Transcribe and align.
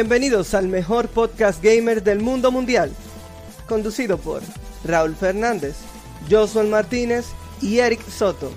Bienvenidos 0.00 0.54
al 0.54 0.66
mejor 0.66 1.08
podcast 1.08 1.62
gamer 1.62 2.02
del 2.02 2.20
mundo 2.20 2.50
mundial, 2.50 2.90
conducido 3.68 4.16
por 4.16 4.40
Raúl 4.82 5.14
Fernández, 5.14 5.76
Josuel 6.30 6.68
Martínez 6.68 7.26
y 7.60 7.80
Eric 7.80 8.00
Soto. 8.08 8.50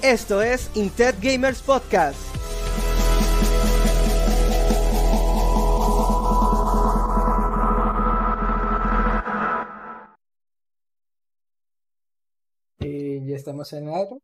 Esto 0.00 0.40
es 0.40 0.70
Intet 0.74 1.20
Gamers 1.20 1.60
Podcast. 1.60 2.16
Y 12.78 13.26
ya 13.26 13.36
estamos 13.36 13.70
en 13.74 13.88
el 13.88 13.94
aire. 13.94 14.16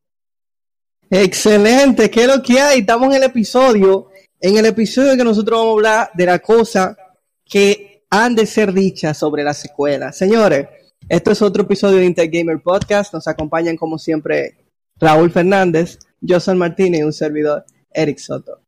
Excelente, 1.11 2.11
¿qué 2.11 2.23
es 2.23 2.27
lo 2.27 2.43
que 2.43 2.59
hay? 2.59 2.81
Estamos 2.81 3.11
en 3.11 3.17
el 3.17 3.25
episodio, 3.25 4.09
en 4.41 4.57
el 4.57 4.67
episodio 4.67 5.17
que 5.17 5.25
nosotros 5.25 5.59
vamos 5.59 5.71
a 5.71 5.77
hablar 5.77 6.11
de 6.15 6.27
la 6.27 6.39
cosa 6.39 6.97
que 7.45 8.05
han 8.11 8.35
de 8.35 8.47
ser 8.47 8.73
dichas 8.73 9.17
sobre 9.19 9.43
la 9.43 9.55
secuela. 9.55 10.13
Señores, 10.13 10.69
esto 11.09 11.31
es 11.33 11.43
otro 11.43 11.65
episodio 11.65 11.99
de 11.99 12.07
Inter 12.07 12.29
Gamer 12.31 12.61
Podcast. 12.63 13.13
Nos 13.15 13.27
acompañan 13.27 13.77
como 13.77 13.99
siempre 13.99 14.57
Raúl 14.97 15.31
Fernández, 15.31 15.99
José 16.27 16.55
Martínez 16.55 17.01
y 17.01 17.05
un 17.05 17.13
servidor, 17.13 17.65
Eric 17.91 18.19
Soto. 18.19 18.61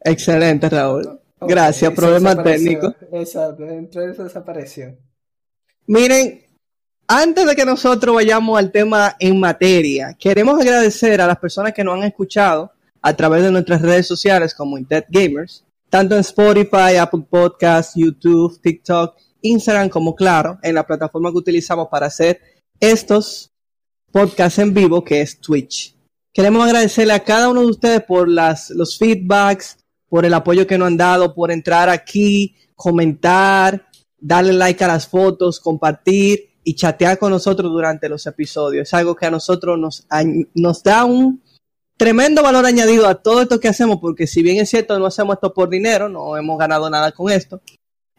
Excelente, 0.00 0.68
Raúl. 0.68 1.20
Gracias, 1.40 1.92
problema 1.92 2.42
técnico. 2.42 2.94
Exacto, 3.12 3.64
dentro 3.64 4.02
de 4.02 4.12
eso 4.12 4.24
desapareció. 4.24 4.96
Miren, 5.86 6.44
antes 7.08 7.46
de 7.46 7.56
que 7.56 7.64
nosotros 7.64 8.14
vayamos 8.14 8.58
al 8.58 8.70
tema 8.70 9.16
en 9.18 9.40
materia, 9.40 10.14
queremos 10.18 10.60
agradecer 10.60 11.20
a 11.20 11.26
las 11.26 11.38
personas 11.38 11.72
que 11.72 11.82
nos 11.82 11.96
han 11.96 12.04
escuchado 12.04 12.72
a 13.02 13.14
través 13.14 13.42
de 13.42 13.50
nuestras 13.50 13.82
redes 13.82 14.06
sociales 14.06 14.54
como 14.54 14.78
Intet 14.78 15.06
Gamers, 15.08 15.64
tanto 15.88 16.14
en 16.14 16.20
Spotify, 16.20 16.96
Apple 17.00 17.26
Podcasts, 17.28 17.94
YouTube, 17.96 18.60
TikTok, 18.60 19.16
Instagram 19.42 19.88
como 19.88 20.14
claro, 20.14 20.58
en 20.62 20.74
la 20.74 20.86
plataforma 20.86 21.30
que 21.30 21.38
utilizamos 21.38 21.88
para 21.88 22.06
hacer 22.06 22.40
estos 22.78 23.52
podcasts 24.12 24.58
en 24.58 24.74
vivo, 24.74 25.04
que 25.04 25.20
es 25.20 25.40
Twitch. 25.40 25.96
Queremos 26.32 26.64
agradecerle 26.64 27.12
a 27.12 27.24
cada 27.24 27.48
uno 27.48 27.60
de 27.62 27.66
ustedes 27.66 28.02
por 28.04 28.28
las, 28.28 28.70
los 28.70 28.98
feedbacks, 28.98 29.78
por 30.08 30.24
el 30.24 30.34
apoyo 30.34 30.66
que 30.66 30.78
nos 30.78 30.88
han 30.88 30.96
dado, 30.96 31.34
por 31.34 31.50
entrar 31.50 31.88
aquí, 31.88 32.56
comentar, 32.74 33.88
darle 34.18 34.52
like 34.52 34.82
a 34.84 34.88
las 34.88 35.06
fotos, 35.06 35.60
compartir 35.60 36.50
y 36.62 36.74
chatear 36.74 37.18
con 37.18 37.30
nosotros 37.30 37.70
durante 37.72 38.08
los 38.08 38.26
episodios. 38.26 38.88
Es 38.88 38.94
algo 38.94 39.16
que 39.16 39.26
a 39.26 39.30
nosotros 39.30 39.78
nos 40.54 40.82
da 40.82 41.04
un 41.04 41.42
tremendo 42.00 42.42
valor 42.42 42.64
añadido 42.64 43.06
a 43.06 43.16
todo 43.16 43.42
esto 43.42 43.60
que 43.60 43.68
hacemos, 43.68 43.98
porque 44.00 44.26
si 44.26 44.42
bien 44.42 44.56
es 44.56 44.70
cierto, 44.70 44.98
no 44.98 45.04
hacemos 45.04 45.34
esto 45.34 45.52
por 45.52 45.68
dinero, 45.68 46.08
no 46.08 46.34
hemos 46.34 46.58
ganado 46.58 46.88
nada 46.88 47.12
con 47.12 47.30
esto. 47.30 47.60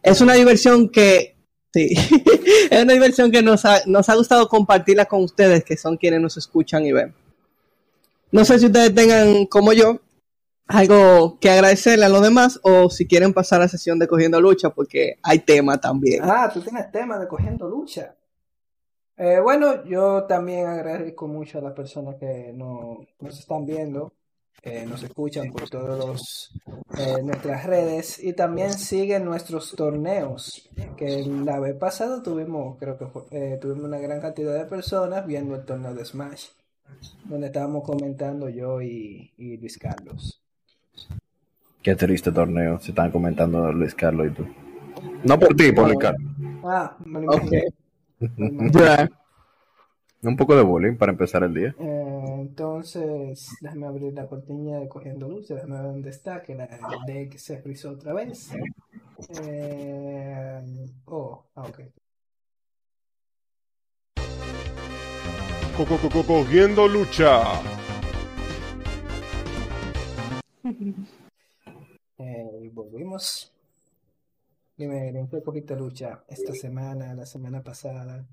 Es 0.04 0.20
una 0.20 0.34
diversión 0.34 0.88
que, 0.88 1.36
sí, 1.74 1.88
es 2.70 2.80
una 2.80 2.92
diversión 2.92 3.32
que 3.32 3.42
nos 3.42 3.64
ha, 3.64 3.80
nos 3.86 4.08
ha 4.08 4.14
gustado 4.14 4.48
compartirla 4.48 5.06
con 5.06 5.24
ustedes, 5.24 5.64
que 5.64 5.76
son 5.76 5.96
quienes 5.96 6.20
nos 6.20 6.36
escuchan 6.36 6.86
y 6.86 6.92
ven. 6.92 7.12
No 8.30 8.44
sé 8.44 8.60
si 8.60 8.66
ustedes 8.66 8.94
tengan, 8.94 9.46
como 9.46 9.72
yo, 9.72 9.98
algo 10.68 11.40
que 11.40 11.50
agradecerle 11.50 12.04
a 12.04 12.08
los 12.08 12.22
demás 12.22 12.60
o 12.62 12.88
si 12.88 13.08
quieren 13.08 13.32
pasar 13.32 13.62
a 13.62 13.64
la 13.64 13.68
sesión 13.68 13.98
de 13.98 14.06
Cogiendo 14.06 14.40
Lucha, 14.40 14.70
porque 14.70 15.18
hay 15.24 15.40
tema 15.40 15.80
también. 15.80 16.22
Ah, 16.22 16.48
tú 16.54 16.60
tienes 16.60 16.88
tema 16.92 17.18
de 17.18 17.26
cogiendo 17.26 17.68
lucha. 17.68 18.14
Eh, 19.24 19.38
bueno, 19.40 19.84
yo 19.84 20.24
también 20.24 20.66
agradezco 20.66 21.28
mucho 21.28 21.58
a 21.58 21.62
las 21.62 21.74
personas 21.74 22.16
que 22.16 22.52
no, 22.52 22.98
nos 23.20 23.38
están 23.38 23.64
viendo, 23.64 24.12
eh, 24.64 24.84
nos 24.84 25.00
escuchan 25.04 25.52
por 25.52 25.68
todas 25.70 26.50
nuestras 27.22 27.64
redes 27.66 28.18
y 28.22 28.32
también 28.32 28.72
siguen 28.72 29.24
nuestros 29.24 29.76
torneos. 29.76 30.68
Que 30.96 31.22
la 31.44 31.60
vez 31.60 31.76
pasada 31.76 32.20
tuvimos, 32.20 32.78
creo 32.78 32.98
que 32.98 33.06
fue- 33.06 33.22
eh, 33.30 33.58
tuvimos 33.60 33.84
una 33.84 33.98
gran 33.98 34.20
cantidad 34.20 34.54
de 34.58 34.64
personas 34.66 35.24
viendo 35.24 35.54
el 35.54 35.64
torneo 35.64 35.94
de 35.94 36.04
Smash, 36.04 36.46
donde 37.28 37.46
estábamos 37.46 37.84
comentando 37.84 38.48
yo 38.48 38.82
y, 38.82 39.32
y 39.38 39.56
Luis 39.56 39.78
Carlos. 39.78 40.40
Qué 41.82 41.94
triste 41.94 42.32
torneo, 42.32 42.78
se 42.80 42.90
están 42.90 43.12
comentando 43.12 43.72
Luis 43.72 43.94
Carlos 43.94 44.26
y 44.28 44.30
tú. 44.30 44.46
No 45.24 45.38
por 45.38 45.54
ti, 45.54 45.70
por 45.72 45.86
Luis 45.86 45.98
Carlos. 46.00 46.32
Ah, 46.64 46.96
me 47.04 47.20
lo 47.20 47.26
Ok. 47.26 47.42
imaginé. 47.42 47.81
Un 50.22 50.36
poco 50.36 50.54
de 50.54 50.62
bullying 50.62 50.96
para 50.96 51.12
empezar 51.12 51.42
el 51.42 51.52
día. 51.54 51.74
Eh, 51.80 52.36
entonces, 52.38 53.48
déjame 53.60 53.86
abrir 53.86 54.12
la 54.14 54.28
cortina 54.28 54.78
de 54.78 54.88
Cogiendo 54.88 55.28
Luz, 55.28 55.48
déjame 55.48 55.74
ver 55.76 55.82
dónde 55.84 56.10
está, 56.10 56.42
que 56.42 56.54
la 56.54 56.68
deck 57.06 57.36
se 57.38 57.60
frizó 57.60 57.90
otra 57.90 58.12
vez. 58.12 58.50
Eh, 59.40 60.62
oh, 61.06 61.44
ah, 61.56 61.62
ok. 61.62 61.80
Co- 65.76 65.86
co- 65.86 66.08
co- 66.08 66.22
Cogiendo 66.24 66.86
lucha. 66.86 67.42
Eh, 72.18 72.70
volvimos. 72.72 73.51
Dime, 74.76 75.08
¿en 75.08 75.28
qué 75.28 75.42
cogiste 75.42 75.76
lucha 75.76 76.24
esta 76.28 76.54
semana, 76.54 77.14
la 77.14 77.26
semana 77.26 77.62
pasada? 77.62 78.26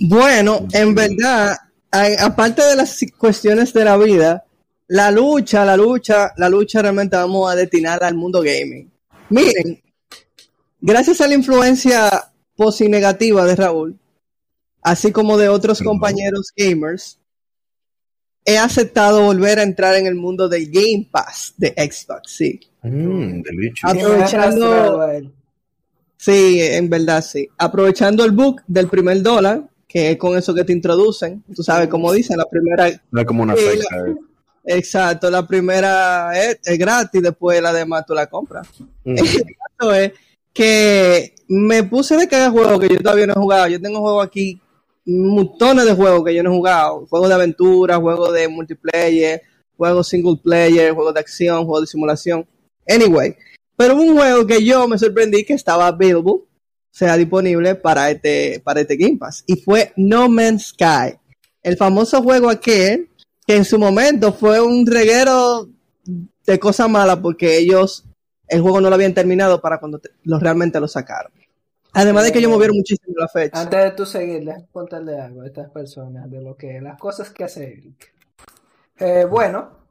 Bueno, 0.00 0.66
en 0.72 0.94
verdad, 0.94 1.56
a- 1.90 2.24
aparte 2.24 2.62
de 2.62 2.76
las 2.76 2.98
cuestiones 3.16 3.72
de 3.72 3.84
la 3.84 3.96
vida, 3.96 4.44
la 4.88 5.10
lucha, 5.10 5.64
la 5.64 5.76
lucha, 5.76 6.32
la 6.36 6.48
lucha 6.48 6.82
realmente 6.82 7.16
vamos 7.16 7.50
a 7.50 7.54
destinar 7.54 8.02
al 8.02 8.14
mundo 8.16 8.42
gaming. 8.42 8.90
Miren, 9.30 9.82
gracias 10.80 11.20
a 11.20 11.28
la 11.28 11.34
influencia 11.34 12.10
posi 12.56 12.88
negativa 12.88 13.44
de 13.46 13.56
Raúl, 13.56 13.98
así 14.82 15.12
como 15.12 15.38
de 15.38 15.48
otros 15.48 15.80
compañeros 15.80 16.52
gamers, 16.56 17.18
he 18.44 18.58
aceptado 18.58 19.22
volver 19.22 19.58
a 19.58 19.62
entrar 19.62 19.94
en 19.94 20.06
el 20.06 20.16
mundo 20.16 20.48
del 20.48 20.70
Game 20.70 21.08
Pass 21.10 21.54
de 21.56 21.68
Xbox, 21.70 22.32
sí. 22.32 22.60
Mm, 22.84 23.42
de 23.42 23.56
bicho. 23.56 23.86
Ah, 23.86 23.92
¿Quién 23.92 24.06
me 24.06 24.14
ha 24.14 24.26
Aprovechando-? 24.26 25.32
Sí, 26.16 26.60
en 26.60 26.88
verdad 26.88 27.22
sí. 27.22 27.48
Aprovechando 27.58 28.24
el 28.24 28.32
book 28.32 28.62
del 28.66 28.88
primer 28.88 29.22
dólar, 29.22 29.68
que 29.86 30.12
es 30.12 30.16
con 30.16 30.36
eso 30.36 30.54
que 30.54 30.64
te 30.64 30.72
introducen, 30.72 31.42
tú 31.54 31.62
sabes, 31.62 31.88
como 31.88 32.12
dicen, 32.12 32.36
la 32.36 32.46
primera, 32.46 32.88
No 33.10 33.20
es 33.20 33.26
como 33.26 33.42
una 33.42 33.56
secta. 33.56 33.96
eh. 34.06 34.14
exacto, 34.64 35.30
la 35.30 35.46
primera 35.46 36.30
es, 36.34 36.58
es 36.64 36.78
gratis, 36.78 37.22
después 37.22 37.60
la 37.60 37.72
demás 37.72 38.04
tú 38.06 38.14
la 38.14 38.26
compras. 38.26 38.68
Mm. 39.04 39.16
Es 39.18 40.12
que 40.52 41.34
me 41.48 41.82
puse 41.82 42.16
de 42.16 42.28
cada 42.28 42.50
juego 42.50 42.78
que 42.78 42.88
yo 42.88 42.98
todavía 42.98 43.26
no 43.26 43.32
he 43.32 43.40
jugado. 43.40 43.68
Yo 43.68 43.80
tengo 43.80 44.00
juegos 44.00 44.24
aquí, 44.26 44.60
montones 45.04 45.84
de 45.84 45.94
juegos 45.94 46.24
que 46.24 46.34
yo 46.34 46.42
no 46.42 46.52
he 46.52 46.56
jugado. 46.56 47.06
Juegos 47.10 47.28
de 47.28 47.34
aventura, 47.34 47.96
juegos 47.96 48.32
de 48.32 48.48
multiplayer, 48.48 49.42
juegos 49.76 50.08
single 50.08 50.40
player, 50.42 50.94
juegos 50.94 51.12
de 51.14 51.20
acción, 51.20 51.64
juegos 51.64 51.82
de 51.82 51.86
simulación. 51.88 52.46
Anyway, 52.88 53.36
pero 53.76 53.96
un 53.96 54.16
juego 54.16 54.46
que 54.46 54.64
yo 54.64 54.86
me 54.88 54.98
sorprendí 54.98 55.44
que 55.44 55.54
estaba 55.54 55.88
available, 55.88 56.42
sea, 56.90 57.16
disponible 57.16 57.74
para 57.74 58.10
este, 58.10 58.60
para 58.64 58.80
este 58.80 58.96
Game 58.96 59.18
Pass. 59.18 59.42
Y 59.46 59.56
fue 59.56 59.92
No 59.96 60.28
Man's 60.28 60.68
Sky. 60.68 61.18
El 61.62 61.76
famoso 61.76 62.22
juego 62.22 62.48
aquel 62.50 63.08
que 63.46 63.56
en 63.56 63.64
su 63.64 63.78
momento 63.78 64.32
fue 64.32 64.60
un 64.60 64.86
reguero 64.86 65.68
de 66.46 66.58
cosas 66.58 66.88
malas 66.88 67.18
porque 67.18 67.58
ellos 67.58 68.04
el 68.46 68.60
juego 68.60 68.80
no 68.80 68.88
lo 68.90 68.94
habían 68.94 69.14
terminado 69.14 69.60
para 69.60 69.78
cuando 69.80 69.98
te- 69.98 70.10
lo 70.24 70.38
realmente 70.38 70.78
lo 70.78 70.86
sacaron. 70.86 71.32
Además 71.94 72.24
de 72.24 72.32
que 72.32 72.38
ellos 72.40 72.50
movieron 72.50 72.76
muchísimo 72.76 73.14
la 73.16 73.28
fecha. 73.28 73.60
Antes 73.60 73.82
de 73.84 73.90
tú 73.92 74.04
seguir, 74.04 74.44
déjame 74.44 74.66
contarle 74.72 75.18
algo 75.18 75.42
a 75.42 75.46
estas 75.46 75.70
personas 75.70 76.30
de 76.30 76.42
lo 76.42 76.56
que 76.56 76.80
las 76.80 76.98
cosas 76.98 77.30
que 77.30 77.44
hace 77.44 77.64
Eric. 77.72 78.12
Eh, 78.98 79.24
bueno, 79.28 79.83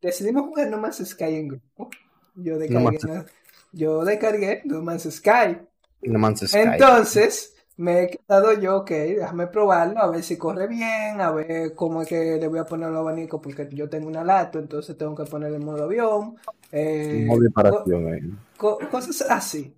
decidimos 0.00 0.44
jugar 0.44 0.68
No 0.70 0.78
Man's 0.78 0.98
Sky 1.06 1.24
en 1.36 1.48
grupo. 1.48 1.90
Yo 2.34 2.58
descargué, 2.58 2.98
No 3.04 3.24
yo 3.72 4.04
descargué 4.04 4.62
No 4.64 4.82
Man's 4.82 5.04
Sky. 5.10 5.58
No 6.02 6.18
Man's 6.18 6.40
Sky. 6.40 6.58
Entonces, 6.58 7.54
me 7.76 8.02
he 8.04 8.10
quedado 8.10 8.52
yo, 8.54 8.78
ok, 8.78 8.90
déjame 8.90 9.46
probarlo, 9.46 10.00
a 10.00 10.10
ver 10.10 10.22
si 10.22 10.36
corre 10.36 10.66
bien, 10.66 11.20
a 11.20 11.30
ver 11.32 11.74
cómo 11.74 12.02
es 12.02 12.08
que 12.08 12.36
le 12.38 12.48
voy 12.48 12.58
a 12.58 12.64
poner 12.66 12.88
el 12.90 12.96
abanico, 12.96 13.40
porque 13.40 13.68
yo 13.72 13.88
tengo 13.88 14.08
una 14.08 14.24
lato, 14.24 14.58
entonces 14.58 14.96
tengo 14.98 15.14
que 15.14 15.24
poner 15.24 15.52
el 15.52 15.60
modo 15.64 15.84
avión. 15.84 16.36
eh, 16.72 17.26
Modo 17.26 17.40
de 17.42 17.50
paración 17.50 18.06
ahí. 18.12 18.20
co- 18.56 18.78
cosas 18.90 19.22
así. 19.30 19.76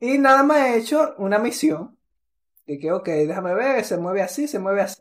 Y 0.00 0.18
nada 0.18 0.42
más 0.42 0.58
he 0.68 0.78
hecho 0.78 1.14
una 1.18 1.38
misión. 1.38 1.96
De 2.66 2.78
que, 2.78 2.92
ok, 2.92 3.06
déjame 3.08 3.54
ver, 3.54 3.84
se 3.84 3.96
mueve 3.98 4.22
así, 4.22 4.48
se 4.48 4.58
mueve 4.58 4.82
así. 4.82 5.00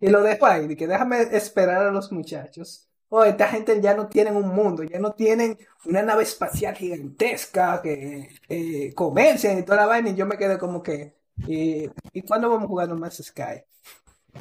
Y 0.00 0.08
lo 0.10 0.22
dejo 0.22 0.46
ahí, 0.46 0.68
de 0.68 0.76
que 0.76 0.86
déjame 0.88 1.22
esperar 1.36 1.86
a 1.86 1.90
los 1.92 2.12
muchachos. 2.12 2.87
Oh, 3.10 3.24
esta 3.24 3.48
gente 3.48 3.80
ya 3.80 3.94
no 3.94 4.06
tienen 4.08 4.36
un 4.36 4.48
mundo, 4.48 4.82
ya 4.82 4.98
no 4.98 5.12
tienen 5.12 5.56
una 5.86 6.02
nave 6.02 6.24
espacial 6.24 6.74
gigantesca 6.76 7.80
que 7.82 8.28
eh, 8.48 8.92
comercian 8.94 9.58
y 9.58 9.62
toda 9.62 9.78
la 9.78 9.86
vaina. 9.86 10.10
Y 10.10 10.14
yo 10.14 10.26
me 10.26 10.36
quedé 10.36 10.58
como 10.58 10.82
que, 10.82 11.14
¿y, 11.46 11.88
¿y 12.12 12.22
cuándo 12.22 12.50
vamos 12.50 12.64
a 12.64 12.68
jugar 12.68 12.88
No 12.88 12.96
Man's 12.96 13.22
Sky? 13.24 13.62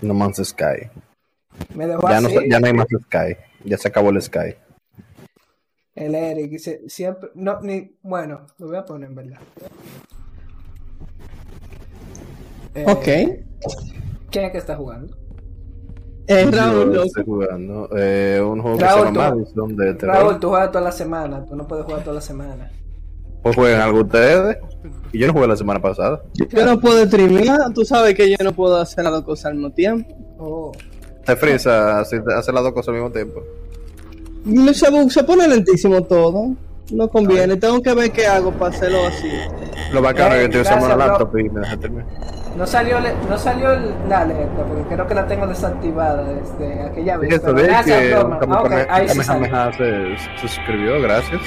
No 0.01 0.13
Man's 0.13 0.45
Sky. 0.45 0.89
Me 1.75 1.87
dejó 1.87 2.09
Ya 2.09 2.19
no, 2.19 2.27
así. 2.27 2.49
ya 2.49 2.59
no 2.59 2.67
hay 2.67 2.73
más 2.73 2.87
Sky. 2.87 3.37
Ya 3.63 3.77
se 3.77 3.87
acabó 3.87 4.09
el 4.09 4.21
Sky. 4.21 4.55
El 5.95 6.13
Eric 6.13 6.51
dice, 6.51 6.81
siempre, 6.89 7.29
no, 7.35 7.59
ni, 7.61 7.97
bueno, 8.03 8.47
lo 8.57 8.67
voy 8.67 8.75
a 8.75 8.85
poner 8.85 9.09
en 9.09 9.15
verdad. 9.15 9.39
Eh, 12.75 12.85
Ok. 12.85 13.03
¿Quién 14.29 14.45
es 14.45 14.51
que 14.51 14.57
está 14.57 14.75
jugando? 14.75 15.17
Eh, 16.27 16.43
Yo 16.45 16.51
Raúl, 16.51 16.93
loco. 16.93 17.05
estoy 17.05 17.23
jugando 17.23 17.89
eh, 17.97 18.41
un 18.45 18.61
juego 18.61 18.77
que 18.77 18.83
Raúl, 18.83 18.99
se 18.99 19.05
llama 19.13 19.29
tú- 19.29 19.35
Madison 19.37 19.75
de 19.77 19.93
terror. 19.93 20.15
Raúl, 20.15 20.39
tú 20.39 20.49
juegas 20.49 20.71
toda 20.71 20.83
la 20.83 20.91
semana, 20.91 21.45
tú 21.45 21.55
no 21.55 21.67
puedes 21.67 21.85
jugar 21.85 22.01
toda 22.03 22.15
la 22.15 22.21
semana. 22.21 22.69
Pues 23.43 23.55
juegan 23.55 23.81
algo 23.81 24.01
ustedes. 24.01 24.57
Y 25.13 25.19
yo 25.19 25.27
no 25.27 25.33
jugué 25.33 25.47
la 25.47 25.55
semana 25.55 25.81
pasada. 25.81 26.21
Yo 26.33 26.65
no 26.65 26.79
puedo 26.81 27.05
streamear, 27.05 27.71
tú 27.73 27.85
sabes 27.85 28.13
que 28.15 28.29
yo 28.29 28.35
no 28.43 28.51
puedo 28.51 28.75
hacer 28.77 29.03
las 29.05 29.13
dos 29.13 29.23
cosas 29.23 29.45
al 29.45 29.53
mismo 29.53 29.71
tiempo. 29.71 30.13
Oh, 30.37 30.71
Te 31.25 31.35
frisa 31.37 31.99
hacer 32.01 32.23
las 32.25 32.63
dos 32.63 32.73
cosas 32.73 32.89
al 32.89 32.95
mismo 32.95 33.11
tiempo. 33.11 33.41
Se, 34.73 35.09
se 35.09 35.23
pone 35.23 35.47
lentísimo 35.47 36.01
todo. 36.03 36.55
No 36.91 37.09
conviene, 37.09 37.57
tengo 37.57 37.81
que 37.81 37.93
ver 37.93 38.11
qué 38.11 38.25
hago 38.27 38.51
para 38.51 38.73
hacerlo 38.75 38.99
así. 39.07 39.27
Lo 39.93 40.01
bacano 40.01 40.35
Eh, 40.35 40.43
es 40.43 40.49
que 40.49 40.57
estoy 40.57 40.61
usando 40.61 40.85
una 40.85 40.95
laptop 40.95 41.37
y 41.37 41.49
me 41.49 41.59
deja 41.61 41.77
terminar. 41.77 42.05
No 42.57 42.65
salió, 42.67 42.97
no 43.29 43.37
salió 43.37 43.71
el- 43.71 43.93
la 44.09 44.21
alerta, 44.21 44.63
porque 44.67 44.83
creo 44.93 45.07
que 45.07 45.15
la 45.15 45.27
tengo 45.27 45.47
desactivada 45.47 46.23
desde 46.23 46.81
aquella 46.83 47.17
vez. 47.17 47.31
Eso 47.33 47.41
pero 47.43 47.53
de 47.53 47.63
gracias, 47.67 47.99
que 48.01 48.07
Blogman. 48.15 48.39
Ah, 48.51 48.61
ok, 48.61 48.71
ahí 48.89 49.09
sí 49.09 49.19
se, 49.23 50.17
se 50.17 50.47
suscribió, 50.47 51.01
gracias. 51.01 51.41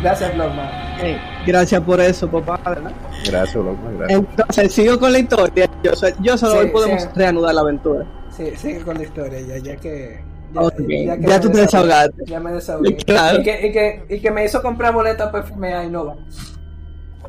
Gracias, 0.00 0.34
Blogman. 0.34 0.68
Eh, 1.02 1.18
gracias 1.46 1.80
por 1.82 2.00
eso, 2.00 2.28
papá. 2.28 2.60
¿verdad? 2.70 2.92
Gracias, 3.26 3.54
loco, 3.56 3.78
gracias. 3.98 4.18
Entonces, 4.20 4.72
sigo 4.72 4.98
con 4.98 5.12
la 5.12 5.18
historia. 5.18 5.68
Yo, 5.82 5.92
yo 6.20 6.38
solo 6.38 6.52
Sí, 6.52 6.58
hoy 6.58 6.66
podemos 6.70 7.02
sí. 7.02 7.08
reanudar 7.14 7.54
la 7.54 7.60
aventura. 7.60 8.04
Sí, 8.30 8.52
sigue 8.56 8.80
con 8.80 8.96
la 8.96 9.02
historia 9.04 9.40
ya, 9.40 9.58
ya 9.58 9.76
que... 9.76 10.20
Ya, 10.54 11.16
que 11.16 11.26
ya 11.26 11.40
tú 11.40 11.50
te 11.50 11.60
desahogaste. 11.60 12.24
Ya 12.26 12.38
me 12.40 12.52
desahogué. 12.52 12.96
Claro. 12.96 13.40
Y, 13.40 13.42
que, 13.42 13.66
y, 13.68 13.72
que, 13.72 14.04
y 14.16 14.20
que 14.20 14.30
me 14.30 14.44
hizo 14.44 14.60
comprar 14.60 14.92
boletas 14.92 15.30
para 15.30 15.44
FMA 15.44 15.84
y 15.84 15.90
no 15.90 16.06
va. 16.06 16.16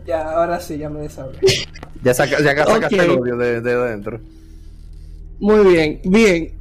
Ya, 0.05 0.29
ahora 0.31 0.59
sí, 0.59 0.77
ya 0.77 0.89
me 0.89 1.01
desahogué. 1.01 1.39
Ya, 2.03 2.13
saca, 2.13 2.41
ya 2.41 2.65
sacaste 2.65 2.97
el 2.97 3.11
odio 3.11 3.37
de, 3.37 3.61
de 3.61 3.71
adentro. 3.71 4.19
Muy 5.39 5.73
bien, 5.73 6.01
bien. 6.03 6.53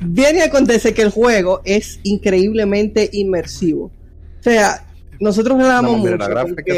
Viene 0.00 0.38
y 0.38 0.42
acontece 0.42 0.94
que 0.94 1.02
el 1.02 1.10
juego 1.10 1.60
es 1.64 1.98
increíblemente 2.04 3.08
inmersivo. 3.12 3.90
O 4.38 4.42
sea, 4.42 4.86
nosotros 5.20 5.58
le 5.58 5.64
damos 5.64 5.92
No, 5.92 5.98
mucho 5.98 6.16
la 6.16 6.28
gráfica 6.28 6.74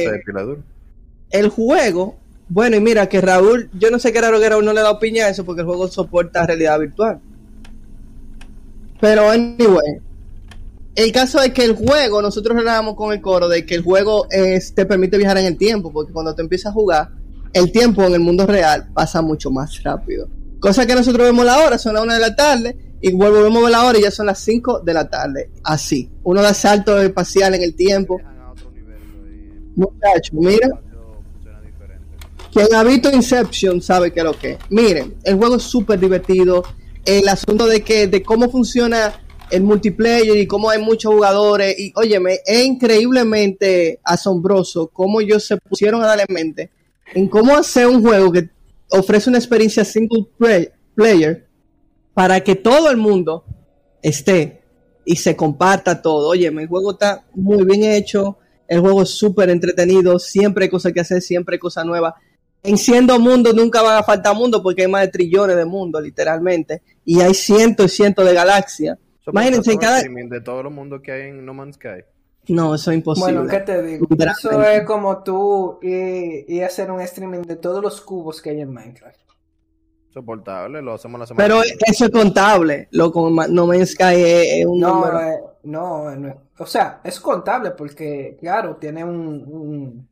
el 1.31 1.49
juego, 1.49 2.17
bueno, 2.49 2.77
y 2.77 2.81
mira 2.81 3.09
que 3.09 3.21
Raúl, 3.21 3.71
yo 3.79 3.91
no 3.91 3.99
sé 3.99 4.13
qué 4.13 4.21
raro 4.21 4.41
que 4.41 4.49
Raúl 4.49 4.65
no 4.65 4.73
le 4.73 4.81
da 4.81 4.91
opinión 4.91 5.27
a 5.27 5.31
eso 5.31 5.45
porque 5.45 5.61
el 5.61 5.67
juego 5.67 5.87
soporta 5.87 6.45
realidad 6.45 6.81
virtual. 6.81 7.21
Pero 9.01 9.31
anyway, 9.31 10.01
el 10.97 11.13
caso 11.13 11.41
es 11.41 11.53
que 11.53 11.65
el 11.65 11.77
juego, 11.77 12.21
nosotros 12.21 12.56
le 12.56 12.65
damos 12.65 12.97
con 12.97 13.13
el 13.13 13.21
coro 13.21 13.49
de 13.49 13.65
que 13.65 13.77
el 13.77 13.83
juego 13.83 14.27
es, 14.31 14.75
te 14.75 14.85
permite 14.85 15.17
viajar 15.17 15.39
en 15.39 15.47
el 15.47 15.56
tiempo, 15.56 15.93
porque 15.93 16.13
cuando 16.13 16.35
te 16.35 16.43
empiezas 16.43 16.71
a 16.71 16.75
jugar, 16.75 17.11
el 17.52 17.73
tiempo 17.73 18.02
en 18.05 18.14
el 18.14 18.20
mundo 18.20 18.47
real 18.47 18.88
pasa 18.93 19.23
mucho 19.23 19.50
más 19.50 19.82
rápido. 19.82 20.29
Cosa 20.61 20.87
que 20.87 20.94
nosotros 20.94 21.26
vemos 21.26 21.44
la 21.44 21.58
hora, 21.58 21.79
son 21.79 21.94
las 21.94 22.02
una 22.02 22.14
de 22.14 22.20
la 22.20 22.37
tarde, 22.37 22.76
y 23.00 23.12
volvemos 23.12 23.58
a 23.58 23.62
ver 23.62 23.70
la 23.70 23.85
hora 23.85 23.99
y 23.99 24.02
ya 24.02 24.11
son 24.11 24.26
las 24.26 24.38
5 24.41 24.81
de 24.81 24.94
la 24.94 25.08
tarde. 25.08 25.50
Así. 25.64 26.11
Uno 26.23 26.43
da 26.43 26.52
salto 26.52 27.00
espacial 27.00 27.55
en 27.55 27.62
el 27.62 27.75
tiempo. 27.75 28.20
Muchachos, 29.75 30.32
mira. 30.32 30.69
Quien 32.52 32.75
ha 32.75 32.82
visto 32.82 33.11
Inception 33.11 33.81
sabe 33.81 34.12
que 34.12 34.20
es 34.20 34.25
lo 34.25 34.38
que 34.38 34.50
es. 34.53 34.58
Miren, 34.69 35.14
el 35.25 35.37
juego 35.37 35.56
es 35.56 35.62
súper 35.62 35.99
divertido. 35.99 36.62
El 37.05 37.26
asunto 37.29 37.67
de 37.67 37.82
que 37.82 38.06
de 38.06 38.23
cómo 38.23 38.50
funciona 38.50 39.14
el 39.50 39.62
multiplayer 39.62 40.37
y 40.37 40.46
cómo 40.46 40.69
hay 40.69 40.82
muchos 40.82 41.14
jugadores. 41.14 41.79
Y 41.79 41.93
óyeme, 41.96 42.41
es 42.44 42.67
increíblemente 42.67 44.00
asombroso 44.05 44.88
cómo 44.88 45.23
ellos 45.23 45.46
se 45.46 45.56
pusieron 45.56 46.03
a 46.03 46.06
darle 46.06 46.26
mente 46.29 46.70
en 47.15 47.29
cómo 47.29 47.57
hacer 47.57 47.87
un 47.87 48.03
juego 48.03 48.33
que 48.33 48.51
ofrece 48.91 49.29
una 49.31 49.39
experiencia 49.39 49.85
single 49.85 50.27
play- 50.39 50.69
player 50.95 51.47
para 52.15 52.41
que 52.41 52.57
todo 52.57 52.91
el 52.91 52.97
mundo 52.97 53.45
esté 54.03 54.62
y 55.05 55.17
se 55.17 55.35
comparta 55.37 56.03
todo. 56.03 56.29
Óyeme, 56.29 56.62
el 56.62 56.69
juego 56.69 56.93
está 56.93 57.25
muy 57.35 57.65
bien 57.65 57.85
hecho. 57.85 58.39
El 58.69 58.81
juego 58.81 59.03
es 59.03 59.11
súper 59.11 59.51
entretenido. 59.51 60.19
Siempre 60.19 60.65
hay 60.65 60.71
cosas 60.71 60.93
que 60.93 61.01
hacer, 61.01 61.21
siempre 61.23 61.55
hay 61.55 61.59
cosas 61.59 61.85
nuevas. 61.85 62.15
En 62.62 62.77
siendo 62.77 63.19
mundo 63.19 63.53
nunca 63.53 63.83
van 63.83 63.97
a 63.97 64.03
faltar 64.03 64.37
mundos 64.37 64.61
porque 64.63 64.83
hay 64.83 64.89
más 64.89 65.03
de 65.03 65.09
trillones 65.09 65.56
de 65.56 65.65
mundos, 65.65 66.03
literalmente. 66.03 66.83
Y 67.05 67.21
hay 67.21 67.35
cientos 67.35 67.93
y 67.93 67.97
cientos 67.97 68.25
de 68.27 68.35
galaxias. 68.35 68.99
Imagínense, 69.27 69.73
en 69.73 69.79
cada... 69.79 70.03
de 70.03 70.41
todo 70.41 70.61
el 70.61 70.71
mundo 70.71 71.01
que 71.03 71.13
hay 71.13 71.31
en 71.31 71.45
No 71.45 71.55
Man's 71.55 71.77
Sky. 71.77 72.05
No, 72.50 72.75
eso 72.75 72.91
es 72.91 72.97
imposible. 72.99 73.32
Bueno, 73.35 73.49
¿qué 73.50 73.61
te 73.61 73.82
digo? 73.82 74.06
Eso 74.19 74.62
es 74.62 74.82
como 74.85 75.23
tú 75.23 75.79
y, 75.82 76.55
y 76.56 76.61
hacer 76.62 76.91
un 76.91 77.00
streaming 77.00 77.43
de 77.43 77.56
todos 77.56 77.82
los 77.82 78.00
cubos 78.00 78.41
que 78.43 78.50
hay 78.50 78.61
en 78.61 78.73
Minecraft. 78.73 79.19
Soportable, 80.12 80.82
lo 80.82 80.94
hacemos 80.94 81.20
la 81.20 81.26
semana 81.26 81.47
Pero 81.47 81.62
eso 81.62 82.05
es 82.06 82.11
contable. 82.11 82.88
Lo 82.91 83.12
con 83.12 83.35
No 83.55 83.67
Man's 83.67 83.91
Sky 83.93 84.14
es, 84.17 84.47
es 84.61 84.67
un 84.67 84.81
No, 84.81 84.94
número. 84.97 85.20
eh, 85.20 85.41
no, 85.64 86.17
no 86.17 86.43
o 86.58 86.67
sea, 86.67 87.00
es 87.05 87.19
contable 87.20 87.70
porque, 87.70 88.37
claro, 88.41 88.76
tiene 88.76 89.05
un, 89.05 89.17
un- 89.46 90.08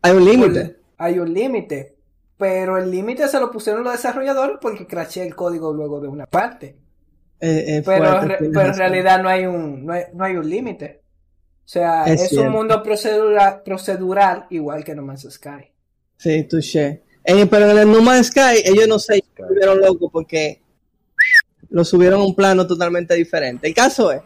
Hay 0.00 0.12
un 0.16 0.24
límite. 0.24 0.76
hay 0.96 1.18
un 1.18 1.32
límite, 1.32 1.96
pero 2.38 2.78
el 2.78 2.90
límite 2.90 3.28
se 3.28 3.38
lo 3.38 3.50
pusieron 3.50 3.84
los 3.84 3.92
desarrolladores 3.92 4.56
porque 4.60 4.86
crashé 4.86 5.24
el 5.26 5.36
código 5.36 5.72
luego 5.72 6.00
de 6.00 6.08
una 6.08 6.26
parte. 6.26 6.78
Eh, 7.38 7.76
eh, 7.78 7.82
Pero, 7.84 8.06
fuerte, 8.06 8.22
en 8.24 8.28
re- 8.30 8.36
tienes 8.38 8.54
pero 8.54 8.60
en 8.60 8.66
razón. 8.68 8.78
realidad 8.78 9.22
no 9.22 9.28
hay 9.28 9.46
un, 9.46 9.84
no 9.84 9.92
hay, 9.92 10.02
no 10.14 10.24
hay 10.24 10.36
un 10.36 10.48
límite. 10.48 11.01
O 11.64 11.68
sea, 11.72 12.04
Es 12.04 12.32
es, 12.32 12.32
un 12.32 12.50
mundo 12.50 12.82
procedural, 12.82 13.62
procedural 13.62 14.46
igual 14.50 14.84
que 14.84 14.94
No 14.94 15.02
Man's 15.02 15.26
Sky. 15.30 15.70
Sí, 16.16 16.44
touché. 16.44 17.02
Eh, 17.24 17.46
pero 17.46 17.70
en 17.70 17.78
el 17.78 17.90
No 17.90 18.02
Man's 18.02 18.28
Sky, 18.28 18.62
ellos 18.64 18.88
no 18.88 18.98
se 18.98 19.22
volvieron 19.38 19.80
locos 19.80 20.10
porque 20.12 20.60
lo 21.70 21.84
subieron 21.84 22.20
a 22.20 22.24
un 22.24 22.34
plano 22.34 22.66
totalmente 22.66 23.14
diferente. 23.14 23.66
El 23.66 23.74
caso 23.74 24.12
es, 24.12 24.20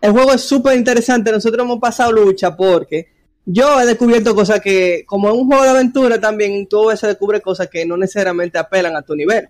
el 0.00 0.12
juego 0.12 0.32
es 0.32 0.42
súper 0.42 0.76
interesante. 0.76 1.32
Nosotros 1.32 1.64
hemos 1.64 1.80
pasado 1.80 2.12
lucha 2.12 2.56
porque 2.56 3.08
yo 3.44 3.80
he 3.80 3.86
descubierto 3.86 4.34
cosas 4.34 4.60
que, 4.60 5.04
como 5.06 5.28
en 5.28 5.36
un 5.36 5.46
juego 5.46 5.64
de 5.64 5.70
aventura 5.70 6.20
también, 6.20 6.66
tú 6.68 6.88
a 6.88 6.92
veces 6.92 7.08
descubres 7.08 7.40
cosas 7.40 7.68
que 7.68 7.84
no 7.84 7.96
necesariamente 7.96 8.58
apelan 8.58 8.96
a 8.96 9.02
tu 9.02 9.16
nivel. 9.16 9.48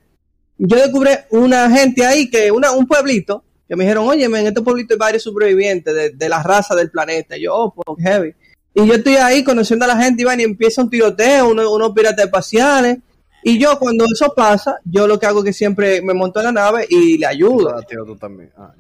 Yo 0.57 0.77
descubrí 0.77 1.11
una 1.31 1.71
gente 1.71 2.05
ahí, 2.05 2.31
que 2.31 2.51
una, 2.51 2.73
un 2.73 2.87
pueblito, 2.87 3.45
que 3.73 3.77
me 3.77 3.85
dijeron, 3.85 4.07
oye, 4.07 4.27
en 4.27 4.35
este 4.35 4.61
pueblito 4.61 4.93
hay 4.93 4.99
varios 4.99 5.23
sobrevivientes 5.23 5.95
de, 5.95 6.11
de 6.11 6.29
la 6.29 6.43
raza 6.43 6.75
del 6.75 6.91
planeta. 6.91 7.39
Y 7.39 7.45
yo, 7.45 7.55
oh, 7.55 7.73
pues 7.73 8.07
heavy. 8.07 8.35
Y 8.75 8.87
yo 8.87 8.93
estoy 8.93 9.15
ahí 9.17 9.43
conociendo 9.43 9.87
a 9.87 9.89
la 9.89 9.97
gente 9.97 10.21
y 10.21 10.25
van 10.27 10.41
y 10.41 10.43
empieza 10.43 10.83
un 10.83 10.91
tiroteo, 10.91 11.49
uno- 11.49 11.73
unos 11.73 11.93
piratas 11.93 12.27
espaciales. 12.27 12.99
Y 13.43 13.59
yo 13.59 13.79
cuando 13.79 14.05
eso 14.05 14.31
pasa, 14.37 14.77
yo 14.85 15.07
lo 15.07 15.19
que 15.19 15.25
hago 15.25 15.39
es 15.39 15.47
que 15.47 15.53
siempre 15.55 16.03
me 16.03 16.13
monto 16.13 16.39
en 16.41 16.45
la 16.45 16.53
nave 16.53 16.85
y 16.87 17.17
le 17.17 17.25
ayudo. 17.25 17.75
Ah, 17.75 17.81
tú 18.05 18.15
también. 18.17 18.51
Ah. 18.59 18.75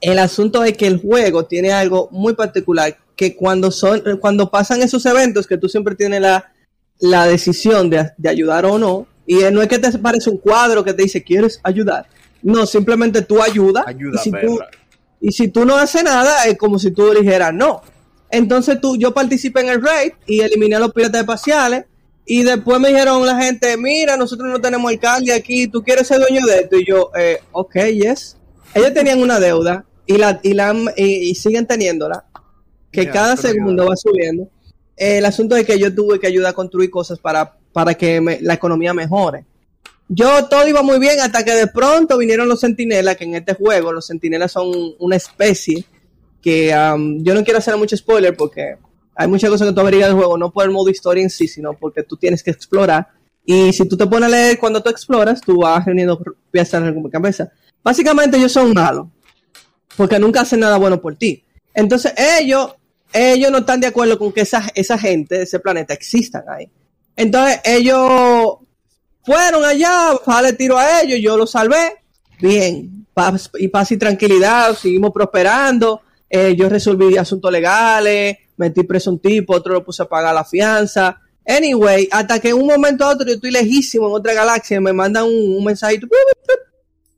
El 0.00 0.18
asunto 0.18 0.64
es 0.64 0.78
que 0.78 0.86
el 0.86 0.98
juego 0.98 1.44
tiene 1.44 1.70
algo 1.70 2.08
muy 2.10 2.32
particular, 2.32 2.96
que 3.14 3.36
cuando 3.36 3.70
son, 3.70 4.02
cuando 4.18 4.50
pasan 4.50 4.80
esos 4.80 5.04
eventos, 5.04 5.46
que 5.46 5.58
tú 5.58 5.68
siempre 5.68 5.94
tienes 5.94 6.22
la, 6.22 6.50
la 7.00 7.26
decisión 7.26 7.90
de, 7.90 8.12
de 8.16 8.28
ayudar 8.30 8.64
o 8.64 8.78
no, 8.78 9.06
y 9.26 9.40
no 9.52 9.60
es 9.60 9.68
que 9.68 9.78
te 9.78 9.98
parece 9.98 10.30
un 10.30 10.38
cuadro 10.38 10.82
que 10.82 10.94
te 10.94 11.02
dice, 11.02 11.22
¿quieres 11.22 11.60
ayudar? 11.62 12.06
No, 12.42 12.66
simplemente 12.66 13.22
tú 13.22 13.42
ayudas. 13.42 13.84
Ayuda, 13.86 14.20
y 14.20 14.24
si 14.24 14.30
tú, 14.46 14.58
y 15.20 15.32
si 15.32 15.48
tú 15.48 15.64
no 15.64 15.76
haces 15.76 16.02
nada, 16.04 16.44
es 16.46 16.58
como 16.58 16.78
si 16.78 16.90
tú 16.90 17.10
dijeras 17.14 17.52
no. 17.54 17.82
Entonces 18.30 18.80
tú, 18.80 18.96
yo 18.96 19.12
participé 19.14 19.60
en 19.60 19.68
el 19.68 19.82
raid 19.82 20.12
y 20.26 20.40
eliminé 20.40 20.76
a 20.76 20.80
los 20.80 20.92
piratas 20.92 21.20
espaciales. 21.20 21.84
Y 22.24 22.44
después 22.44 22.78
me 22.80 22.88
dijeron 22.88 23.26
la 23.26 23.36
gente, 23.42 23.76
mira, 23.76 24.16
nosotros 24.16 24.48
no 24.48 24.60
tenemos 24.60 24.90
alcalde 24.90 25.32
aquí, 25.32 25.66
¿tú 25.66 25.82
quieres 25.82 26.06
ser 26.06 26.18
dueño 26.20 26.46
de 26.46 26.60
esto? 26.60 26.76
Y 26.78 26.86
yo, 26.86 27.10
eh, 27.18 27.40
ok, 27.50 27.76
yes. 27.92 28.36
Ellos 28.74 28.94
tenían 28.94 29.20
una 29.20 29.38
deuda 29.40 29.84
y 30.06 30.16
la, 30.18 30.38
y 30.42 30.54
la 30.54 30.74
y, 30.96 31.04
y 31.30 31.34
siguen 31.34 31.66
teniéndola, 31.66 32.24
que 32.92 33.02
cada 33.12 33.36
segundo 33.36 33.86
va 33.88 33.96
subiendo. 33.96 34.48
Eh, 34.96 35.18
el 35.18 35.24
asunto 35.24 35.56
es 35.56 35.66
que 35.66 35.78
yo 35.78 35.92
tuve 35.94 36.20
que 36.20 36.28
ayudar 36.28 36.50
a 36.50 36.54
construir 36.54 36.90
cosas 36.90 37.18
para, 37.18 37.56
para 37.72 37.94
que 37.94 38.20
me- 38.20 38.40
la 38.40 38.54
economía 38.54 38.94
mejore. 38.94 39.44
Yo 40.14 40.46
todo 40.46 40.68
iba 40.68 40.82
muy 40.82 40.98
bien 40.98 41.20
hasta 41.20 41.42
que 41.42 41.52
de 41.52 41.68
pronto 41.68 42.18
vinieron 42.18 42.46
los 42.46 42.60
centinelas, 42.60 43.16
que 43.16 43.24
en 43.24 43.34
este 43.34 43.54
juego 43.54 43.92
los 43.92 44.06
centinelas 44.06 44.52
son 44.52 44.70
una 44.98 45.16
especie 45.16 45.86
que 46.42 46.70
um, 46.76 47.24
yo 47.24 47.34
no 47.34 47.42
quiero 47.42 47.60
hacer 47.60 47.74
mucho 47.78 47.96
spoiler 47.96 48.36
porque 48.36 48.76
hay 49.14 49.26
muchas 49.26 49.48
cosas 49.48 49.68
que 49.68 49.74
tú 49.74 49.80
averiguas 49.80 50.08
del 50.08 50.16
juego, 50.16 50.36
no 50.36 50.52
por 50.52 50.66
el 50.66 50.70
modo 50.70 50.90
historia 50.90 51.22
en 51.22 51.30
sí, 51.30 51.48
sino 51.48 51.72
porque 51.72 52.02
tú 52.02 52.18
tienes 52.18 52.42
que 52.42 52.50
explorar. 52.50 53.08
Y 53.46 53.72
si 53.72 53.88
tú 53.88 53.96
te 53.96 54.06
pones 54.06 54.28
a 54.28 54.32
leer 54.32 54.58
cuando 54.58 54.82
tú 54.82 54.90
exploras, 54.90 55.40
tú 55.40 55.60
vas 55.60 55.82
reuniendo 55.86 56.22
piezas 56.50 56.82
en 56.82 57.08
cabeza. 57.08 57.50
Básicamente 57.82 58.36
ellos 58.36 58.52
son 58.52 58.74
malos, 58.74 59.06
porque 59.96 60.18
nunca 60.18 60.42
hacen 60.42 60.60
nada 60.60 60.76
bueno 60.76 61.00
por 61.00 61.16
ti. 61.16 61.42
Entonces 61.72 62.12
ellos, 62.18 62.74
ellos 63.14 63.50
no 63.50 63.58
están 63.58 63.80
de 63.80 63.86
acuerdo 63.86 64.18
con 64.18 64.30
que 64.30 64.42
esa, 64.42 64.62
esa 64.74 64.98
gente 64.98 65.40
ese 65.40 65.58
planeta 65.58 65.94
existan 65.94 66.44
ahí. 66.50 66.68
Entonces 67.16 67.60
ellos 67.64 68.58
fueron 69.24 69.64
allá, 69.64 70.12
le 70.42 70.52
tiro 70.52 70.78
a 70.78 71.02
ellos, 71.02 71.20
yo 71.20 71.36
los 71.36 71.50
salvé, 71.50 71.96
bien, 72.40 73.06
paz 73.14 73.50
y 73.58 73.68
paz 73.68 73.92
y 73.92 73.96
tranquilidad, 73.96 74.74
seguimos 74.74 75.12
prosperando, 75.12 76.02
eh, 76.28 76.54
yo 76.56 76.68
resolví 76.68 77.16
asuntos 77.16 77.52
legales, 77.52 78.36
metí 78.56 78.82
preso 78.84 79.10
un 79.10 79.20
tipo, 79.20 79.54
otro 79.54 79.74
lo 79.74 79.84
puse 79.84 80.02
a 80.02 80.06
pagar 80.06 80.34
la 80.34 80.44
fianza. 80.44 81.20
Anyway, 81.46 82.08
hasta 82.10 82.38
que 82.38 82.50
en 82.50 82.56
un 82.56 82.66
momento 82.66 83.04
a 83.04 83.10
otro 83.10 83.26
yo 83.26 83.34
estoy 83.34 83.50
lejísimo 83.50 84.06
en 84.06 84.14
otra 84.14 84.32
galaxia 84.32 84.76
y 84.76 84.80
me 84.80 84.92
mandan 84.92 85.24
un, 85.24 85.56
un 85.56 85.64
mensajito. 85.64 86.06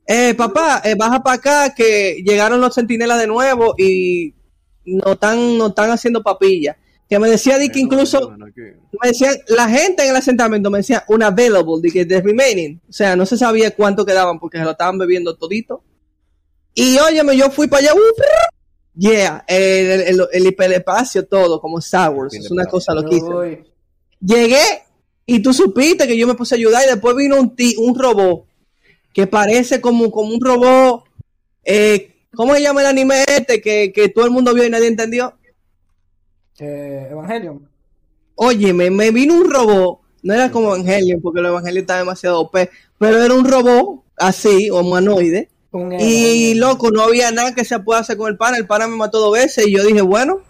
Eh, 0.07 0.35
papá, 0.35 0.81
eh, 0.83 0.95
baja 0.95 1.23
para 1.23 1.35
acá 1.35 1.73
que 1.75 2.21
llegaron 2.23 2.61
los 2.61 2.75
centinelas 2.75 3.19
de 3.19 3.25
nuevo 3.25 3.73
y 3.77 4.35
no 4.85 5.13
están, 5.13 5.57
no 5.57 5.67
están 5.67 5.89
haciendo 5.89 6.21
papilla. 6.21 6.77
Que 7.07 7.19
me 7.19 7.29
decía 7.29 7.57
de 7.59 7.69
que 7.69 7.79
incluso, 7.79 8.31
me 9.01 9.09
decían, 9.09 9.35
la 9.47 9.69
gente 9.69 10.03
en 10.03 10.09
el 10.09 10.15
asentamiento 10.15 10.71
me 10.71 10.79
decía 10.79 11.03
un 11.07 11.21
available, 11.21 11.79
de 11.81 11.91
que 11.91 12.05
the 12.05 12.19
remaining. 12.21 12.81
O 12.89 12.91
sea, 12.93 13.15
no 13.15 13.25
se 13.27 13.37
sabía 13.37 13.71
cuánto 13.71 14.05
quedaban 14.05 14.39
porque 14.39 14.57
se 14.57 14.63
lo 14.63 14.71
estaban 14.71 14.97
bebiendo 14.97 15.35
todito. 15.35 15.83
Y 16.73 16.97
óyeme, 16.97 17.37
yo 17.37 17.51
fui 17.51 17.67
para 17.67 17.81
allá, 17.91 17.93
uh, 17.93 18.97
yeah, 18.97 19.45
el, 19.47 19.57
el, 19.91 20.01
el, 20.01 20.27
el 20.33 20.47
hiperespacio 20.47 21.25
todo, 21.27 21.61
como 21.61 21.79
Star 21.79 22.11
Wars, 22.11 22.33
es 22.33 22.49
una 22.51 22.65
cosa 22.65 22.93
loquísima. 22.93 23.37
Uy, 23.39 23.63
Llegué 24.19 24.63
y 25.27 25.39
tú 25.41 25.53
supiste 25.53 26.07
que 26.07 26.17
yo 26.17 26.25
me 26.25 26.33
puse 26.33 26.55
a 26.55 26.57
ayudar 26.57 26.83
y 26.85 26.89
después 26.89 27.15
vino 27.15 27.39
un, 27.39 27.55
ti- 27.55 27.75
un 27.77 27.97
robot 27.97 28.45
que 29.13 29.27
parece 29.27 29.79
como, 29.79 30.09
como 30.11 30.33
un 30.33 30.41
robot, 30.41 31.03
eh, 31.63 32.15
¿cómo 32.33 32.55
se 32.55 32.61
llama 32.61 32.81
el 32.81 32.87
anime 32.87 33.23
este 33.27 33.61
que, 33.61 33.93
que 33.93 34.09
todo 34.09 34.25
el 34.25 34.31
mundo 34.31 34.53
vio 34.53 34.65
y 34.65 34.69
nadie 34.69 34.87
entendió? 34.87 35.37
Eh, 36.59 37.07
Evangelion. 37.11 37.69
Oye, 38.35 38.73
me, 38.73 38.89
me 38.89 39.11
vino 39.11 39.33
un 39.35 39.49
robot, 39.49 39.99
no 40.23 40.33
era 40.33 40.51
como 40.51 40.73
Evangelion, 40.75 41.21
porque 41.21 41.39
el 41.39 41.45
Evangelion 41.47 41.81
está 41.83 41.97
demasiado 41.97 42.41
OP, 42.41 42.55
pero 42.97 43.21
era 43.23 43.33
un 43.33 43.45
robot 43.49 44.03
así, 44.17 44.69
humanoide, 44.69 45.49
Un 45.71 45.93
y 45.99 46.53
Evangelion. 46.53 46.59
loco, 46.59 46.91
no 46.91 47.01
había 47.03 47.31
nada 47.31 47.53
que 47.55 47.65
se 47.65 47.79
pueda 47.79 48.01
hacer 48.01 48.17
con 48.17 48.29
el 48.29 48.37
pana, 48.37 48.57
el 48.57 48.67
pana 48.67 48.87
me 48.87 48.95
mató 48.97 49.19
dos 49.19 49.33
veces 49.33 49.67
y 49.67 49.71
yo 49.75 49.83
dije, 49.85 50.01
bueno, 50.01 50.41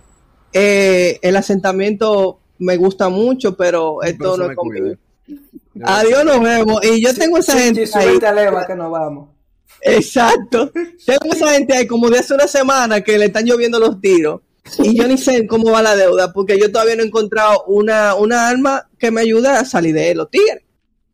eh, 0.53 1.19
el 1.21 1.35
asentamiento 1.35 2.39
me 2.59 2.77
gusta 2.77 3.09
mucho, 3.09 3.55
pero 3.57 4.01
esto 4.03 4.37
no 4.37 4.49
es 4.49 4.55
conmigo. 4.55 4.95
Adiós, 5.83 6.23
nos 6.23 6.41
vemos. 6.41 6.79
Y 6.85 7.01
yo 7.03 7.13
tengo 7.13 7.37
esa 7.37 7.53
Sí, 7.53 7.59
gente 7.59 7.85
sí, 7.85 7.93
ahí. 7.97 8.17
Leva 8.19 8.65
que 8.65 8.75
nos 8.75 8.89
vamos. 8.91 9.29
Exacto. 9.81 10.71
Tengo 11.05 11.33
esa 11.33 11.51
gente 11.53 11.75
ahí 11.75 11.85
como 11.85 12.09
de 12.09 12.19
hace 12.19 12.33
una 12.33 12.47
semana 12.47 13.01
que 13.01 13.17
le 13.17 13.25
están 13.25 13.45
lloviendo 13.45 13.77
los 13.79 13.99
tiros. 13.99 14.41
Y 14.79 14.97
yo 14.97 15.07
ni 15.07 15.17
sé 15.17 15.45
cómo 15.47 15.71
va 15.71 15.81
la 15.81 15.95
deuda, 15.95 16.33
porque 16.33 16.59
yo 16.59 16.71
todavía 16.71 16.95
no 16.95 17.03
he 17.03 17.07
encontrado 17.07 17.63
una, 17.67 18.15
una 18.15 18.47
arma 18.47 18.89
que 18.97 19.11
me 19.11 19.21
ayude 19.21 19.47
a 19.47 19.63
salir 19.65 19.93
de 19.93 20.15
los 20.15 20.29
tigres. 20.29 20.63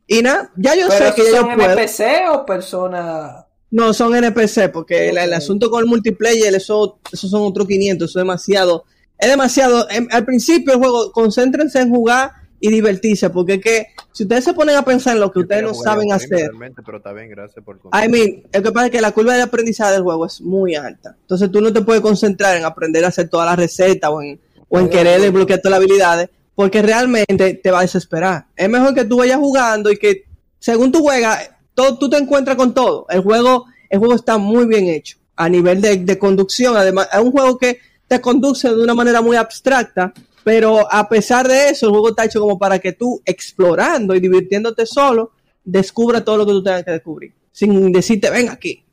Y 0.08 0.22
nada, 0.22 0.52
ya 0.58 0.76
yo 0.76 0.88
Pero 0.90 1.08
sé 1.08 1.16
que 1.16 1.32
¿son 1.32 1.50
yo 1.50 1.56
puedo. 1.56 1.72
NPC 1.72 2.02
o 2.34 2.46
personas? 2.46 3.46
No, 3.70 3.94
son 3.94 4.16
NPC, 4.16 4.70
porque 4.72 5.10
el, 5.10 5.34
asunto 5.34 5.70
con 5.70 5.82
el 5.82 5.90
multiplayer, 5.90 6.54
eso, 6.54 7.00
eso 7.12 7.28
son 7.28 7.44
otros 7.44 7.68
500, 7.68 8.10
eso 8.10 8.20
es 8.20 8.24
demasiado. 8.24 8.84
Es 9.18 9.30
demasiado. 9.30 9.88
em, 9.90 10.08
al 10.12 10.26
principio 10.26 10.74
el 10.74 10.80
juego, 10.80 11.12
concéntrense 11.12 11.80
en 11.80 11.90
jugar 11.90 12.32
y 12.62 12.70
divertirse, 12.70 13.32
porque 13.32 13.56
es 13.56 13.62
que 13.62 13.88
si 14.12 14.24
ustedes 14.24 14.44
se 14.44 14.54
ponen 14.54 14.78
a 14.78 14.86
pensar 14.86 15.16
en 15.16 15.20
lo 15.20 15.32
que 15.32 15.40
ustedes 15.40 15.64
no 15.64 15.74
saben 15.74 16.14
hacer, 16.14 16.52
pero 16.86 17.16
bien, 17.16 17.30
gracias 17.30 17.66
por 17.66 17.78
I 17.78 18.08
mean, 18.08 18.44
lo 18.54 18.62
que 18.62 18.72
pasa 18.72 18.86
es 18.86 18.92
que 18.92 19.02
la 19.02 19.12
curva 19.12 19.36
de 19.36 19.42
aprendizaje 19.42 19.94
del 19.94 20.04
juego 20.04 20.28
es 20.28 20.40
muy 20.42 20.76
alta. 20.76 21.18
Entonces 21.22 21.52
tú 21.52 21.60
no 21.60 21.74
te 21.74 21.82
puedes 21.82 22.02
concentrar 22.02 22.56
en 22.56 22.64
aprender 22.64 23.04
a 23.04 23.08
hacer 23.08 23.30
todas 23.30 23.48
las 23.48 23.58
recetas 23.58 24.12
o 24.12 24.22
en, 24.22 24.40
o 24.70 24.80
en 24.80 24.90
querer 24.90 25.20
desbloquear 25.20 25.60
todas 25.60 25.80
las 25.80 25.86
habilidades, 25.86 26.30
porque 26.54 26.84
realmente 26.84 27.56
te 27.56 27.72
va 27.72 27.80
a 27.80 27.82
desesperar. 27.82 28.46
Es 28.56 28.70
mejor 28.70 28.94
que 28.94 29.06
tú 29.06 29.18
vayas 29.18 29.38
jugando 29.38 29.92
y 29.92 29.98
que 29.98 30.26
según 30.60 30.92
tú 30.92 31.00
juegas, 31.00 31.50
todo, 31.74 31.98
tú 31.98 32.12
te 32.12 32.18
encuentras 32.18 32.56
con 32.58 32.76
todo. 32.76 33.08
El 33.10 33.22
juego, 33.22 33.66
el 33.90 33.98
juego 33.98 34.14
está 34.14 34.38
muy 34.38 34.68
bien 34.68 34.86
hecho 34.86 35.18
a 35.36 35.50
nivel 35.50 35.82
de, 35.82 35.98
de 35.98 36.20
conducción. 36.20 36.78
Además, 36.78 37.10
es 37.12 37.20
un 37.20 37.32
juego 37.32 37.58
que 37.58 37.80
te 38.08 38.22
conduce 38.22 38.70
de 38.70 38.84
una 38.84 38.94
manera 38.94 39.22
muy 39.22 39.36
abstracta, 39.36 40.14
pero 40.44 40.92
a 40.92 41.08
pesar 41.08 41.48
de 41.48 41.70
eso, 41.70 41.86
el 41.86 41.92
juego 41.92 42.10
está 42.10 42.26
hecho 42.26 42.42
como 42.42 42.58
para 42.58 42.80
que 42.80 42.94
tú, 42.94 43.22
explorando 43.26 44.16
y 44.16 44.20
divirtiéndote 44.20 44.86
solo, 44.86 45.32
descubra 45.64 46.24
todo 46.24 46.38
lo 46.38 46.46
que 46.46 46.52
tú 46.52 46.64
tengas 46.64 46.84
que 46.84 46.92
descubrir, 46.92 47.34
sin 47.52 47.92
decirte, 47.92 48.30
ven 48.30 48.50
aquí. 48.50 48.84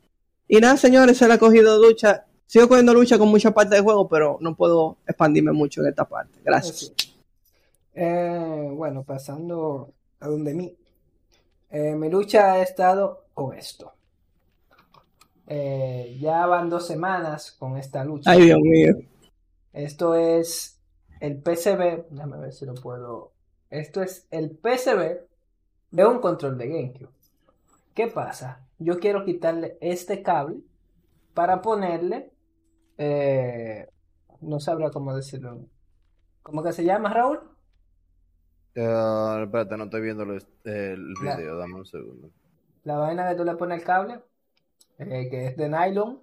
Y 0.47 0.57
nada, 0.59 0.77
señores, 0.77 1.17
se 1.17 1.27
le 1.27 1.35
ha 1.35 1.37
cogido 1.37 1.79
lucha. 1.79 2.25
Sigo 2.47 2.67
cogiendo 2.67 2.93
lucha 2.93 3.19
con 3.19 3.29
mucha 3.29 3.51
parte 3.51 3.75
del 3.75 3.83
juego, 3.83 4.07
pero 4.07 4.39
no 4.41 4.55
puedo 4.55 4.97
expandirme 5.07 5.51
mucho 5.51 5.81
en 5.81 5.89
esta 5.89 6.05
parte. 6.05 6.39
Gracias. 6.43 6.91
Eh, 7.93 8.71
bueno, 8.73 9.03
pasando 9.03 9.93
a 10.19 10.27
donde 10.27 10.55
mí. 10.55 10.75
Eh, 11.69 11.93
mi 11.95 12.09
lucha 12.09 12.53
ha 12.53 12.61
estado 12.63 13.25
con 13.35 13.55
esto. 13.55 13.93
Eh, 15.45 16.17
ya 16.19 16.47
van 16.47 16.69
dos 16.69 16.87
semanas 16.87 17.51
con 17.51 17.77
esta 17.77 18.03
lucha. 18.03 18.31
Ay, 18.31 18.45
Dios 18.45 18.59
mío. 18.59 18.95
Esto 19.71 20.15
es 20.15 20.78
el 21.19 21.41
PCB. 21.41 22.07
Déjame 22.09 22.37
ver 22.37 22.53
si 22.53 22.65
lo 22.65 22.75
puedo. 22.75 23.33
Esto 23.69 24.01
es 24.01 24.27
el 24.31 24.51
PCB 24.51 25.27
de 25.91 26.05
un 26.05 26.19
control 26.19 26.57
de 26.57 26.67
GameCube. 26.67 27.09
¿Qué 27.93 28.07
pasa? 28.07 28.67
Yo 28.79 28.99
quiero 28.99 29.25
quitarle 29.25 29.77
este 29.81 30.21
cable 30.23 30.61
para 31.33 31.61
ponerle. 31.61 32.33
eh, 32.97 33.87
no 34.41 34.59
sabría 34.59 34.91
cómo 34.91 35.15
decirlo. 35.15 35.67
¿Cómo 36.43 36.63
que 36.63 36.73
se 36.73 36.83
llama, 36.85 37.13
Raúl? 37.13 37.39
Eh, 38.75 39.41
espérate, 39.43 39.77
no 39.77 39.83
estoy 39.85 40.01
viendo 40.01 40.23
el, 40.23 40.41
el 40.63 41.13
La- 41.19 41.35
video, 41.35 41.57
dame 41.57 41.75
un 41.75 41.85
segundo. 41.85 42.31
La 42.83 42.97
vaina 42.97 43.29
que 43.29 43.35
tú 43.35 43.45
le 43.45 43.55
pones 43.55 43.79
el 43.79 43.85
cable, 43.85 44.21
eh, 44.99 45.29
que 45.29 45.47
es 45.47 45.57
de 45.57 45.69
nylon. 45.69 46.21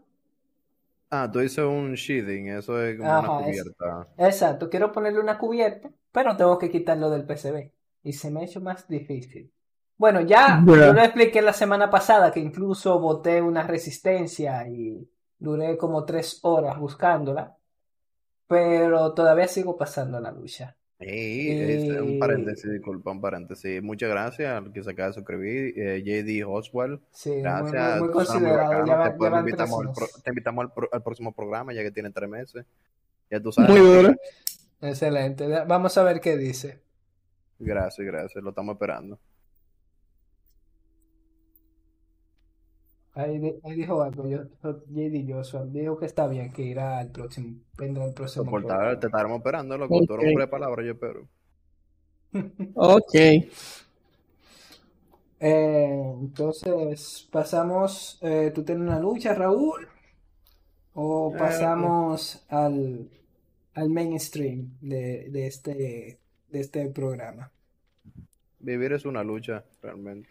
Ah, 1.11 1.29
tú 1.33 1.41
dices 1.41 1.65
un 1.65 1.95
sheathing, 1.95 2.47
eso 2.49 2.81
es 2.83 2.97
como 2.99 3.17
Ajá, 3.17 3.19
una 3.19 3.33
es- 3.49 3.71
cubierta. 3.77 4.07
Exacto, 4.19 4.71
quiero 4.71 4.93
ponerle 4.93 5.21
una 5.21 5.39
cubierta, 5.39 5.91
pero 6.13 6.37
tengo 6.37 6.59
que 6.59 6.71
quitarlo 6.71 7.11
del 7.11 7.27
PCB. 7.27 7.73
Y 8.03 8.13
se 8.15 8.31
me 8.31 8.41
ha 8.41 8.45
hecho 8.45 8.61
más 8.63 8.89
difícil. 8.89 9.53
Bueno, 9.99 10.21
ya 10.23 10.75
yo 10.79 10.93
lo 10.93 11.03
expliqué 11.03 11.43
la 11.43 11.53
semana 11.53 11.91
pasada, 11.91 12.31
que 12.33 12.41
incluso 12.41 12.99
boté 13.01 13.43
una 13.43 13.63
resistencia 13.67 14.67
y 14.69 15.09
duré 15.39 15.77
como 15.79 16.05
tres 16.05 16.39
horas 16.43 16.79
buscándola. 16.79 17.57
Pero 18.49 19.15
todavía 19.15 19.49
sigo 19.49 19.77
pasando 19.79 20.21
la 20.21 20.33
lucha. 20.33 20.76
Ey, 20.99 21.51
este, 21.51 22.01
un 22.01 22.13
Y- 22.13 22.19
paréntesis, 22.19 22.71
disculpa, 22.71 23.11
un 23.11 23.21
paréntesis. 23.21 23.83
Muchas 23.83 24.09
gracias 24.09 24.51
al 24.51 24.73
que 24.73 24.83
se 24.83 24.91
acaba 24.91 25.09
de 25.09 25.15
suscribir, 25.15 25.75
eh, 25.79 26.03
JD 26.03 26.45
Oswald. 26.47 27.01
Sí, 27.11 27.31
muy, 27.31 27.43
Gracias, 27.43 27.99
muy, 27.99 28.09
muy 28.09 28.11
considerado. 28.15 28.87
Ya 28.87 28.97
va- 28.97 29.13
Te, 29.17 29.19
ya 29.31 29.39
invitamos 29.41 29.81
al, 29.87 29.93
pro- 29.93 30.05
años. 30.07 30.23
te 30.23 30.31
invitamos 30.31 30.65
al, 30.65 30.73
pro- 30.73 30.89
al 30.91 31.03
próximo 31.03 31.33
programa, 31.33 31.75
ya 31.75 31.83
que 31.83 31.91
tiene 31.91 32.11
tres 32.11 32.29
meses. 32.31 32.65
Ya 33.31 33.41
tú 33.41 33.53
sabes. 33.53 33.71
Muy 33.71 33.81
duro. 33.81 34.15
Excelente. 34.81 35.47
Vamos 35.67 35.99
a 35.99 36.03
ver 36.03 36.21
qué 36.21 36.37
dice. 36.39 36.81
Gracias, 37.59 38.07
gracias, 38.07 38.43
lo 38.43 38.51
estamos 38.51 38.75
esperando. 38.75 39.19
Ahí, 43.17 43.41
ahí 43.65 43.75
dijo 43.75 44.03
algo, 44.03 44.29
yo, 44.29 44.45
JD 44.63 45.27
Joshua, 45.29 45.65
dijo 45.67 45.99
que 45.99 46.07
está 46.07 46.29
bien, 46.29 46.53
que 46.53 46.63
irá 46.63 46.99
al 47.01 47.11
próximo, 47.11 47.61
vendrá 47.77 48.05
al 48.05 48.15
próximo 48.15 48.55
Soportar, 48.55 48.57
programa. 48.57 49.01
te 49.01 49.07
estaremos 49.09 49.39
esperando, 49.39 49.77
loco. 49.77 50.05
Tú 50.05 50.15
eres 50.15 50.27
hombre 50.27 50.45
de 50.45 50.49
palabra, 50.49 50.85
yo 50.85 50.93
espero. 50.93 51.29
Ok. 52.75 53.15
Eh, 55.41 56.15
entonces, 56.21 57.29
pasamos, 57.31 58.19
eh, 58.23 58.53
¿tú 58.55 58.65
tienes 58.65 58.83
una 58.87 58.99
lucha, 59.01 59.35
Raúl? 59.35 59.89
¿O 60.95 61.09
Eh, 61.31 61.37
pasamos 61.37 62.45
al, 62.49 63.09
al 63.75 63.89
mainstream 63.91 64.77
de, 64.81 65.29
de 65.31 65.47
este, 65.47 66.21
de 66.49 66.61
este 66.61 66.89
programa? 66.91 67.53
Vivir 68.59 68.93
es 68.93 69.07
una 69.07 69.25
lucha, 69.25 69.65
realmente. 69.81 70.29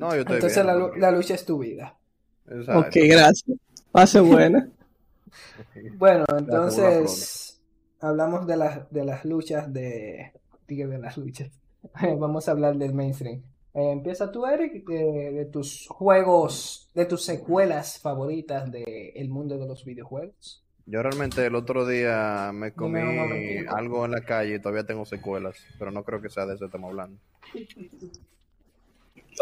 No, 0.00 0.14
yo 0.14 0.20
estoy 0.22 0.36
Entonces 0.36 0.56
bien. 0.64 0.66
la, 0.66 0.72
no, 0.74 0.88
lu- 0.88 0.96
la 0.96 1.10
lucha 1.10 1.34
es 1.34 1.44
tu 1.44 1.58
vida. 1.58 1.96
Exacto. 2.48 2.80
Ok, 2.80 2.94
gracias. 3.08 3.58
Pase 3.92 4.20
buena. 4.32 4.68
Bueno, 5.94 6.24
entonces 6.36 7.60
hablamos 8.00 8.46
de 8.46 8.56
las 8.56 8.90
de 8.90 9.04
las 9.04 9.24
luchas 9.24 9.72
de 9.72 10.32
digo, 10.66 10.88
de 10.88 10.98
las 10.98 11.16
luchas. 11.16 11.50
Vamos 12.18 12.48
a 12.48 12.52
hablar 12.52 12.76
del 12.76 12.94
mainstream. 12.94 13.42
Eh, 13.72 13.92
empieza 13.92 14.32
tú, 14.32 14.46
Eric, 14.46 14.84
de, 14.88 15.30
de 15.32 15.44
tus 15.46 15.86
juegos, 15.88 16.90
de 16.94 17.06
tus 17.06 17.22
secuelas 17.24 18.00
favoritas 18.00 18.70
del 18.70 19.28
mundo 19.28 19.58
de 19.58 19.66
los 19.66 19.84
videojuegos. 19.84 20.64
Yo 20.86 21.02
realmente 21.02 21.46
el 21.46 21.54
otro 21.54 21.86
día 21.86 22.50
me 22.52 22.72
comí 22.72 22.98
algo 23.68 24.04
en 24.04 24.10
la 24.10 24.22
calle 24.22 24.56
y 24.56 24.60
todavía 24.60 24.84
tengo 24.84 25.04
secuelas, 25.04 25.56
pero 25.78 25.92
no 25.92 26.02
creo 26.02 26.20
que 26.20 26.28
sea 26.30 26.46
de 26.46 26.54
eso 26.54 26.60
que 26.60 26.66
estamos 26.66 26.90
hablando. 26.90 27.18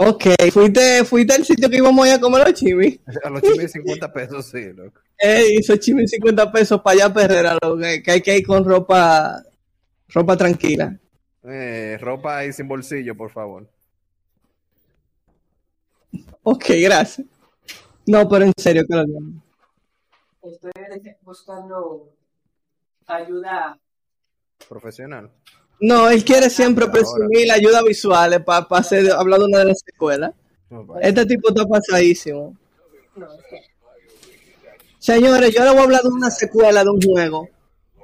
Ok, 0.01 0.27
fuiste, 0.53 1.05
fuiste 1.05 1.35
al 1.35 1.45
sitio 1.45 1.69
que 1.69 1.79
íbamos 1.79 2.07
a 2.07 2.09
ir 2.11 2.15
a 2.15 2.21
comer 2.21 2.47
los 2.47 2.55
chimis. 2.55 3.01
A 3.25 3.31
los 3.31 3.43
chimis 3.43 3.73
50 3.73 4.13
pesos, 4.13 4.47
sí, 4.47 4.73
loco. 4.73 5.01
Eh, 5.19 5.55
hizo 5.59 5.77
chimis 5.77 6.13
50 6.13 6.53
pesos 6.53 6.81
para 6.81 6.95
allá, 6.95 7.13
Perrera, 7.13 7.59
lo 7.61 7.77
que, 7.77 8.01
que 8.01 8.11
hay 8.13 8.23
que 8.23 8.39
ir 8.39 8.47
con 8.47 8.65
ropa, 8.65 9.43
ropa 10.09 10.37
tranquila. 10.37 10.97
Eh, 11.43 11.99
ropa 12.01 12.39
ahí 12.39 12.53
sin 12.53 12.69
bolsillo, 12.69 13.17
por 13.17 13.31
favor. 13.31 13.69
Ok, 16.45 16.65
gracias. 16.81 17.27
No, 18.07 18.29
pero 18.29 18.45
en 18.45 18.53
serio, 18.57 18.85
que 18.89 18.95
lo 18.95 19.05
digo. 19.05 19.21
Estoy 20.45 21.17
buscando 21.23 22.15
ayuda. 23.07 23.77
Profesional. 24.69 25.31
No, 25.81 26.09
él 26.11 26.25
quiere 26.25 26.51
siempre 26.51 26.85
Ahora. 26.85 26.95
presumir 26.95 27.47
la 27.47 27.55
ayuda 27.55 27.83
visual 27.83 28.45
para 28.45 28.67
hacer, 28.71 29.11
hablar 29.13 29.39
de 29.41 29.47
una 29.47 29.59
de 29.61 29.65
las 29.67 29.81
secuelas. 29.85 30.33
No, 30.71 30.87
pa- 30.87 31.01
Este 31.01 31.25
tipo 31.27 31.49
está 31.51 31.65
pasadísimo. 31.67 32.57
No, 33.17 33.27
Señores, 34.99 35.55
yo 35.55 35.63
le 35.65 35.71
voy 35.71 35.79
a 35.81 35.83
hablar 35.85 36.03
de 36.03 36.09
una 36.09 36.31
secuela 36.31 36.83
de 36.83 36.91
un 36.91 37.01
juego 37.01 37.49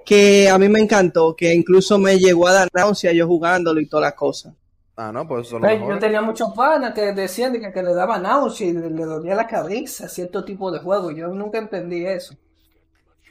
que 0.06 0.48
a 0.48 0.58
mí 0.58 0.68
me 0.68 0.78
encantó, 0.80 1.34
que 1.34 1.52
incluso 1.54 1.98
me 1.98 2.18
llegó 2.18 2.46
a 2.46 2.52
dar 2.52 2.68
náusea 2.72 3.12
yo 3.12 3.26
jugándolo 3.26 3.80
y 3.80 3.86
todas 3.86 4.04
las 4.04 4.14
cosas. 4.14 4.54
Ah, 4.96 5.10
no, 5.10 5.26
pues 5.26 5.48
eso 5.48 5.56
es 5.56 5.62
lo 5.62 5.68
Ve, 5.68 5.78
mejor. 5.78 5.94
Yo 5.94 5.98
tenía 5.98 6.22
muchos 6.22 6.52
panas 6.54 6.94
que 6.94 7.12
decían 7.12 7.52
de 7.52 7.60
que, 7.60 7.72
que 7.72 7.82
le 7.82 7.94
daba 7.94 8.18
náusea 8.18 8.68
y 8.68 8.72
le, 8.74 8.90
le 8.90 9.04
dolía 9.04 9.34
la 9.34 9.46
cabeza 9.46 10.06
a 10.06 10.08
cierto 10.08 10.44
tipo 10.44 10.70
de 10.70 10.78
juego. 10.78 11.10
Yo 11.10 11.28
nunca 11.28 11.58
entendí 11.58 12.06
eso. 12.06 12.34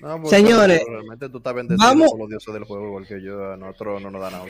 No, 0.03 0.19
pues, 0.19 0.29
Señores, 0.31 0.81
realmente 0.86 1.29
tú 1.29 1.38
estás 1.38 1.53
bendecido 1.53 1.88
vamos- 1.88 2.12
por 2.12 2.19
los 2.19 2.29
dioses 2.29 2.53
del 2.53 2.65
juego, 2.65 2.88
igual 2.88 3.07
que 3.07 3.22
yo, 3.22 3.53
a 3.53 3.57
nosotros 3.57 4.01
no 4.01 4.12
nos 4.12 4.22
da 4.22 4.31
nada. 4.31 4.45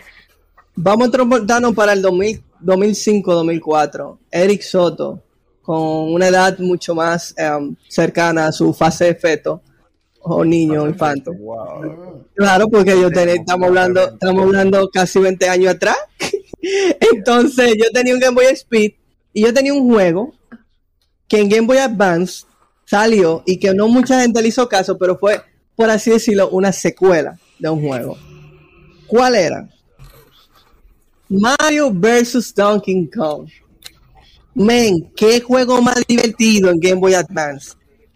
Vamos 0.75 1.07
a 1.07 1.11
transportarnos 1.11 1.75
para 1.75 1.93
el 1.93 2.01
2000 2.01 2.43
2005-2004. 2.61 4.17
Eric 4.31 4.61
Soto, 4.61 5.21
con 5.61 6.13
una 6.13 6.27
edad 6.29 6.57
mucho 6.59 6.95
más 6.95 7.35
em, 7.37 7.75
cercana 7.87 8.47
a 8.47 8.51
su 8.51 8.73
fase 8.73 9.05
de 9.05 9.15
feto, 9.15 9.61
o 10.21 10.43
niño, 10.43 10.87
infante. 10.87 11.29
Wow. 11.29 12.25
Claro, 12.33 12.67
porque 12.69 12.99
yo 12.99 13.11
tenía, 13.11 13.35
estamos 13.35 13.67
hablando, 13.67 14.01
estamos 14.13 14.43
hablando 14.45 14.89
casi 14.89 15.19
20 15.19 15.49
años 15.49 15.75
atrás. 15.75 15.97
Entonces, 17.13 17.75
yo 17.77 17.85
tenía 17.93 18.13
un 18.13 18.19
Game 18.21 18.35
Boy 18.35 18.45
Speed 18.53 18.93
y 19.33 19.41
yo 19.43 19.53
tenía 19.53 19.73
un 19.73 19.87
juego 19.91 20.33
que 21.27 21.39
en 21.41 21.49
Game 21.49 21.67
Boy 21.67 21.77
Advance 21.77 22.45
salió 22.93 23.41
y 23.47 23.57
que 23.57 23.73
no 23.73 23.87
mucha 23.87 24.21
gente 24.21 24.39
le 24.39 24.49
hizo 24.49 24.69
caso, 24.69 24.99
pero 24.99 25.17
fue, 25.17 25.41
por 25.75 25.89
así 25.89 26.11
decirlo, 26.11 26.49
una 26.49 26.71
secuela 26.71 27.39
de 27.57 27.67
un 27.67 27.81
juego. 27.81 28.15
¿Cuál 29.07 29.33
era? 29.33 29.67
Mario 31.27 31.89
vs. 31.91 32.53
Donkey 32.53 33.09
Kong. 33.09 33.49
Men, 34.53 35.11
qué 35.15 35.41
juego 35.41 35.81
más 35.81 36.05
divertido 36.07 36.69
en 36.69 36.79
Game 36.79 37.01
Boy 37.01 37.15
Advance. 37.15 37.71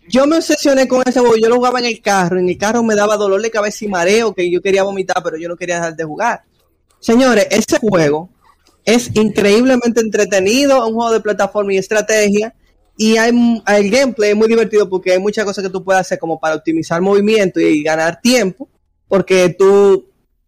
Yo 0.09 0.27
me 0.27 0.37
obsesioné 0.37 0.87
con 0.87 1.01
ese 1.07 1.21
juego, 1.21 1.37
yo 1.37 1.49
lo 1.49 1.55
jugaba 1.55 1.79
en 1.79 1.85
el 1.85 1.99
carro, 1.99 2.37
en 2.37 2.47
el 2.47 2.57
carro 2.59 2.83
me 2.83 2.93
daba 2.93 3.17
dolor 3.17 3.41
de 3.41 3.49
cabeza 3.49 3.83
y 3.83 3.87
mareo, 3.87 4.31
que 4.35 4.49
yo 4.51 4.61
quería 4.61 4.83
vomitar, 4.83 5.23
pero 5.23 5.37
yo 5.37 5.49
no 5.49 5.55
quería 5.55 5.77
dejar 5.77 5.95
de 5.95 6.03
jugar. 6.03 6.43
Señores, 6.99 7.47
ese 7.49 7.79
juego 7.79 8.29
es 8.85 9.09
increíblemente 9.15 10.01
entretenido, 10.01 10.87
un 10.87 10.93
juego 10.93 11.13
de 11.13 11.19
plataforma 11.19 11.73
y 11.73 11.77
estrategia, 11.77 12.53
y 12.97 13.15
hay, 13.17 13.29
el 13.67 13.89
gameplay 13.91 14.31
es 14.31 14.35
muy 14.35 14.47
divertido 14.47 14.89
porque 14.89 15.11
hay 15.13 15.19
muchas 15.19 15.45
cosas 15.45 15.63
que 15.63 15.69
tú 15.69 15.83
puedes 15.83 16.01
hacer 16.01 16.17
como 16.19 16.39
para 16.39 16.55
optimizar 16.55 16.99
movimiento 17.01 17.59
y 17.59 17.83
ganar 17.83 18.19
tiempo, 18.21 18.67
porque 19.07 19.55
tú 19.57 20.05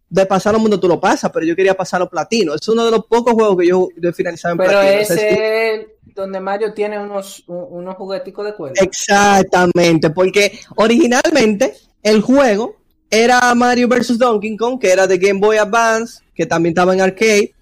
de 0.08 0.26
pasar 0.26 0.54
al 0.56 0.60
mundo 0.60 0.80
tú 0.80 0.88
lo 0.88 0.98
pasas, 1.00 1.30
pero 1.32 1.46
yo 1.46 1.54
quería 1.54 1.74
pasarlo 1.74 2.10
platino. 2.10 2.52
Es 2.54 2.66
uno 2.68 2.84
de 2.84 2.90
los 2.90 3.06
pocos 3.06 3.32
juegos 3.32 3.56
que 3.56 3.68
yo 3.68 3.88
yo 3.96 4.08
he 4.10 4.12
finalizado 4.12 4.52
en 4.54 4.58
Pero 4.58 4.70
platino. 4.72 5.02
O 5.02 5.04
sea, 5.04 5.16
sí- 5.16 5.22
ese 5.24 5.74
es 5.76 5.86
donde 6.16 6.40
Mario 6.40 6.74
tiene 6.74 6.98
unos, 6.98 7.44
un- 7.46 7.66
unos 7.70 7.94
jugueticos 7.94 8.44
de 8.44 8.54
cuerda. 8.56 8.74
Exactamente, 8.82 10.10
porque 10.10 10.58
originalmente 10.76 11.74
el 12.02 12.20
juego 12.20 12.76
era 13.08 13.54
Mario 13.54 13.86
vs. 13.88 14.18
Donkey 14.18 14.56
Kong, 14.56 14.80
que 14.80 14.90
era 14.92 15.06
de 15.06 15.18
Game 15.18 15.38
Boy 15.40 15.56
Advance, 15.58 16.22
que 16.34 16.46
también 16.46 16.72
estaba 16.72 16.92
en 16.94 17.00
arcade, 17.00 17.54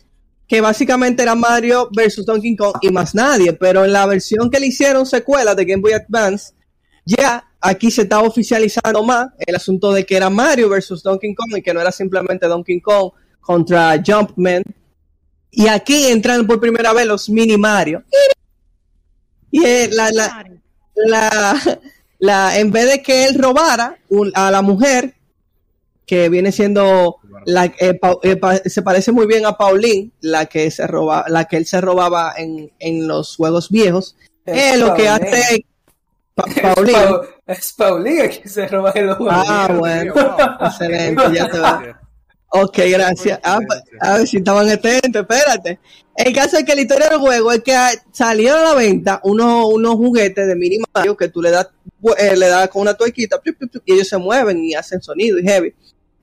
que 0.49 0.61
básicamente 0.63 1.23
era 1.23 1.35
Mario 1.35 1.91
vs. 1.93 2.25
Donkey 2.25 2.57
Kong 2.57 2.77
y 2.81 2.91
más 2.91 3.15
nadie, 3.15 3.53
pero 3.53 3.85
en 3.85 3.93
la 3.93 4.07
versión 4.07 4.51
que 4.51 4.59
le 4.59 4.69
hicieron 4.69 5.05
secuela 5.05 5.55
de 5.55 5.65
Game 5.67 5.83
Boy 5.83 5.93
Advance, 5.93 6.55
ya 7.05 7.45
aquí 7.61 7.91
se 7.91 8.03
está 8.03 8.21
oficializando 8.21 9.03
más 9.05 9.29
el 9.47 9.55
asunto 9.55 9.93
de 9.93 10.07
que 10.07 10.17
era 10.17 10.31
Mario 10.31 10.69
vs. 10.71 11.03
Donkey 11.03 11.35
Kong 11.35 11.57
y 11.59 11.63
que 11.63 11.75
no 11.75 11.81
era 11.81 11.93
simplemente 11.93 12.47
Donkey 12.47 12.81
Kong 12.81 13.11
contra 13.41 14.03
Jumpman. 14.05 14.63
Y 15.51 15.67
aquí 15.69 16.07
entran 16.07 16.47
por 16.47 16.61
primera 16.61 16.93
vez 16.93 17.07
los 17.07 17.29
mini 17.29 17.57
Mario. 17.59 18.03
Y 19.51 19.61
la, 19.89 20.11
la, 20.13 20.45
la, 20.95 21.81
la, 22.19 22.59
en 22.59 22.71
vez 22.71 22.91
de 22.91 23.03
que 23.03 23.25
él 23.25 23.35
robara 23.39 23.99
un- 24.09 24.33
a 24.35 24.51
la 24.51 24.61
mujer, 24.63 25.15
que 26.09 26.29
viene 26.29 26.51
siendo 26.51 27.19
la 27.45 27.67
eh, 27.79 27.95
Pa- 27.95 28.19
eh, 28.23 28.35
pa- 28.37 28.57
se 28.57 28.83
parece 28.83 29.13
muy 29.13 29.27
bien 29.27 29.47
a 29.47 29.57
Pauline, 29.57 30.11
la 30.23 30.47
que 30.47 30.71
se 30.73 30.87
roba, 30.89 31.27
la 31.29 31.45
que 31.45 31.57
él 31.59 31.67
se 31.67 31.81
robaba 31.81 32.33
en, 32.37 32.73
en 32.81 33.07
los 33.07 33.37
juegos 33.37 33.69
viejos. 33.71 34.17
Es 34.45 34.75
Eh, 34.75 34.79
lo 34.79 34.95
que 34.95 35.05
Pauline. 35.05 35.27
hace 35.29 35.65
Pa- 36.35 36.45
Es 36.49 36.61
Pauline. 36.61 36.99
Pau- 36.99 37.23
Es 37.47 37.73
Paulina 37.75 38.29
que 38.29 38.49
se 38.49 38.67
roba 38.67 38.91
el 38.93 39.15
juego. 39.15 39.31
Ah, 39.33 39.69
bueno, 39.79 40.15
excelente, 40.61 41.23
ya 41.35 41.49
te 41.49 41.59
va. 41.59 42.01
Ok, 42.51 42.79
gracias. 42.91 43.39
Ah, 43.43 43.59
a 44.01 44.17
ver 44.17 44.27
si 44.27 44.39
estaban 44.39 44.71
atentos, 44.71 45.21
espérate. 45.21 45.79
El 46.17 46.33
caso 46.33 46.57
es 46.57 46.65
que 46.65 46.75
la 46.75 46.81
historia 46.81 47.11
del 47.11 47.19
juego 47.19 47.53
es 47.53 47.63
que 47.63 47.77
salieron 48.11 48.61
a 48.61 48.65
la 48.71 48.75
venta 48.75 49.21
unos, 49.25 49.67
unos 49.67 49.97
juguetes 49.97 50.47
de 50.47 50.57
mini 50.57 50.79
Mario 50.95 51.15
que 51.15 51.29
tú 51.29 51.43
le 51.43 51.51
das, 51.51 51.69
eh, 52.17 52.35
le 52.39 52.49
das 52.49 52.71
con 52.71 52.81
una 52.81 52.95
tuerquita 52.95 53.39
y 53.85 53.93
ellos 53.93 54.09
se 54.09 54.17
mueven 54.17 54.65
y 54.65 54.73
hacen 54.75 55.03
sonido 55.03 55.39
y 55.39 55.43
heavy. 55.43 55.75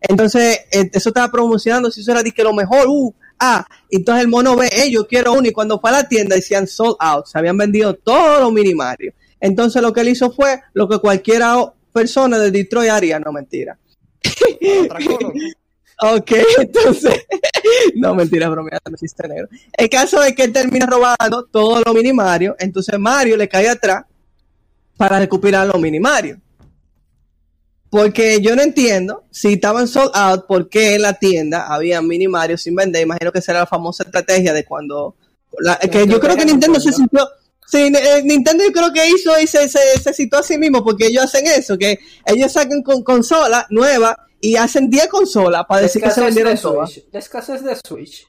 Entonces, 0.07 0.59
eh, 0.71 0.89
eso 0.93 1.09
estaba 1.09 1.31
promocionando, 1.31 1.91
si 1.91 2.01
eso 2.01 2.11
era 2.11 2.23
que 2.23 2.43
lo 2.43 2.53
mejor, 2.53 2.87
uh, 2.87 3.13
ah, 3.39 3.65
entonces 3.89 4.23
el 4.23 4.29
mono 4.29 4.55
ve, 4.55 4.69
eh, 4.71 4.91
yo 4.91 5.07
quiero 5.07 5.33
uno, 5.33 5.47
y 5.47 5.51
cuando 5.51 5.79
fue 5.79 5.89
a 5.89 5.93
la 5.93 6.07
tienda 6.07 6.35
decían 6.35 6.67
sold 6.67 6.97
out, 6.99 7.25
se 7.25 7.37
habían 7.37 7.57
vendido 7.57 7.93
todos 7.93 8.39
los 8.41 8.51
mini 8.51 8.73
Mario. 8.73 9.13
Entonces 9.39 9.81
lo 9.81 9.93
que 9.93 10.01
él 10.01 10.09
hizo 10.09 10.31
fue 10.31 10.61
lo 10.73 10.87
que 10.87 10.99
cualquiera 10.99 11.73
persona 11.93 12.37
de 12.39 12.51
Detroit 12.51 12.89
haría, 12.89 13.19
no 13.19 13.31
mentira. 13.31 13.77
Ok, 16.01 16.31
entonces, 16.59 17.25
no 17.95 18.13
mentira, 18.13 18.49
bromeando, 18.49 18.97
chiste 18.99 19.25
negro. 19.29 19.47
El 19.71 19.89
caso 19.89 20.21
es 20.23 20.35
que 20.35 20.43
él 20.43 20.51
termina 20.51 20.85
robando 20.85 21.45
todos 21.45 21.83
los 21.85 21.95
mini 21.95 22.11
Mario, 22.11 22.53
entonces 22.59 22.99
Mario 22.99 23.37
le 23.37 23.47
cae 23.47 23.69
atrás 23.69 24.03
para 24.97 25.19
recuperar 25.19 25.67
los 25.67 25.79
mini 25.79 25.99
Mario. 25.99 26.41
Porque 27.89 28.41
yo 28.41 28.55
no 28.55 28.61
entiendo 28.61 29.23
si 29.31 29.53
estaban 29.53 29.87
sold 29.87 30.11
out, 30.13 30.45
¿por 30.47 30.67
qué 30.69 30.95
en 30.95 31.03
la 31.03 31.13
tienda 31.13 31.67
había 31.67 32.01
mini 32.01 32.27
Mario 32.27 32.57
sin 32.57 32.75
vender? 32.75 33.03
Imagino 33.03 33.31
que 33.31 33.41
será 33.41 33.59
la 33.59 33.65
famosa 33.67 34.03
estrategia 34.03 34.53
de 34.53 34.65
cuando. 34.65 35.15
la- 35.59 35.77
que 35.79 36.05
yo 36.05 36.19
creo 36.19 36.35
que 36.35 36.45
Nintendo 36.45 36.79
se 36.79 36.91
sintió. 36.91 37.27
Sí, 37.67 37.77
eh, 37.95 38.21
Nintendo 38.23 38.63
yo 38.63 38.71
creo 38.71 38.91
que 38.93 39.07
hizo 39.09 39.39
y 39.39 39.47
se, 39.47 39.67
se, 39.69 39.79
se 40.01 40.13
citó 40.13 40.37
a 40.39 40.43
sí 40.43 40.57
mismo 40.57 40.83
porque 40.83 41.07
ellos 41.07 41.23
hacen 41.23 41.47
eso, 41.47 41.77
que 41.77 41.97
ellos 42.25 42.51
sacan 42.51 42.83
con 42.83 43.01
consola 43.03 43.65
nueva 43.69 44.15
y 44.39 44.55
hacen 44.57 44.89
10 44.89 45.07
consolas 45.07 45.63
para 45.67 45.81
decir 45.81 46.01
que 46.01 46.11
se 46.11 46.21
vendieron 46.21 46.55
todas. 46.57 46.99
La 47.11 47.19
escasez 47.19 47.63
de 47.63 47.75
Switch. 47.87 48.27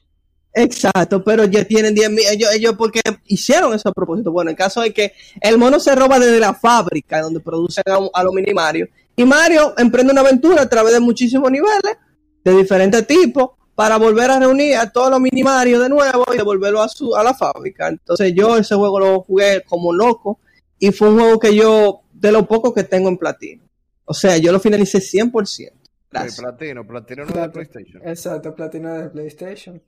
Exacto, 0.53 1.23
pero 1.23 1.45
ya 1.45 1.63
tienen 1.65 1.93
10 1.93 2.09
mil, 2.09 2.25
ellos, 2.31 2.49
ellos 2.51 2.73
porque 2.77 2.99
hicieron 3.25 3.73
eso 3.75 3.89
a 3.89 3.93
propósito. 3.93 4.31
Bueno, 4.31 4.49
el 4.49 4.57
caso 4.57 4.81
es 4.81 4.91
que 4.93 5.11
el 5.41 5.57
mono 5.59 5.79
se 5.79 5.93
roba 5.95 6.17
desde 6.17 6.39
la 6.39 6.55
fábrica 6.55 7.21
donde 7.21 7.39
producen 7.41 7.83
a, 7.85 7.99
a 8.11 8.23
los 8.23 8.33
mini 8.33 8.53
Mario. 8.53 8.87
Y 9.17 9.25
Mario 9.25 9.73
emprende 9.77 10.13
una 10.13 10.21
aventura 10.21 10.61
a 10.61 10.69
través 10.69 10.93
de 10.93 10.99
muchísimos 11.01 11.51
niveles, 11.51 11.97
de 12.45 12.55
diferentes 12.55 13.05
tipos, 13.05 13.49
para 13.75 13.97
volver 13.97 14.29
a 14.31 14.39
reunir 14.39 14.75
a 14.77 14.89
todos 14.91 15.09
los 15.11 15.19
mini 15.19 15.43
Mario 15.43 15.79
de 15.81 15.89
nuevo 15.89 16.23
y 16.33 16.37
devolverlo 16.37 16.81
a, 16.81 16.87
su, 16.87 17.15
a 17.15 17.23
la 17.23 17.33
fábrica. 17.33 17.87
Entonces 17.89 18.31
yo 18.33 18.55
ese 18.57 18.75
juego 18.75 18.99
lo 18.99 19.21
jugué 19.21 19.63
como 19.67 19.91
loco 19.91 20.39
y 20.79 20.91
fue 20.91 21.09
un 21.09 21.19
juego 21.19 21.39
que 21.39 21.55
yo, 21.55 22.01
de 22.13 22.31
lo 22.31 22.47
poco 22.47 22.73
que 22.73 22.83
tengo 22.83 23.09
en 23.09 23.17
platino. 23.17 23.63
O 24.05 24.13
sea, 24.13 24.37
yo 24.37 24.51
lo 24.51 24.59
finalicé 24.59 24.99
100%. 24.99 25.59
El 25.59 25.73
Gracias. 26.11 26.39
platino, 26.39 26.87
platino 26.87 27.25
no 27.25 27.29
es 27.35 27.41
de 27.41 27.49
PlayStation. 27.49 28.07
Exacto, 28.07 28.55
platino 28.55 28.93
de 28.93 29.09
PlayStation. 29.09 29.81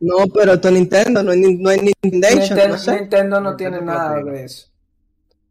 No, 0.00 0.26
pero 0.32 0.54
esto 0.54 0.68
es 0.68 0.74
Nintendo, 0.74 1.22
no 1.22 1.32
es, 1.32 1.38
no 1.38 1.70
es 1.70 1.82
Nintendo, 1.82 2.28
Nintendo, 2.40 2.68
no 2.68 2.78
sé. 2.78 3.00
Nintendo 3.00 3.40
no 3.40 3.50
Nintendo 3.50 3.56
tiene 3.56 3.80
nada 3.80 4.22
de 4.22 4.44
eso. 4.44 4.68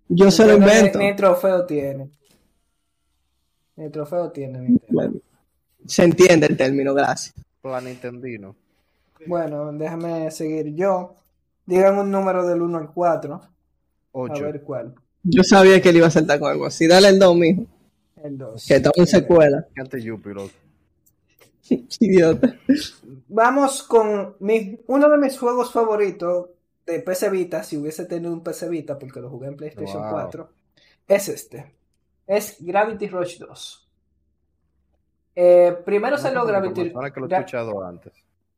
Yo 0.07 0.31
se 0.31 0.45
lo 0.45 0.53
Nintendo 0.53 0.71
ni- 0.73 0.77
invento. 0.79 0.99
Ni, 0.99 1.15
trofeo 1.15 1.65
tiene. 1.65 2.09
Ni 3.75 3.89
trofeo 3.89 4.31
tiene 4.31 4.59
Nintendo. 4.59 4.85
Bueno, 4.89 5.13
se 5.85 6.03
entiende 6.03 6.47
el 6.47 6.57
término, 6.57 6.93
gracias. 6.93 7.35
Plan 7.61 7.85
Nintendino. 7.85 8.55
Bueno, 9.27 9.71
déjame 9.73 10.29
seguir 10.31 10.73
yo. 10.75 11.15
Díganme 11.65 12.01
un 12.01 12.11
número 12.11 12.45
del 12.45 12.61
1 12.61 12.77
al 12.77 12.91
4. 12.93 13.33
A 13.33 13.49
8. 14.11 14.43
ver 14.43 14.61
cuál. 14.61 14.95
Yo 15.23 15.43
sabía 15.43 15.81
que 15.81 15.89
él 15.89 15.97
iba 15.97 16.07
a 16.07 16.11
saltar 16.11 16.39
con 16.39 16.51
algo 16.51 16.65
así. 16.65 16.87
Dale 16.87 17.09
el 17.09 17.19
2, 17.19 17.35
mijo. 17.35 17.65
El 18.23 18.37
2. 18.37 18.65
Que 18.67 18.75
está 18.75 18.91
en 18.95 19.07
secuela. 19.07 19.67
Ante 19.75 20.01
Yuppie, 20.01 20.33
loco. 20.33 20.51
Idiota. 21.99 22.55
Vamos 23.27 23.83
con 23.83 24.35
mi, 24.39 24.79
uno 24.87 25.09
de 25.09 25.17
mis 25.17 25.37
juegos 25.37 25.71
favoritos 25.71 26.49
de 26.85 26.99
PC 26.99 27.29
Vita, 27.31 27.63
si 27.63 27.77
hubiese 27.77 28.05
tenido 28.05 28.31
un 28.31 28.43
PC 28.43 28.69
Vita, 28.69 28.99
porque 28.99 29.19
lo 29.19 29.29
jugué 29.29 29.47
en 29.47 29.57
PlayStation 29.57 30.01
Wow. 30.03 30.11
4, 30.11 30.49
es 31.07 31.29
este. 31.29 31.73
Es 32.27 32.57
Gravity 32.59 33.07
Rush 33.07 33.39
2. 33.39 33.89
Eh, 35.35 35.77
primero 35.85 36.17
salió 36.17 36.39
Como 36.39 36.51
Gravity 36.51 36.81
persona 36.85 37.11
que 37.11 37.19
lo 37.19 37.25
he 37.25 37.29
Gra- 37.29 37.39
escuchado 37.39 37.83
antes. 37.85 38.13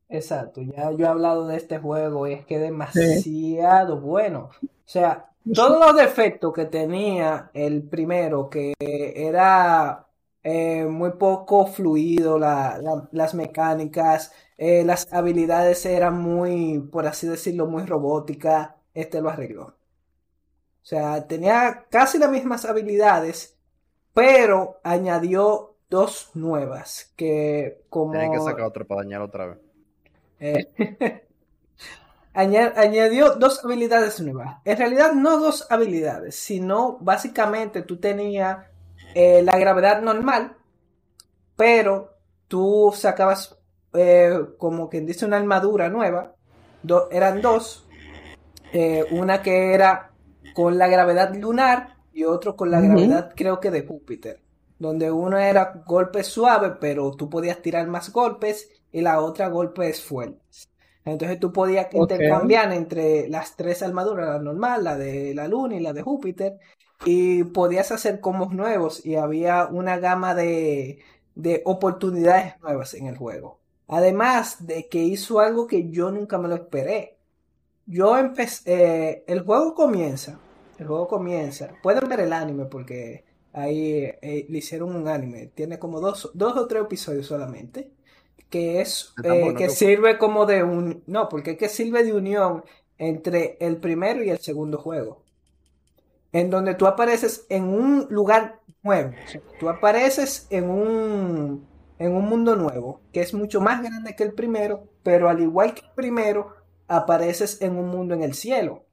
Exacto, 0.08 0.62
ya 0.62 0.90
yo 0.92 1.04
he 1.04 1.08
hablado 1.08 1.46
de 1.48 1.56
este 1.56 1.78
juego 1.78 2.26
y 2.26 2.32
es 2.34 2.46
que 2.46 2.54
es 2.56 2.60
demasiado 2.62 4.00
bueno. 4.00 4.50
O 4.62 4.68
sea, 4.86 5.26
todos 5.52 5.78
los 5.78 5.96
defectos 5.96 6.52
que 6.54 6.64
tenía 6.66 7.50
el 7.52 7.82
primero, 7.82 8.48
que 8.48 8.74
era 8.80 10.04
eh, 10.42 10.86
muy 10.86 11.10
poco 11.12 11.66
fluido, 11.66 12.38
la- 12.38 12.78
la- 12.80 13.08
las 13.12 13.34
mecánicas, 13.34 14.32
eh, 14.56 14.82
las 14.84 15.12
habilidades 15.12 15.84
eran 15.84 16.18
muy, 16.22 16.78
por 16.90 17.06
así 17.06 17.26
decirlo, 17.26 17.66
muy 17.66 17.84
robóticas, 17.84 18.70
este 18.94 19.20
lo 19.20 19.28
arregló. 19.30 19.64
O 19.64 19.74
sea, 20.88 21.26
tenía 21.26 21.86
casi 21.90 22.18
las 22.18 22.30
mismas 22.30 22.64
habilidades, 22.64 23.57
pero 24.18 24.80
añadió 24.82 25.76
dos 25.88 26.30
nuevas, 26.34 27.12
que 27.14 27.82
como... 27.88 28.10
Tienen 28.10 28.32
que 28.32 28.40
sacar 28.40 28.64
otro 28.64 28.84
para 28.84 29.02
dañar 29.02 29.22
otra 29.22 29.46
vez. 29.46 29.58
Eh, 30.40 30.66
aña- 32.34 32.72
añadió 32.76 33.36
dos 33.36 33.64
habilidades 33.64 34.20
nuevas. 34.20 34.56
En 34.64 34.76
realidad 34.76 35.12
no 35.12 35.38
dos 35.38 35.68
habilidades, 35.70 36.34
sino 36.34 36.98
básicamente 37.00 37.82
tú 37.82 37.98
tenías 37.98 38.58
eh, 39.14 39.40
la 39.44 39.56
gravedad 39.56 40.02
normal, 40.02 40.56
pero 41.54 42.14
tú 42.48 42.92
sacabas 42.96 43.56
eh, 43.94 44.36
como 44.58 44.88
quien 44.88 45.06
dice 45.06 45.26
una 45.26 45.36
armadura 45.36 45.88
nueva. 45.88 46.34
Do- 46.82 47.08
eran 47.12 47.40
dos. 47.40 47.86
Eh, 48.72 49.04
una 49.12 49.42
que 49.42 49.74
era 49.74 50.10
con 50.54 50.76
la 50.76 50.88
gravedad 50.88 51.32
lunar 51.36 51.97
y 52.18 52.24
otro 52.24 52.56
con 52.56 52.70
la 52.70 52.80
gravedad 52.80 53.32
creo 53.36 53.60
que 53.60 53.70
de 53.70 53.86
Júpiter. 53.86 54.42
Donde 54.78 55.10
uno 55.10 55.38
era 55.38 55.82
golpe 55.86 56.24
suave, 56.24 56.76
pero 56.80 57.12
tú 57.12 57.30
podías 57.30 57.62
tirar 57.62 57.86
más 57.86 58.12
golpes 58.12 58.70
y 58.90 59.00
la 59.00 59.20
otra 59.20 59.48
golpes 59.48 60.02
fuertes. 60.02 60.68
Entonces 61.04 61.38
tú 61.38 61.52
podías 61.52 61.86
intercambiar 61.92 62.72
entre 62.72 63.28
las 63.28 63.56
tres 63.56 63.82
armaduras, 63.82 64.26
la 64.28 64.38
normal, 64.40 64.84
la 64.84 64.96
de 64.96 65.32
la 65.34 65.46
Luna 65.48 65.76
y 65.76 65.80
la 65.80 65.92
de 65.92 66.02
Júpiter, 66.02 66.58
y 67.04 67.44
podías 67.44 67.92
hacer 67.92 68.20
combos 68.20 68.52
nuevos 68.52 69.04
y 69.06 69.14
había 69.14 69.66
una 69.66 69.98
gama 69.98 70.34
de, 70.34 70.98
de 71.36 71.62
oportunidades 71.64 72.60
nuevas 72.60 72.94
en 72.94 73.06
el 73.06 73.16
juego. 73.16 73.60
Además 73.86 74.66
de 74.66 74.88
que 74.88 74.98
hizo 75.04 75.38
algo 75.40 75.66
que 75.68 75.88
yo 75.88 76.10
nunca 76.10 76.36
me 76.38 76.48
lo 76.48 76.56
esperé. 76.56 77.18
Yo 77.86 78.18
empecé, 78.18 78.62
eh, 78.66 79.24
el 79.28 79.42
juego 79.42 79.74
comienza, 79.74 80.40
el 80.78 80.86
juego 80.86 81.08
comienza, 81.08 81.70
pueden 81.82 82.08
ver 82.08 82.20
el 82.20 82.32
anime 82.32 82.66
porque 82.66 83.24
ahí 83.52 84.04
eh, 84.22 84.46
le 84.48 84.58
hicieron 84.58 84.94
un 84.94 85.08
anime, 85.08 85.50
tiene 85.54 85.78
como 85.78 86.00
dos, 86.00 86.30
dos 86.34 86.56
o 86.56 86.66
tres 86.66 86.82
episodios 86.82 87.26
solamente, 87.26 87.90
que 88.48 88.80
es, 88.80 89.12
eh, 89.24 89.28
bueno, 89.28 89.54
que 89.54 89.66
¿no? 89.66 89.70
sirve 89.70 90.18
como 90.18 90.46
de 90.46 90.62
un, 90.62 91.02
no, 91.06 91.28
porque 91.28 91.52
es 91.52 91.58
que 91.58 91.68
sirve 91.68 92.04
de 92.04 92.12
unión 92.12 92.64
entre 92.96 93.56
el 93.60 93.78
primero 93.78 94.22
y 94.22 94.30
el 94.30 94.38
segundo 94.38 94.78
juego, 94.78 95.22
en 96.32 96.50
donde 96.50 96.74
tú 96.74 96.86
apareces 96.86 97.46
en 97.48 97.64
un 97.64 98.06
lugar 98.10 98.60
nuevo, 98.82 99.12
tú 99.58 99.68
apareces 99.68 100.46
en 100.50 100.70
un, 100.70 101.66
en 101.98 102.14
un 102.14 102.24
mundo 102.24 102.54
nuevo, 102.54 103.00
que 103.12 103.20
es 103.20 103.34
mucho 103.34 103.60
más 103.60 103.82
grande 103.82 104.14
que 104.14 104.22
el 104.22 104.32
primero, 104.32 104.84
pero 105.02 105.28
al 105.28 105.40
igual 105.40 105.74
que 105.74 105.82
el 105.86 105.92
primero, 105.94 106.54
apareces 106.86 107.60
en 107.60 107.76
un 107.76 107.88
mundo 107.88 108.14
en 108.14 108.22
el 108.22 108.34
cielo. 108.34 108.87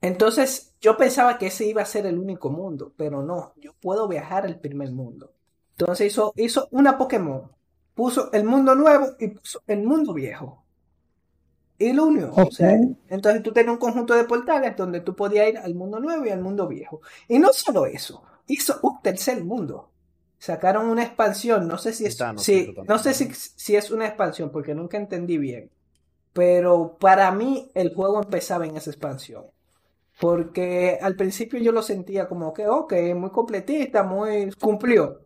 Entonces, 0.00 0.74
yo 0.80 0.96
pensaba 0.96 1.38
que 1.38 1.48
ese 1.48 1.66
iba 1.66 1.82
a 1.82 1.86
ser 1.86 2.06
el 2.06 2.18
único 2.18 2.50
mundo, 2.50 2.92
pero 2.96 3.22
no, 3.22 3.52
yo 3.56 3.72
puedo 3.80 4.06
viajar 4.06 4.46
al 4.46 4.60
primer 4.60 4.92
mundo. 4.92 5.32
Entonces 5.76 6.08
hizo, 6.08 6.32
hizo 6.36 6.68
una 6.70 6.98
Pokémon, 6.98 7.50
puso 7.94 8.32
el 8.32 8.44
mundo 8.44 8.74
nuevo 8.74 9.08
y 9.18 9.28
puso 9.28 9.62
el 9.66 9.82
mundo 9.82 10.12
viejo. 10.12 10.64
Y 11.78 11.92
lo 11.92 12.06
unió. 12.06 12.32
O 12.34 12.50
sea, 12.50 12.76
entonces 13.08 13.42
tú 13.42 13.52
tenías 13.52 13.72
un 13.72 13.78
conjunto 13.78 14.14
de 14.14 14.24
portales 14.24 14.76
donde 14.76 15.00
tú 15.00 15.14
podías 15.14 15.48
ir 15.48 15.58
al 15.58 15.74
mundo 15.74 16.00
nuevo 16.00 16.26
y 16.26 16.30
al 16.30 16.40
mundo 16.40 16.66
viejo. 16.66 17.00
Y 17.28 17.38
no 17.38 17.52
solo 17.52 17.86
eso, 17.86 18.22
hizo 18.48 18.80
un 18.82 19.00
tercer 19.00 19.44
mundo. 19.44 19.90
Sacaron 20.38 20.88
una 20.88 21.04
expansión, 21.04 21.66
no 21.66 21.78
sé 21.78 21.92
si 21.92 22.06
es, 22.06 22.16
también. 22.16 22.74
no 22.86 22.98
sé 22.98 23.14
si, 23.14 23.30
si 23.32 23.76
es 23.76 23.90
una 23.90 24.06
expansión 24.06 24.50
porque 24.50 24.74
nunca 24.74 24.96
entendí 24.96 25.38
bien. 25.38 25.70
Pero 26.32 26.96
para 26.98 27.30
mí 27.32 27.70
el 27.74 27.94
juego 27.94 28.22
empezaba 28.22 28.66
en 28.66 28.76
esa 28.76 28.90
expansión. 28.90 29.44
Porque 30.20 30.98
al 31.00 31.14
principio 31.16 31.60
yo 31.60 31.72
lo 31.72 31.82
sentía 31.82 32.28
como 32.28 32.52
que, 32.52 32.66
ok, 32.66 32.92
muy 33.16 33.30
completista, 33.30 34.02
muy 34.02 34.50
cumplió. 34.60 35.20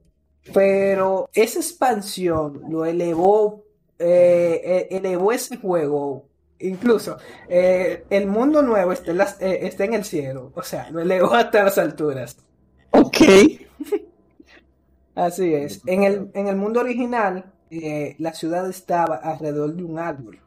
Pero 0.52 1.30
esa 1.34 1.60
expansión 1.60 2.62
lo 2.68 2.84
elevó, 2.84 3.64
eh, 3.98 4.60
eh, 4.64 4.88
elevó 4.90 5.32
ese 5.32 5.56
juego. 5.56 6.28
Incluso 6.58 7.16
eh, 7.48 8.04
el 8.10 8.26
mundo 8.26 8.62
nuevo 8.62 8.92
está 8.92 9.10
en, 9.12 9.18
las- 9.18 9.40
eh, 9.40 9.66
está 9.66 9.84
en 9.84 9.94
el 9.94 10.04
cielo. 10.04 10.52
O 10.54 10.62
sea, 10.62 10.90
lo 10.90 11.00
elevó 11.00 11.34
hasta 11.34 11.64
las 11.64 11.78
alturas. 11.78 12.36
Ok. 12.90 13.18
Así 15.14 15.54
es. 15.54 15.82
En 15.86 16.02
el, 16.04 16.30
en 16.34 16.48
el 16.48 16.56
mundo 16.56 16.80
original, 16.80 17.52
la 18.18 18.34
ciudad 18.34 18.68
estaba 18.68 19.16
alrededor 19.16 19.74
de 19.74 19.84
un 19.84 19.98
árbol. 19.98 20.38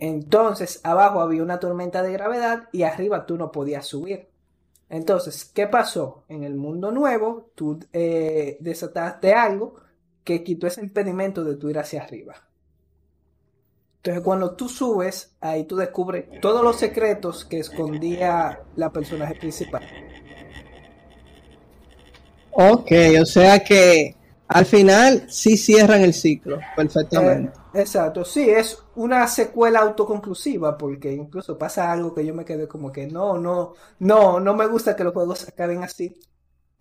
Entonces, 0.00 0.80
abajo 0.82 1.20
había 1.20 1.42
una 1.42 1.60
tormenta 1.60 2.02
de 2.02 2.12
gravedad 2.12 2.68
y 2.72 2.82
arriba 2.82 3.26
tú 3.26 3.36
no 3.36 3.52
podías 3.52 3.86
subir. 3.86 4.28
Entonces, 4.88 5.44
¿qué 5.44 5.66
pasó? 5.66 6.24
En 6.28 6.42
el 6.42 6.56
mundo 6.56 6.90
nuevo, 6.90 7.50
tú 7.54 7.78
eh, 7.92 8.56
desataste 8.60 9.34
algo 9.34 9.74
que 10.24 10.42
quitó 10.42 10.66
ese 10.66 10.80
impedimento 10.80 11.44
de 11.44 11.56
tú 11.56 11.68
ir 11.68 11.78
hacia 11.78 12.02
arriba. 12.02 12.34
Entonces, 13.96 14.24
cuando 14.24 14.56
tú 14.56 14.70
subes, 14.70 15.36
ahí 15.40 15.64
tú 15.64 15.76
descubres 15.76 16.40
todos 16.40 16.64
los 16.64 16.76
secretos 16.76 17.44
que 17.44 17.58
escondía 17.58 18.60
la 18.76 18.90
personaje 18.90 19.34
principal. 19.34 19.82
Ok, 22.52 22.90
o 23.20 23.26
sea 23.26 23.62
que 23.62 24.16
al 24.50 24.66
final 24.66 25.24
sí 25.30 25.56
cierran 25.56 26.02
el 26.02 26.12
ciclo 26.12 26.66
perfectamente. 26.74 27.52
Eh, 27.52 27.52
exacto, 27.72 28.24
sí, 28.24 28.48
es 28.48 28.78
una 28.94 29.26
secuela 29.26 29.80
autoconclusiva 29.80 30.78
porque 30.78 31.12
incluso 31.12 31.58
pasa 31.58 31.90
algo 31.92 32.14
que 32.14 32.24
yo 32.24 32.34
me 32.34 32.44
quedé 32.44 32.68
como 32.68 32.92
que 32.92 33.06
no, 33.08 33.36
no, 33.38 33.74
no, 33.98 34.38
no 34.38 34.54
me 34.54 34.66
gusta 34.68 34.94
que 34.94 35.02
los 35.04 35.12
juegos 35.12 35.48
acaben 35.48 35.82
así, 35.82 36.16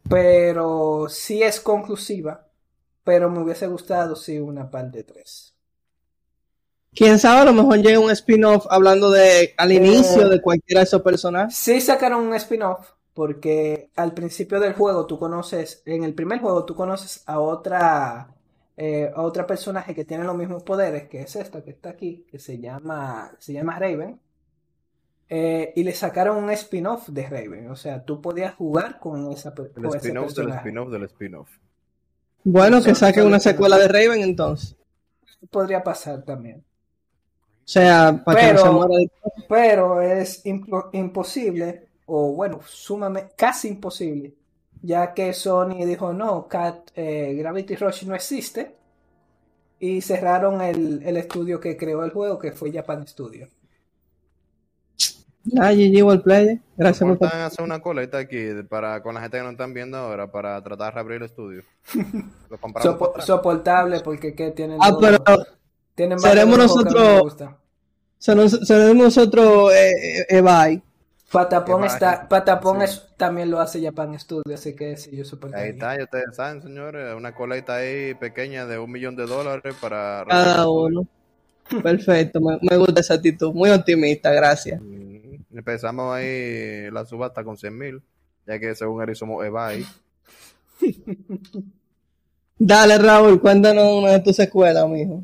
pero 0.10 1.08
sí 1.10 1.43
es 1.43 1.60
conclusiva, 1.62 2.49
pero 3.03 3.29
me 3.29 3.41
hubiese 3.43 3.67
gustado 3.67 4.15
sí 4.15 4.39
una 4.39 4.69
parte 4.71 5.03
3. 5.05 5.55
Quién 6.93 7.17
sabe, 7.17 7.41
a 7.41 7.45
lo 7.45 7.53
mejor 7.53 7.79
llega 7.82 7.99
un 7.99 8.12
spin-off 8.12 8.67
hablando 8.69 9.10
de 9.10 9.55
al 9.58 9.71
Eh, 9.71 9.71
inicio 9.71 10.29
de 10.29 10.39
cualquiera 10.41 10.82
de 10.82 10.86
esos 10.86 11.01
personajes. 11.01 11.55
Sí 11.55 11.82
sacaron 11.82 12.21
un 12.27 12.34
spin-off 12.36 12.91
porque 13.19 13.89
al 13.97 14.13
principio 14.13 14.62
del 14.62 14.71
juego 14.75 15.05
tú 15.05 15.19
conoces, 15.19 15.84
en 15.86 16.05
el 16.05 16.13
primer 16.13 16.39
juego 16.39 16.63
tú 16.63 16.73
conoces 16.73 17.21
a 17.25 17.41
otra, 17.41 18.29
eh, 18.77 19.12
a 19.13 19.21
otra 19.23 19.45
personaje 19.45 19.93
que 19.93 20.05
tiene 20.05 20.23
los 20.23 20.38
mismos 20.38 20.63
poderes, 20.63 21.10
que 21.10 21.23
es 21.23 21.36
esta 21.36 21.62
que 21.62 21.71
está 21.71 21.89
aquí, 21.89 22.25
que 22.32 22.39
se 22.39 22.60
llama, 22.60 23.29
se 23.38 23.51
llama 23.51 23.77
Raven. 23.77 24.17
Eh, 25.27 25.73
y 25.75 25.84
le 25.84 25.91
sacaron 25.91 26.41
un 26.41 26.49
spin-off 26.51 27.10
de 27.10 27.27
Raven, 27.27 27.69
o 27.69 27.75
sea, 27.75 28.05
tú 28.05 28.21
podías 28.21 28.55
jugar 28.55 28.99
con 29.01 29.29
esa 29.34 29.49
El 29.49 29.69
con 29.73 29.86
ese 29.88 29.97
spin-off 29.97 30.34
del 30.34 30.49
spin-off 30.51 30.89
del 30.89 31.03
spin-off. 31.03 31.49
Bueno, 32.45 32.82
que 32.82 32.95
saquen 32.95 33.25
una 33.25 33.41
secuela 33.41 33.77
de 33.77 33.89
Raven 33.89 34.21
entonces. 34.21 34.77
Podría 35.51 35.84
pasar 35.84 36.21
también. 36.23 36.60
O 36.60 36.63
sea, 37.65 38.21
para 38.23 38.39
que 38.39 38.45
no 38.45 38.51
Pero- 38.53 38.63
se 38.63 38.71
muera 38.71 38.95
de... 38.95 39.12
Pero 39.49 40.01
es 40.01 40.45
impo- 40.45 40.89
imposible, 40.93 41.88
o 42.10 42.34
bueno, 42.34 42.60
sumamente, 42.65 43.34
casi 43.38 43.67
imposible, 43.69 44.34
ya 44.82 45.13
que 45.13 45.34
Sony 45.34 45.86
dijo, 45.86 46.12
no, 46.13 46.48
Cat, 46.48 46.89
eh, 46.95 47.36
Gravity 47.38 47.76
Rush 47.76 48.04
no 48.06 48.15
existe, 48.15 48.76
y 49.80 50.02
cerraron 50.02 50.62
el, 50.62 51.02
el 51.06 51.17
estudio 51.17 51.60
que 51.60 51.78
creó 51.78 52.04
el 52.04 52.12
juego, 52.12 52.38
que 52.39 52.52
fue 52.52 52.72
Japan 52.72 53.08
Studio. 53.08 53.48
Ah, 55.58 55.72
GG 55.74 56.04
World 56.04 56.22
Player. 56.22 56.60
Gracias 56.78 57.17
por 57.17 57.28
hacer 57.28 57.63
una 57.63 57.80
coleta 57.82 58.17
aquí 58.19 58.50
para 58.69 59.02
con 59.02 59.15
la 59.15 59.22
gente 59.22 59.38
que 59.38 59.43
no 59.43 59.50
están 59.52 59.74
viendo 59.74 59.98
ahora 59.98 60.30
para 60.32 60.62
tratar 60.62 60.88
de 60.88 60.91
reabrir 60.95 61.17
el 61.17 61.24
estudio. 61.24 61.63
Lo 62.50 62.58
Sopo- 62.58 63.19
soportable, 63.22 64.02
porque 64.02 64.36
que 64.36 64.52
tienen 64.52 64.78
Ah, 64.82 64.89
todo- 64.89 65.00
pero 65.00 65.24
tienen 65.95 66.19
seremos 66.19 66.58
nosotros- 66.58 67.36
seremos 68.19 68.95
nosotros 68.95 69.74
eh, 69.74 69.91
eh, 70.19 70.26
Ebai. 70.30 70.84
Patapón 71.31 71.83
está. 71.83 72.27
Patapón 72.27 72.79
Sí. 72.79 72.85
es, 72.85 73.07
también 73.17 73.51
lo 73.51 73.59
hace 73.59 73.83
Japan 73.83 74.17
Studio, 74.19 74.55
así 74.55 74.75
que 74.75 74.97
sí, 74.97 75.15
yo 75.15 75.23
soportaría. 75.25 75.65
Ahí 75.65 75.71
está, 75.71 75.97
ya 75.97 76.03
ustedes 76.05 76.35
saben, 76.35 76.61
señores, 76.61 77.15
una 77.15 77.35
coleta 77.35 77.75
ahí 77.75 78.13
pequeña 78.15 78.65
de 78.65 78.79
un 78.79 78.91
millón 78.91 79.15
de 79.15 79.25
dólares 79.25 79.75
para... 79.79 80.25
Cada 80.27 80.69
uno. 80.69 81.05
Perfecto, 81.83 82.41
me, 82.41 82.57
me 82.61 82.77
gusta 82.77 83.01
esa 83.01 83.13
actitud. 83.15 83.53
Muy 83.53 83.69
optimista, 83.69 84.31
gracias. 84.31 84.81
Mm, 84.81 85.09
Empezamos 85.55 86.15
ahí 86.15 86.89
la 86.91 87.05
subasta 87.05 87.43
con 87.43 87.57
100 87.57 87.77
mil, 87.77 88.01
ya 88.47 88.59
que 88.59 88.73
según 88.75 89.07
él 89.07 89.15
somos 89.15 89.45
eBay. 89.45 89.85
Dale, 92.57 92.97
Raúl, 92.97 93.39
cuéntanos 93.39 93.85
una 94.01 94.11
de 94.11 94.19
tus 94.19 94.35
secuelas, 94.35 94.87
mijo. 94.89 95.23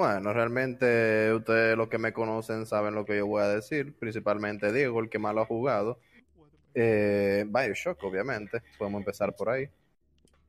Bueno, 0.00 0.32
realmente 0.32 1.30
ustedes 1.34 1.76
los 1.76 1.88
que 1.88 1.98
me 1.98 2.14
conocen 2.14 2.64
saben 2.64 2.94
lo 2.94 3.04
que 3.04 3.18
yo 3.18 3.26
voy 3.26 3.42
a 3.42 3.48
decir, 3.48 3.94
principalmente 3.98 4.72
Diego, 4.72 4.98
el 5.00 5.10
que 5.10 5.18
más 5.18 5.34
lo 5.34 5.42
ha 5.42 5.44
jugado. 5.44 5.98
Eh, 6.74 7.44
Bioshock, 7.46 8.02
obviamente, 8.02 8.62
podemos 8.78 9.00
empezar 9.00 9.36
por 9.36 9.50
ahí. 9.50 9.68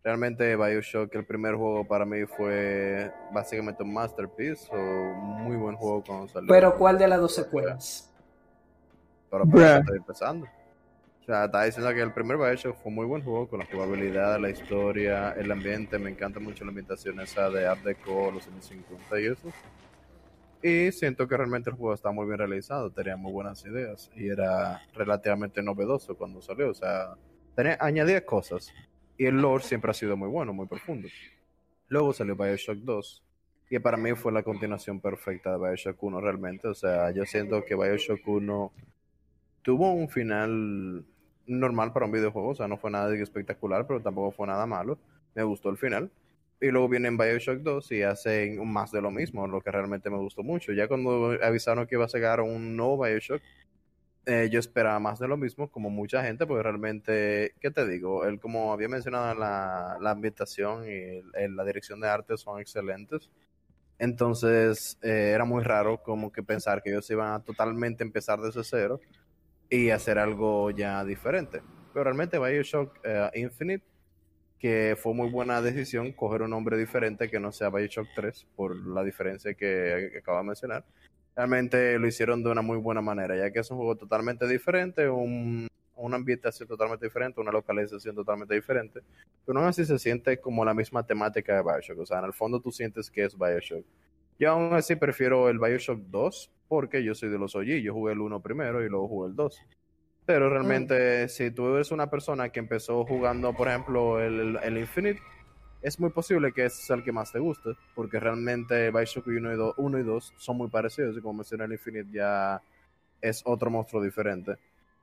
Realmente 0.05 0.55
Bioshock, 0.55 1.13
el 1.15 1.25
primer 1.25 1.55
juego 1.55 1.85
para 1.85 2.05
mí 2.05 2.25
fue 2.25 3.11
básicamente 3.33 3.83
un 3.83 3.93
masterpiece, 3.93 4.73
o 4.73 4.79
un 4.79 5.43
muy 5.43 5.57
buen 5.57 5.75
juego 5.75 6.01
cuando 6.01 6.29
salió. 6.29 6.47
Pero 6.47 6.77
¿cuál 6.77 6.97
de 6.97 7.09
las 7.09 7.19
dos 7.19 7.35
secuelas? 7.35 8.09
Pero 9.29 9.45
Bruh. 9.45 9.59
apenas 9.59 9.79
estoy 9.81 9.97
empezando. 9.97 10.47
O 11.21 11.23
sea, 11.23 11.45
está 11.45 11.63
diciendo 11.63 11.93
que 11.93 12.01
el 12.01 12.11
primer 12.11 12.37
Bioshock 12.37 12.77
fue 12.81 12.91
muy 12.91 13.05
buen 13.05 13.23
juego 13.23 13.47
con 13.47 13.59
la 13.59 13.65
jugabilidad, 13.67 14.39
la 14.39 14.49
historia, 14.49 15.33
el 15.33 15.51
ambiente. 15.51 15.99
Me 15.99 16.09
encanta 16.09 16.39
mucho 16.39 16.65
la 16.65 16.69
ambientación 16.69 17.19
esa 17.19 17.49
de 17.51 17.67
Art 17.67 17.83
Deco, 17.83 18.31
los 18.31 18.47
años 18.47 18.65
50 18.65 19.21
y 19.21 19.25
eso. 19.27 19.51
Y 20.63 20.91
siento 20.91 21.27
que 21.27 21.37
realmente 21.37 21.69
el 21.69 21.75
juego 21.75 21.93
está 21.93 22.11
muy 22.11 22.25
bien 22.25 22.39
realizado, 22.39 22.91
tenía 22.91 23.17
muy 23.17 23.31
buenas 23.31 23.63
ideas 23.65 24.09
y 24.15 24.29
era 24.29 24.81
relativamente 24.93 25.61
novedoso 25.61 26.15
cuando 26.17 26.41
salió. 26.41 26.69
O 26.69 26.73
sea, 26.73 27.15
tenía, 27.55 27.77
añadía 27.79 28.25
cosas 28.25 28.73
y 29.17 29.25
el 29.25 29.39
lore 29.41 29.63
siempre 29.63 29.91
ha 29.91 29.93
sido 29.93 30.17
muy 30.17 30.27
bueno, 30.27 30.53
muy 30.53 30.65
profundo. 30.65 31.07
Luego 31.87 32.13
salió 32.13 32.35
Bioshock 32.35 32.77
2 32.77 33.23
y 33.69 33.79
para 33.79 33.97
mí 33.97 34.13
fue 34.13 34.31
la 34.31 34.41
continuación 34.41 34.99
perfecta 34.99 35.51
de 35.51 35.57
Bioshock 35.59 36.01
1 36.01 36.19
realmente. 36.19 36.67
O 36.67 36.73
sea, 36.73 37.11
yo 37.11 37.25
siento 37.25 37.63
que 37.63 37.75
Bioshock 37.75 38.27
1 38.27 38.71
tuvo 39.61 39.91
un 39.93 40.09
final 40.09 41.05
normal 41.47 41.93
para 41.93 42.05
un 42.05 42.11
videojuego, 42.11 42.49
o 42.49 42.55
sea, 42.55 42.67
no 42.67 42.77
fue 42.77 42.91
nada 42.91 43.13
espectacular, 43.15 43.85
pero 43.87 44.01
tampoco 44.01 44.31
fue 44.31 44.47
nada 44.47 44.65
malo. 44.65 44.97
Me 45.35 45.43
gustó 45.43 45.69
el 45.69 45.77
final. 45.77 46.11
Y 46.59 46.69
luego 46.69 46.87
vienen 46.89 47.17
Bioshock 47.17 47.59
2 47.59 47.91
y 47.91 48.03
hacen 48.03 48.63
más 48.71 48.91
de 48.91 49.01
lo 49.01 49.09
mismo, 49.11 49.47
lo 49.47 49.61
que 49.61 49.71
realmente 49.71 50.09
me 50.11 50.17
gustó 50.17 50.43
mucho. 50.43 50.71
Ya 50.73 50.87
cuando 50.87 51.35
avisaron 51.43 51.87
que 51.87 51.95
iba 51.95 52.05
a 52.05 52.09
sacar 52.09 52.39
un 52.41 52.75
nuevo 52.77 53.03
Bioshock, 53.03 53.41
eh, 54.25 54.49
yo 54.51 54.59
esperaba 54.59 54.99
más 54.99 55.19
de 55.19 55.27
lo 55.27 55.37
mismo, 55.37 55.69
como 55.71 55.89
mucha 55.89 56.23
gente, 56.23 56.45
porque 56.45 56.63
realmente, 56.63 57.55
¿qué 57.59 57.71
te 57.71 57.87
digo? 57.87 58.25
Él, 58.25 58.39
como 58.39 58.71
había 58.73 58.87
mencionado, 58.87 59.33
la, 59.35 59.97
la 59.99 60.11
ambientación 60.11 60.85
y 60.85 60.89
el- 60.93 61.31
el- 61.35 61.55
la 61.55 61.63
dirección 61.65 61.99
de 62.01 62.07
arte 62.09 62.37
son 62.37 62.59
excelentes. 62.59 63.29
Entonces, 63.99 64.97
eh, 65.03 65.31
era 65.35 65.45
muy 65.45 65.63
raro 65.63 66.01
como 66.03 66.31
que 66.31 66.43
pensar 66.43 66.81
que 66.83 66.89
ellos 66.91 67.09
iban 67.11 67.33
a 67.33 67.43
totalmente 67.43 68.03
empezar 68.03 68.39
desde 68.41 68.63
cero 68.63 68.99
y 69.71 69.89
hacer 69.89 70.19
algo 70.19 70.69
ya 70.69 71.03
diferente. 71.05 71.61
Pero 71.93 72.03
realmente 72.03 72.37
Bioshock 72.37 72.99
eh, 73.03 73.29
Infinite, 73.35 73.85
que 74.59 74.95
fue 75.01 75.13
muy 75.13 75.29
buena 75.29 75.61
decisión 75.61 76.11
coger 76.11 76.43
un 76.43 76.51
nombre 76.51 76.77
diferente 76.77 77.29
que 77.29 77.39
no 77.39 77.51
sea 77.51 77.69
Bioshock 77.69 78.07
3, 78.13 78.47
por 78.55 78.75
la 78.75 79.03
diferencia 79.03 79.53
que, 79.53 80.09
que 80.11 80.17
acabo 80.19 80.37
de 80.39 80.43
mencionar. 80.43 80.85
Realmente 81.35 81.97
lo 81.97 82.05
hicieron 82.05 82.43
de 82.43 82.51
una 82.51 82.61
muy 82.61 82.77
buena 82.77 83.01
manera, 83.01 83.35
ya 83.37 83.49
que 83.51 83.59
es 83.59 83.71
un 83.71 83.77
juego 83.77 83.95
totalmente 83.95 84.45
diferente, 84.45 85.09
un, 85.09 85.67
una 85.95 86.17
ambientación 86.17 86.67
totalmente 86.67 87.05
diferente, 87.05 87.39
una 87.39 87.51
localización 87.51 88.13
totalmente 88.13 88.53
diferente, 88.53 88.99
pero 89.45 89.57
aún 89.57 89.69
así 89.69 89.85
se 89.85 89.97
siente 89.97 90.37
como 90.39 90.65
la 90.65 90.73
misma 90.73 91.07
temática 91.07 91.55
de 91.55 91.61
Bioshock. 91.61 91.99
O 91.99 92.05
sea, 92.05 92.19
en 92.19 92.25
el 92.25 92.33
fondo 92.33 92.59
tú 92.59 92.71
sientes 92.73 93.09
que 93.09 93.23
es 93.23 93.37
Bioshock. 93.37 93.85
Yo 94.37 94.51
aún 94.51 94.73
así 94.73 94.97
prefiero 94.97 95.47
el 95.49 95.59
Bioshock 95.59 95.99
2 96.09 96.51
porque 96.71 97.03
yo 97.03 97.13
soy 97.13 97.27
de 97.27 97.37
los 97.37 97.53
OG. 97.53 97.81
Yo 97.83 97.93
jugué 97.93 98.13
el 98.13 98.21
1 98.21 98.41
primero 98.41 98.81
y 98.81 98.87
luego 98.87 99.09
jugué 99.09 99.31
el 99.31 99.35
2. 99.35 99.61
Pero 100.25 100.49
realmente, 100.49 101.27
si 101.27 101.51
tú 101.51 101.75
eres 101.75 101.91
una 101.91 102.09
persona 102.09 102.47
que 102.47 102.61
empezó 102.61 103.03
jugando, 103.03 103.53
por 103.53 103.67
ejemplo, 103.67 104.21
el, 104.21 104.57
el 104.63 104.77
Infinite, 104.77 105.19
es 105.81 105.99
muy 105.99 106.11
posible 106.11 106.53
que 106.53 106.63
ese 106.63 106.81
sea 106.81 106.95
el 106.95 107.03
que 107.03 107.11
más 107.11 107.33
te 107.33 107.39
guste, 107.39 107.71
porque 107.93 108.21
realmente 108.21 108.89
Bioshock 108.89 109.27
1 109.27 109.51
y 109.51 109.57
2, 109.57 109.73
1 109.75 109.99
y 109.99 110.03
2 110.03 110.33
son 110.37 110.55
muy 110.55 110.69
parecidos, 110.69 111.17
y 111.17 111.21
como 111.21 111.39
mencioné, 111.39 111.65
el 111.65 111.73
Infinite 111.73 112.09
ya 112.09 112.61
es 113.19 113.41
otro 113.43 113.69
monstruo 113.69 114.01
diferente. 114.01 114.55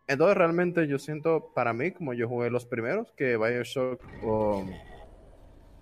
Entonces, 0.06 0.38
realmente 0.38 0.88
yo 0.88 0.98
siento, 0.98 1.52
para 1.54 1.74
mí, 1.74 1.90
como 1.90 2.14
yo 2.14 2.28
jugué 2.28 2.48
los 2.48 2.64
primeros, 2.64 3.12
que 3.12 3.36
Bioshock 3.36 4.02
um, 4.22 4.70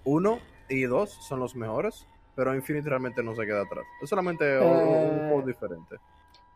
1 0.02 0.38
y 0.68 0.82
2 0.82 1.28
son 1.28 1.38
los 1.38 1.54
mejores, 1.54 2.08
pero 2.36 2.54
Infinite 2.56 2.88
realmente 2.90 3.22
no 3.24 3.34
se 3.36 3.46
queda 3.46 3.62
atrás. 3.62 3.86
Es 4.02 4.10
solamente 4.10 4.60
un- 4.60 4.80
un 4.84 5.22
Eh, 5.22 5.26
juego 5.26 5.46
diferente. 5.48 5.96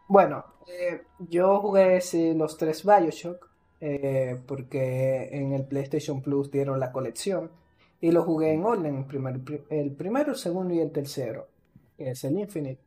Bueno, 0.08 0.44
eh, 0.66 1.02
yo 1.18 1.60
jugué 1.60 2.00
sí, 2.00 2.34
los 2.34 2.56
tres 2.56 2.84
Bioshock 2.84 3.48
eh, 3.80 4.40
porque 4.46 5.28
en 5.32 5.52
el 5.52 5.66
PlayStation 5.66 6.20
Plus 6.22 6.50
dieron 6.50 6.80
la 6.80 6.92
colección 6.92 7.50
y 8.00 8.10
lo 8.12 8.24
jugué 8.24 8.52
en 8.52 8.64
orden, 8.64 8.96
el, 8.98 9.06
primer- 9.06 9.40
el 9.70 9.92
primero, 9.94 10.32
el 10.32 10.38
segundo 10.38 10.74
y 10.74 10.80
el 10.80 10.90
tercero, 10.92 11.48
que 11.96 12.10
es 12.10 12.24
el 12.24 12.38
Infinite. 12.38 12.80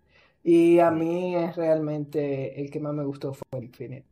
Y 0.43 0.79
a 0.79 0.91
mí 0.91 1.35
es 1.35 1.55
realmente 1.55 2.59
el 2.61 2.69
que 2.69 2.79
más 2.79 2.93
me 2.93 3.05
gustó 3.05 3.33
fue 3.33 3.45
el 3.59 3.65
Infinite. 3.65 4.05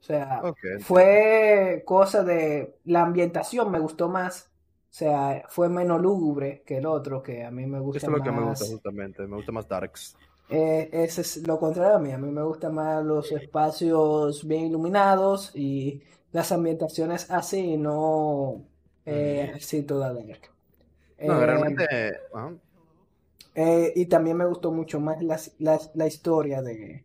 O 0.00 0.02
sea, 0.04 0.48
Ok, 0.48 0.64
fue 0.76 1.82
cosa 1.86 2.22
de 2.24 2.78
la 2.84 3.02
ambientación 3.02 3.70
me 3.70 3.78
gustó 3.80 4.08
más. 4.08 4.47
O 4.90 4.94
sea, 4.98 5.44
fue 5.48 5.68
menos 5.68 6.00
lúgubre 6.00 6.62
que 6.66 6.78
el 6.78 6.86
otro, 6.86 7.22
que 7.22 7.44
a 7.44 7.50
mí 7.50 7.66
me 7.66 7.80
gusta 7.80 7.98
Eso 7.98 8.10
es 8.10 8.16
lo 8.16 8.22
que 8.22 8.32
me 8.32 8.42
gusta 8.42 8.64
más. 8.64 8.70
justamente. 8.72 9.26
Me 9.26 9.36
gusta 9.36 9.52
más 9.52 9.68
Darks. 9.68 10.16
Eh, 10.50 10.88
ese 10.92 11.20
es 11.22 11.46
lo 11.46 11.58
contrario 11.58 11.96
a 11.96 11.98
mí. 11.98 12.12
A 12.12 12.18
mí 12.18 12.30
me 12.30 12.42
gustan 12.42 12.74
más 12.74 13.04
los 13.04 13.30
espacios 13.32 14.46
bien 14.46 14.64
iluminados 14.66 15.52
y 15.54 16.02
las 16.32 16.52
ambientaciones 16.52 17.30
así, 17.30 17.76
no 17.76 18.64
eh, 19.04 19.52
así 19.54 19.82
toda 19.82 20.12
dark. 20.14 20.50
No, 21.22 21.40
Eh, 21.40 21.46
realmente. 21.46 21.84
ajá. 22.32 22.54
eh, 23.54 23.92
y 23.96 24.06
también 24.06 24.36
me 24.36 24.46
gustó 24.46 24.70
mucho 24.72 25.00
más 25.00 25.22
las- 25.22 25.54
las- 25.58 25.90
la 25.94 26.06
historia 26.06 26.62
de, 26.62 27.04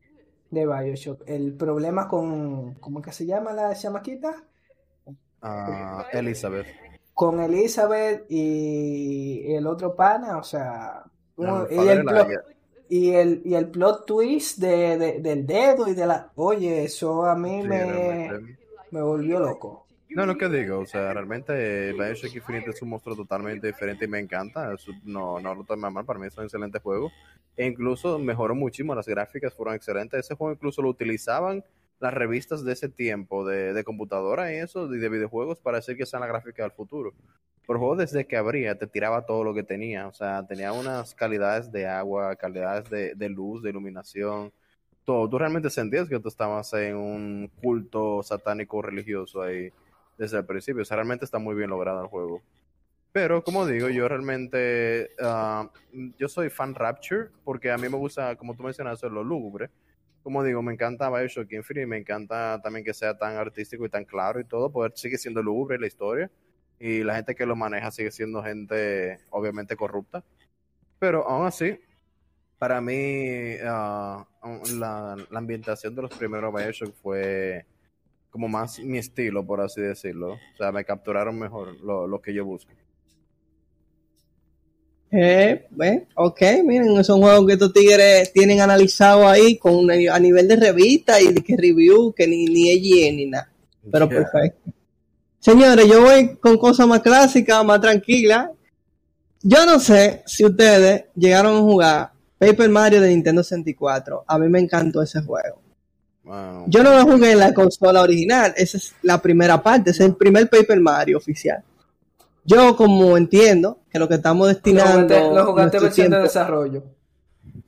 de 0.52 0.66
Bioshock. 0.68 1.24
El 1.28 1.54
problema 1.56 2.08
con, 2.08 2.76
¿cómo 2.76 3.00
es 3.00 3.06
que 3.06 3.12
se 3.12 3.26
llama 3.26 3.54
la 3.54 3.74
chamaquita? 3.76 4.44
Ah, 5.42 6.08
Elizabeth. 6.12 6.68
Con 7.14 7.40
Elizabeth 7.40 8.26
y 8.30 9.54
el 9.54 9.68
otro 9.68 9.96
pana, 9.96 10.38
o 10.38 10.44
sea, 10.44 11.04
y 11.70 11.88
el 11.88 12.04
plot, 12.06 12.28
y 12.90 13.12
el, 13.12 13.42
y 13.46 13.54
el 13.56 13.68
plot 13.70 14.06
twist 14.06 14.58
de, 14.60 14.98
de- 14.98 15.20
del 15.20 15.46
dedo 15.46 15.88
y 15.88 15.94
de 15.94 16.06
la... 16.08 16.32
Oye, 16.36 16.84
eso 16.86 17.26
a 17.26 17.36
mí 17.36 17.62
Sí, 17.62 17.68
me, 17.68 18.30
me 18.92 19.02
volvió 19.02 19.40
loco. 19.40 19.86
No, 20.10 20.26
lo 20.28 20.38
que 20.38 20.48
digo, 20.48 20.80
o 20.80 20.86
sea, 20.86 21.12
realmente 21.14 21.94
Bioshock 21.94 22.36
Infinite 22.36 22.70
es 22.70 22.82
un 22.84 22.90
monstruo 22.90 23.16
totalmente 23.16 23.66
diferente 23.68 24.06
y 24.06 24.08
me 24.08 24.20
encanta. 24.20 24.76
No, 25.04 25.40
no 25.40 25.56
lo 25.56 25.64
tome 25.64 25.88
a 25.88 25.90
mal, 25.90 26.06
para 26.06 26.20
mí 26.20 26.28
es 26.28 26.38
un 26.38 26.44
excelente 26.44 26.80
juego. 26.80 27.12
E 27.58 27.66
incluso 27.66 28.20
mejoró 28.20 28.54
muchísimo, 28.54 28.94
las 28.94 29.08
gráficas 29.08 29.54
fueron 29.56 29.74
excelentes. 29.74 30.20
Ese 30.20 30.36
juego 30.36 30.54
incluso 30.54 30.84
lo 30.84 30.90
utilizaban 30.90 31.64
las 32.00 32.14
revistas 32.14 32.64
de 32.64 32.74
ese 32.74 32.90
tiempo, 32.90 33.46
de, 33.46 33.74
de 33.74 33.84
computadora 33.84 34.54
y 34.54 34.58
eso, 34.58 34.94
y 34.94 35.00
de 35.00 35.10
videojuegos, 35.10 35.60
para 35.60 35.78
decir 35.78 35.98
que 35.98 36.06
sean 36.06 36.22
la 36.22 36.28
gráfica 36.28 36.64
del 36.64 36.72
futuro. 36.72 37.14
Pero 37.66 37.80
juego 37.80 37.96
desde 37.96 38.28
que 38.28 38.36
abría 38.38 38.78
te 38.78 38.88
tiraba 38.88 39.26
todo 39.26 39.44
lo 39.44 39.54
que 39.54 39.64
tenía, 39.64 40.08
o 40.08 40.14
sea, 40.14 40.46
tenía 40.46 40.74
unas 40.74 41.16
calidades 41.16 41.72
de 41.72 41.88
agua, 41.88 42.36
calidades 42.36 42.90
de, 42.90 43.16
de 43.16 43.30
luz, 43.30 43.64
de 43.64 43.70
iluminación, 43.70 44.52
todo. 45.06 45.30
Tú 45.30 45.38
realmente 45.38 45.70
sentías 45.70 46.10
que 46.10 46.20
tú 46.20 46.28
estabas 46.30 46.74
en 46.74 46.96
un 46.96 47.50
culto 47.62 48.24
satánico 48.24 48.82
religioso 48.82 49.42
ahí 49.42 49.72
desde 50.18 50.38
el 50.38 50.46
principio. 50.46 50.82
O 50.82 50.86
sea, 50.86 50.98
realmente 50.98 51.26
está 51.26 51.40
muy 51.40 51.56
bien 51.56 51.70
logrado 51.70 52.02
el 52.02 52.08
juego. 52.08 52.42
Pero, 53.12 53.44
como 53.44 53.66
digo, 53.68 53.90
yo 53.90 54.08
realmente, 54.08 55.12
ah, 55.22 55.70
yo 56.18 56.28
soy 56.28 56.50
fan 56.50 56.74
Rapture, 56.74 57.30
porque 57.44 57.72
a 57.72 57.78
mí 57.78 57.88
me 57.88 57.98
gusta, 57.98 58.36
como 58.36 58.56
tú 58.56 58.64
mencionaste, 58.64 59.08
lo 59.10 59.24
lúgubre. 59.24 59.70
Como 60.24 60.44
digo, 60.44 60.62
me 60.62 60.74
encanta 60.74 61.10
Bioshock 61.10 61.52
Infinite, 61.52 61.86
me 61.86 61.98
encanta 61.98 62.62
también 62.64 62.86
que 62.86 62.94
sea 62.94 63.18
tan 63.18 63.36
artístico 63.36 63.86
y 63.86 63.90
tan 63.90 64.06
claro 64.06 64.40
y 64.40 64.46
todo, 64.46 64.72
poder 64.72 64.94
sigue 64.96 65.18
siendo 65.18 65.44
lúgubre 65.44 65.78
la 65.78 65.88
historia. 65.88 66.32
Y 66.80 67.04
la 67.04 67.16
gente 67.16 67.36
que 67.36 67.46
lo 67.46 67.56
maneja 67.56 67.92
sigue 67.92 68.12
siendo 68.12 68.42
gente, 68.42 69.20
obviamente, 69.30 69.76
corrupta. 69.76 70.24
Pero 71.00 71.28
aún 71.28 71.46
así, 71.46 71.78
para 72.58 72.82
mí, 72.82 73.58
la, 73.58 74.26
la 75.30 75.40
ambientación 75.40 75.96
de 75.96 76.02
los 76.02 76.18
primeros 76.18 76.54
Bioshock 76.54 76.94
fue 76.96 77.66
como 78.30 78.48
más 78.48 78.80
mi 78.80 78.98
estilo, 78.98 79.46
por 79.46 79.62
así 79.62 79.80
decirlo. 79.80 80.34
O 80.34 80.58
sea, 80.58 80.72
me 80.72 80.84
capturaron 80.84 81.38
mejor 81.38 81.80
lo, 81.82 82.08
lo 82.08 82.22
que 82.22 82.34
yo 82.34 82.44
busco. 82.44 82.72
Eh, 85.16 85.68
bueno, 85.70 86.02
ok, 86.16 86.42
miren, 86.66 86.98
es 86.98 87.08
un 87.10 87.22
juego 87.22 87.46
que 87.46 87.54
estos 87.54 87.72
tigres 87.72 88.34
tienen 88.34 88.62
analizado 88.62 89.28
ahí 89.28 89.58
con 89.58 89.76
una- 89.76 89.94
a 90.12 90.20
nivel 90.20 90.48
de 90.48 90.56
revista 90.56 91.22
y 91.22 91.32
de 91.32 91.44
que 91.44 91.56
review, 91.56 92.14
que 92.14 92.26
ni, 92.26 92.46
ni 92.46 92.70
EGN 92.72 93.16
ni 93.18 93.26
nada. 93.28 93.48
Pero 93.92 94.10
Yeah. 94.10 94.18
perfecto. 94.24 94.72
Señores, 95.40 95.88
yo 95.88 96.02
voy 96.02 96.36
con 96.38 96.58
cosas 96.58 96.88
más 96.88 97.02
clásicas, 97.02 97.64
más 97.64 97.80
tranquilas. 97.80 98.50
Yo 99.44 99.66
no 99.68 99.80
sé 99.80 100.24
si 100.26 100.46
ustedes 100.46 101.04
llegaron 101.16 101.58
a 101.58 101.62
jugar 101.62 102.12
Paper 102.40 102.70
Mario 102.70 103.02
de 103.02 103.10
Nintendo 103.10 103.44
64. 103.44 104.24
A 104.26 104.40
mí 104.40 104.48
me 104.50 104.60
encantó 104.60 105.02
ese 105.02 105.22
juego. 105.22 105.62
Wow. 106.24 106.64
Yo 106.68 106.82
no 106.82 106.92
lo 106.96 107.04
jugué 107.04 107.34
en 107.34 107.40
la 107.40 107.54
consola 107.54 108.02
original, 108.02 108.54
esa 108.56 108.78
es 108.78 108.94
la 109.02 109.22
primera 109.22 109.62
parte, 109.62 109.92
es 109.92 110.00
el 110.00 110.16
primer 110.16 110.50
Paper 110.50 110.80
Mario 110.80 111.18
oficial. 111.18 111.62
Yo 112.46 112.76
como 112.78 113.16
entiendo 113.18 113.78
que 113.94 114.00
lo 114.00 114.10
que 114.10 114.16
estamos 114.16 114.48
Lo 114.48 114.54
destinando 114.54 115.16
jugaste, 115.16 115.36
lo 115.36 115.46
jugaste 115.46 115.78
nuestro 115.80 115.82
versión 115.82 116.10
de 116.12 116.20
desarrollo. 116.20 116.84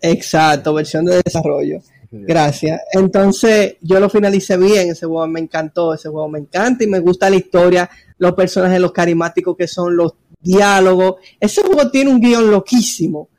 Exacto, 0.01 0.73
versión 0.73 1.05
de 1.05 1.21
desarrollo. 1.23 1.79
Gracias. 2.11 2.81
Entonces, 2.93 3.75
yo 3.81 3.99
lo 3.99 4.09
finalicé 4.09 4.57
bien, 4.57 4.89
ese 4.89 5.05
juego 5.05 5.27
me 5.27 5.39
encantó, 5.39 5.93
ese 5.93 6.09
juego 6.09 6.27
me 6.29 6.39
encanta 6.39 6.83
y 6.83 6.87
me 6.87 6.99
gusta 6.99 7.29
la 7.29 7.35
historia, 7.35 7.89
los 8.17 8.33
personajes, 8.33 8.79
los 8.79 8.91
carismáticos 8.91 9.55
que 9.57 9.67
son, 9.67 9.95
los 9.95 10.13
diálogos. 10.39 11.15
Ese 11.39 11.61
juego 11.61 11.89
tiene 11.91 12.09
un 12.11 12.19
guion 12.21 12.49
loquísimo. 12.49 13.29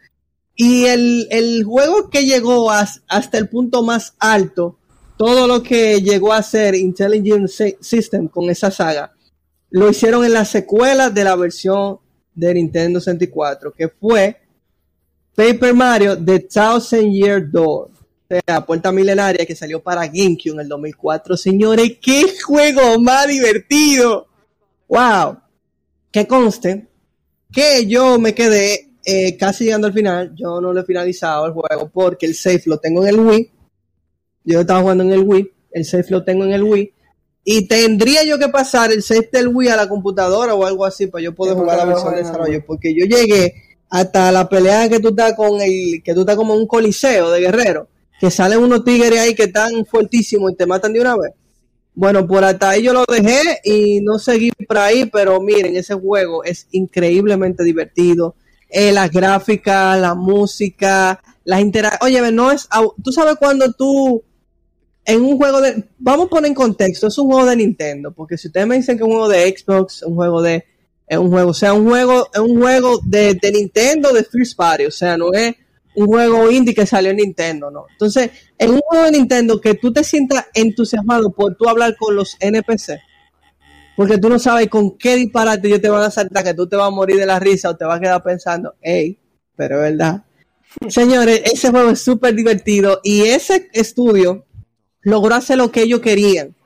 Y 0.55 0.85
el, 0.87 1.27
el 1.31 1.65
juego 1.65 2.09
que 2.11 2.25
llegó 2.25 2.71
as- 2.71 3.03
hasta 3.09 3.39
el 3.39 3.49
punto 3.49 3.83
más 3.83 4.15
alto, 4.19 4.79
todo 5.17 5.47
lo 5.47 5.63
que 5.63 6.03
llegó 6.03 6.33
a 6.33 6.43
ser 6.43 6.75
Intelligent 6.75 7.49
Sy- 7.49 7.77
System 7.81 8.29
con 8.29 8.49
esa 8.51 8.71
saga, 8.71 9.13
lo 9.71 9.89
hicieron 9.91 10.25
en 10.25 10.33
la 10.35 10.45
secuela 10.45 11.11
de 11.11 11.25
la 11.25 11.35
versión 11.37 11.99
de 12.37 12.55
Nintendo 12.55 13.01
64, 13.01 13.73
que 13.73 13.89
fue 13.89 14.37
Paper 15.35 15.75
Mario 15.75 16.23
The 16.23 16.41
Thousand 16.41 17.13
Year 17.13 17.51
Door. 17.51 17.91
O 18.29 18.41
sea, 18.47 18.65
Puerta 18.65 18.93
Milenaria 18.93 19.47
que 19.47 19.55
salió 19.55 19.83
para 19.83 20.07
GameCube 20.07 20.53
en 20.53 20.61
el 20.61 20.69
2004. 20.69 21.37
Señores, 21.37 21.99
qué 22.01 22.25
juego 22.45 23.01
más 23.01 23.27
divertido. 23.29 24.27
Wow. 24.89 25.39
Que 26.11 26.27
conste 26.27 26.87
que 27.53 27.87
yo 27.87 28.19
me 28.19 28.35
quedé 28.35 28.91
eh, 29.05 29.37
casi 29.37 29.65
llegando 29.65 29.87
al 29.87 29.93
final. 29.93 30.35
Yo 30.35 30.61
no 30.61 30.73
lo 30.73 30.81
he 30.81 30.85
finalizado 30.85 31.47
el 31.47 31.53
juego 31.53 31.89
porque 31.93 32.27
el 32.27 32.35
save 32.35 32.63
lo 32.67 32.79
tengo 32.79 33.03
en 33.07 33.15
el 33.15 33.21
Wii. 33.21 33.51
Yo 34.45 34.61
estaba 34.61 34.81
jugando 34.81 35.05
en 35.05 35.13
el 35.13 35.21
Wii. 35.21 35.53
El 35.71 35.85
save 35.85 36.07
lo 36.09 36.25
tengo 36.25 36.45
en 36.45 36.53
el 36.53 36.63
Wii. 36.63 36.93
Y 37.49 37.69
tendría 37.69 38.25
yo 38.25 38.41
que 38.41 38.49
pasar 38.49 38.91
el 38.91 39.05
save 39.05 39.29
del 39.33 39.47
Wii 39.47 39.69
a 39.69 39.77
la 39.77 39.89
computadora 39.89 40.53
o 40.53 40.67
algo 40.67 40.85
así 40.85 41.07
para 41.07 41.23
yo 41.23 41.33
poder 41.33 41.55
Sí, 41.55 41.61
jugar 41.61 41.77
la 41.77 41.85
versión 41.85 42.13
de 42.13 42.23
desarrollo. 42.23 42.65
Porque 42.67 42.93
yo 42.93 43.07
llegué 43.07 43.55
hasta 43.89 44.33
la 44.33 44.49
pelea 44.49 44.89
que 44.89 44.99
tú 44.99 45.11
estás 45.11 45.35
con 45.35 45.61
el, 45.61 46.03
que 46.03 46.13
tú 46.13 46.23
estás 46.23 46.35
como 46.35 46.55
en 46.55 46.63
un 46.63 46.67
coliseo 46.67 47.31
de 47.31 47.43
guerrero, 47.43 47.87
que 48.19 48.33
salen 48.33 48.59
unos 48.59 48.83
tigres 48.85 49.21
ahí 49.21 49.37
que 49.37 49.45
están 49.45 49.87
fuertísimos 49.87 50.51
y 50.51 50.57
te 50.57 50.67
matan 50.67 50.93
de 50.93 51.01
una 51.01 51.17
vez. 51.17 51.35
Bueno, 51.95 52.27
por 52.27 52.43
hasta 52.43 52.71
ahí 52.71 52.83
yo 52.83 52.93
lo 52.93 53.05
dejé 53.09 53.61
y 53.63 54.01
no 54.01 54.19
seguí 54.19 54.51
por 54.67 54.79
ahí, 54.79 55.07
pero 55.07 55.41
miren, 55.41 55.77
ese 55.77 55.95
juego 55.95 56.43
es 56.43 56.67
increíblemente 56.73 57.63
divertido. 57.63 58.35
Eh, 58.69 58.91
las 58.91 59.09
gráficas, 59.13 60.01
la 60.01 60.17
música, 60.17 61.23
las 61.45 61.61
interacciones. 61.61 62.21
Oye, 62.21 62.33
no 62.33 62.51
es. 62.51 62.69
Tú 63.05 63.13
sabes 63.13 63.37
cuando 63.37 63.73
tú. 63.73 64.25
En 65.07 65.23
un 65.23 65.37
juego 65.37 65.61
de. 65.61 65.85
Vamos 65.99 66.27
a 66.27 66.31
poner 66.31 66.49
en 66.49 66.55
contexto, 66.55 67.07
es 67.07 67.17
un 67.17 67.29
juego 67.29 67.47
de 67.47 67.57
Nintendo, 67.57 68.13
porque 68.13 68.37
si 68.37 68.49
ustedes 68.49 68.67
me 68.67 68.77
dicen 68.77 68.99
que 68.99 69.05
es 69.05 69.09
un 69.09 69.13
juego 69.13 69.29
de 69.29 69.57
Xbox, 69.57 70.03
un 70.03 70.17
juego 70.17 70.43
de. 70.43 70.65
Es 71.07 71.17
un 71.17 71.31
juego, 71.31 71.51
o 71.51 71.55
sea, 71.55 71.73
un 71.73 71.87
juego, 71.87 72.29
es 72.35 72.41
un 72.41 72.61
juego 72.61 73.01
de, 73.05 73.35
de 73.35 73.53
Nintendo 73.53 74.13
de 74.13 74.25
First 74.25 74.57
Party, 74.57 74.87
o 74.87 74.91
sea, 74.91 75.17
no 75.17 75.33
es 75.33 75.55
un 75.95 76.07
juego 76.07 76.51
indie 76.51 76.75
que 76.75 76.85
salió 76.85 77.13
en 77.13 77.19
Nintendo, 77.19 77.71
no. 77.71 77.87
Entonces, 77.91 78.31
en 78.59 78.71
un 78.73 78.81
juego 78.81 79.05
de 79.05 79.13
Nintendo 79.13 79.61
que 79.61 79.75
tú 79.75 79.93
te 79.93 80.03
sientas 80.03 80.47
entusiasmado 80.53 81.31
por 81.31 81.57
tú 81.57 81.69
hablar 81.69 81.97
con 81.97 82.17
los 82.17 82.37
NPC, 82.41 82.99
porque 83.97 84.19
tú 84.19 84.29
no 84.29 84.41
sabes 84.41 84.69
con 84.69 84.99
qué 84.99 85.15
disparate 85.15 85.69
ellos 85.69 85.81
te 85.81 85.89
van 85.89 86.03
a 86.03 86.11
saltar, 86.11 86.43
que 86.43 86.55
tú 86.55 86.69
te 86.69 86.75
vas 86.75 86.89
a 86.89 86.91
morir 86.91 87.17
de 87.17 87.27
la 87.27 87.39
risa 87.39 87.71
o 87.71 87.77
te 87.77 87.85
vas 87.85 87.99
a 87.99 88.01
quedar 88.01 88.23
pensando, 88.23 88.75
hey, 88.83 89.19
pero 89.55 89.77
es 89.77 89.93
verdad. 89.93 90.25
Señores, 90.89 91.43
ese 91.45 91.71
juego 91.71 91.91
es 91.91 92.01
súper 92.01 92.35
divertido 92.35 93.01
y 93.05 93.23
ese 93.23 93.71
estudio 93.73 94.46
logró 95.07 95.37
hacer 95.37 95.57
lo 95.57 95.71
que 95.71 95.83
ellos 95.83 96.01
querían. 96.01 96.57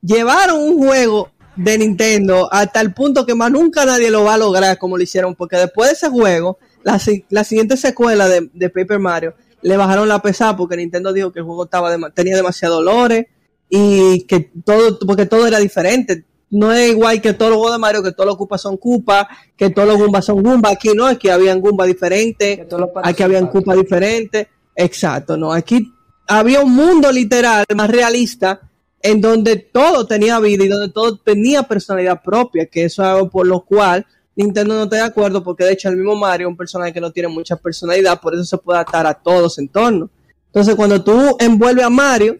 Llevaron 0.00 0.60
un 0.60 0.78
juego 0.78 1.30
de 1.56 1.78
Nintendo 1.78 2.48
hasta 2.52 2.80
el 2.80 2.94
punto 2.94 3.26
que 3.26 3.34
más 3.34 3.50
nunca 3.50 3.84
nadie 3.84 4.08
lo 4.08 4.22
va 4.22 4.34
a 4.34 4.38
lograr 4.38 4.78
como 4.78 4.96
lo 4.96 5.02
hicieron, 5.02 5.34
porque 5.34 5.56
después 5.56 5.88
de 5.88 5.94
ese 5.94 6.08
juego, 6.08 6.58
la, 6.84 7.00
la 7.30 7.42
siguiente 7.42 7.76
secuela 7.76 8.28
de, 8.28 8.48
de 8.52 8.70
Paper 8.70 9.00
Mario 9.00 9.34
le 9.62 9.76
bajaron 9.76 10.08
la 10.08 10.22
pesada 10.22 10.56
porque 10.56 10.76
Nintendo 10.76 11.12
dijo 11.12 11.32
que 11.32 11.40
el 11.40 11.44
juego 11.44 11.64
estaba 11.64 11.90
tenía 12.10 12.36
demasiados 12.36 12.78
dolores 12.78 13.26
y 13.68 14.26
que 14.26 14.52
todo, 14.64 15.00
porque 15.04 15.26
todo 15.26 15.48
era 15.48 15.58
diferente. 15.58 16.24
No 16.50 16.70
es 16.70 16.90
igual 16.90 17.20
que 17.20 17.32
todos 17.32 17.50
los 17.50 17.58
juegos 17.58 17.74
de 17.74 17.80
Mario, 17.80 18.02
que 18.04 18.12
todos 18.12 18.26
los 18.26 18.36
Koopas 18.36 18.62
son 18.62 18.76
Koopa, 18.76 19.28
que 19.56 19.70
todos 19.70 19.88
los 19.88 19.98
Goombas 19.98 20.24
son 20.24 20.40
Goomba. 20.40 20.70
Aquí 20.70 20.90
no, 20.94 21.08
es 21.08 21.18
que 21.18 21.32
habían 21.32 21.60
Goomba 21.60 21.84
diferentes, 21.84 22.60
aquí 23.02 23.22
habían 23.24 23.46
patos. 23.46 23.64
Koopa 23.64 23.74
diferentes. 23.74 24.46
Exacto, 24.76 25.36
no. 25.36 25.52
Aquí 25.52 25.91
había 26.26 26.60
un 26.60 26.74
mundo 26.74 27.10
literal 27.10 27.64
más 27.74 27.90
realista 27.90 28.60
en 29.02 29.20
donde 29.20 29.56
todo 29.56 30.06
tenía 30.06 30.38
vida 30.38 30.64
y 30.64 30.68
donde 30.68 30.92
todo 30.92 31.18
tenía 31.18 31.64
personalidad 31.64 32.22
propia, 32.22 32.66
que 32.66 32.84
eso 32.84 33.02
es 33.02 33.08
algo 33.08 33.30
por 33.30 33.46
lo 33.46 33.64
cual 33.64 34.06
Nintendo 34.34 34.74
no 34.74 34.84
está 34.84 34.96
de 34.96 35.02
acuerdo, 35.02 35.42
porque 35.42 35.64
de 35.64 35.72
hecho 35.72 35.88
el 35.88 35.96
mismo 35.96 36.16
Mario 36.16 36.46
es 36.46 36.50
un 36.50 36.56
personaje 36.56 36.92
que 36.92 37.00
no 37.00 37.10
tiene 37.10 37.28
mucha 37.28 37.56
personalidad, 37.56 38.20
por 38.20 38.34
eso 38.34 38.44
se 38.44 38.58
puede 38.58 38.78
adaptar 38.78 39.06
a 39.06 39.14
todos 39.14 39.58
en 39.58 39.68
torno. 39.68 40.08
Entonces, 40.46 40.74
cuando 40.74 41.02
tú 41.02 41.36
envuelves 41.38 41.84
a 41.84 41.90
Mario 41.90 42.38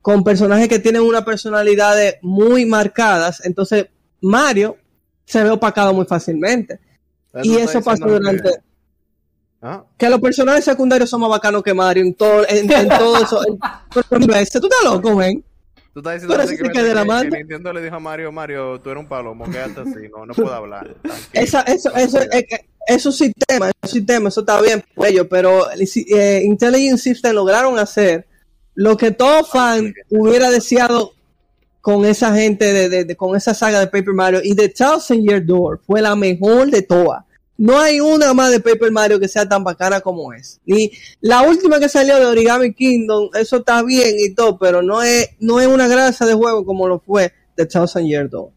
con 0.00 0.24
personajes 0.24 0.68
que 0.68 0.78
tienen 0.78 1.02
una 1.02 1.24
personalidad 1.24 1.96
muy 2.22 2.64
marcadas, 2.64 3.44
entonces 3.44 3.86
Mario 4.20 4.76
se 5.24 5.42
ve 5.42 5.50
opacado 5.50 5.92
muy 5.92 6.06
fácilmente. 6.06 6.80
Y 7.42 7.56
eso 7.56 7.80
pasó 7.82 8.06
durante 8.06 8.50
Ah, 9.62 9.84
que 9.98 10.08
los 10.08 10.20
personajes 10.20 10.64
secundarios 10.64 11.10
son 11.10 11.20
más 11.20 11.28
bacanos 11.30 11.62
que 11.62 11.74
Mario 11.74 12.02
en 12.04 12.14
todo, 12.14 12.48
en, 12.48 12.70
en 12.70 12.88
todo 12.88 13.16
eso. 13.22 13.40
En, 13.50 13.58
pero, 14.08 14.34
ese, 14.36 14.60
tú 14.60 14.68
estás 14.68 14.84
loco, 14.84 15.14
men. 15.16 15.44
Tú 15.92 15.98
estás 16.00 16.14
diciendo 16.14 16.36
básicamente 16.36 16.78
queda 16.78 16.88
de 16.88 16.94
la 16.94 17.22
que- 17.22 17.28
que 17.30 17.36
Nintendo 17.38 17.72
le 17.72 17.82
dijo 17.82 17.96
a 17.96 18.00
Mario, 18.00 18.30
Mario, 18.32 18.80
tú 18.80 18.90
eres 18.90 19.02
un 19.02 19.08
palomo, 19.08 19.44
quédate 19.50 19.80
así, 19.80 20.08
no, 20.16 20.24
no 20.24 20.32
puedo 20.34 20.54
hablar. 20.54 20.94
Esa, 21.32 21.62
eso, 21.62 21.92
eso, 21.96 22.20
es, 22.20 22.44
que- 22.48 22.66
es 22.86 23.04
un 23.04 23.12
sistema, 23.12 23.68
es 23.68 23.74
un 23.82 23.88
sistema, 23.90 24.28
eso 24.28 24.40
está 24.40 24.60
bien 24.62 24.82
por 24.94 25.06
ellos, 25.08 25.26
pero 25.28 25.66
eh, 25.72 26.42
Intelligent 26.44 26.98
System 26.98 27.34
lograron 27.34 27.78
hacer 27.78 28.26
lo 28.74 28.96
que 28.96 29.10
todo 29.10 29.44
fan 29.44 29.92
hubiera 30.10 30.48
deseado 30.50 31.12
con 31.80 32.04
esa 32.04 32.32
gente, 32.34 32.72
de, 32.72 32.88
de- 32.88 33.04
de- 33.04 33.16
con 33.16 33.36
esa 33.36 33.52
saga 33.52 33.80
de 33.80 33.86
Paper 33.88 34.14
Mario. 34.14 34.40
Y 34.44 34.54
The 34.54 34.68
Thousand 34.68 35.22
Year 35.28 35.44
Door 35.44 35.80
fue 35.84 36.00
la 36.00 36.14
mejor 36.14 36.70
de 36.70 36.82
todas. 36.82 37.24
No 37.62 37.78
hay 37.78 38.00
una 38.00 38.32
más 38.32 38.50
de 38.50 38.60
Paper 38.60 38.90
Mario 38.90 39.20
que 39.20 39.28
sea 39.28 39.46
tan 39.46 39.62
bacana 39.62 40.00
como 40.00 40.32
es. 40.32 40.60
Ni 40.64 40.90
la 41.20 41.42
última 41.42 41.78
que 41.78 41.90
salió 41.90 42.16
de 42.18 42.24
Origami 42.24 42.72
Kingdom, 42.72 43.28
eso 43.34 43.58
está 43.58 43.82
bien 43.82 44.14
y 44.18 44.34
todo, 44.34 44.58
pero 44.58 44.80
no 44.80 45.02
es, 45.02 45.28
no 45.40 45.60
es 45.60 45.66
una 45.66 45.86
grasa 45.86 46.24
de 46.24 46.32
juego 46.32 46.64
como 46.64 46.88
lo 46.88 47.00
fue 47.00 47.32
The 47.56 47.66
Thousand 47.66 48.06
Year 48.06 48.30
Door. 48.30 48.50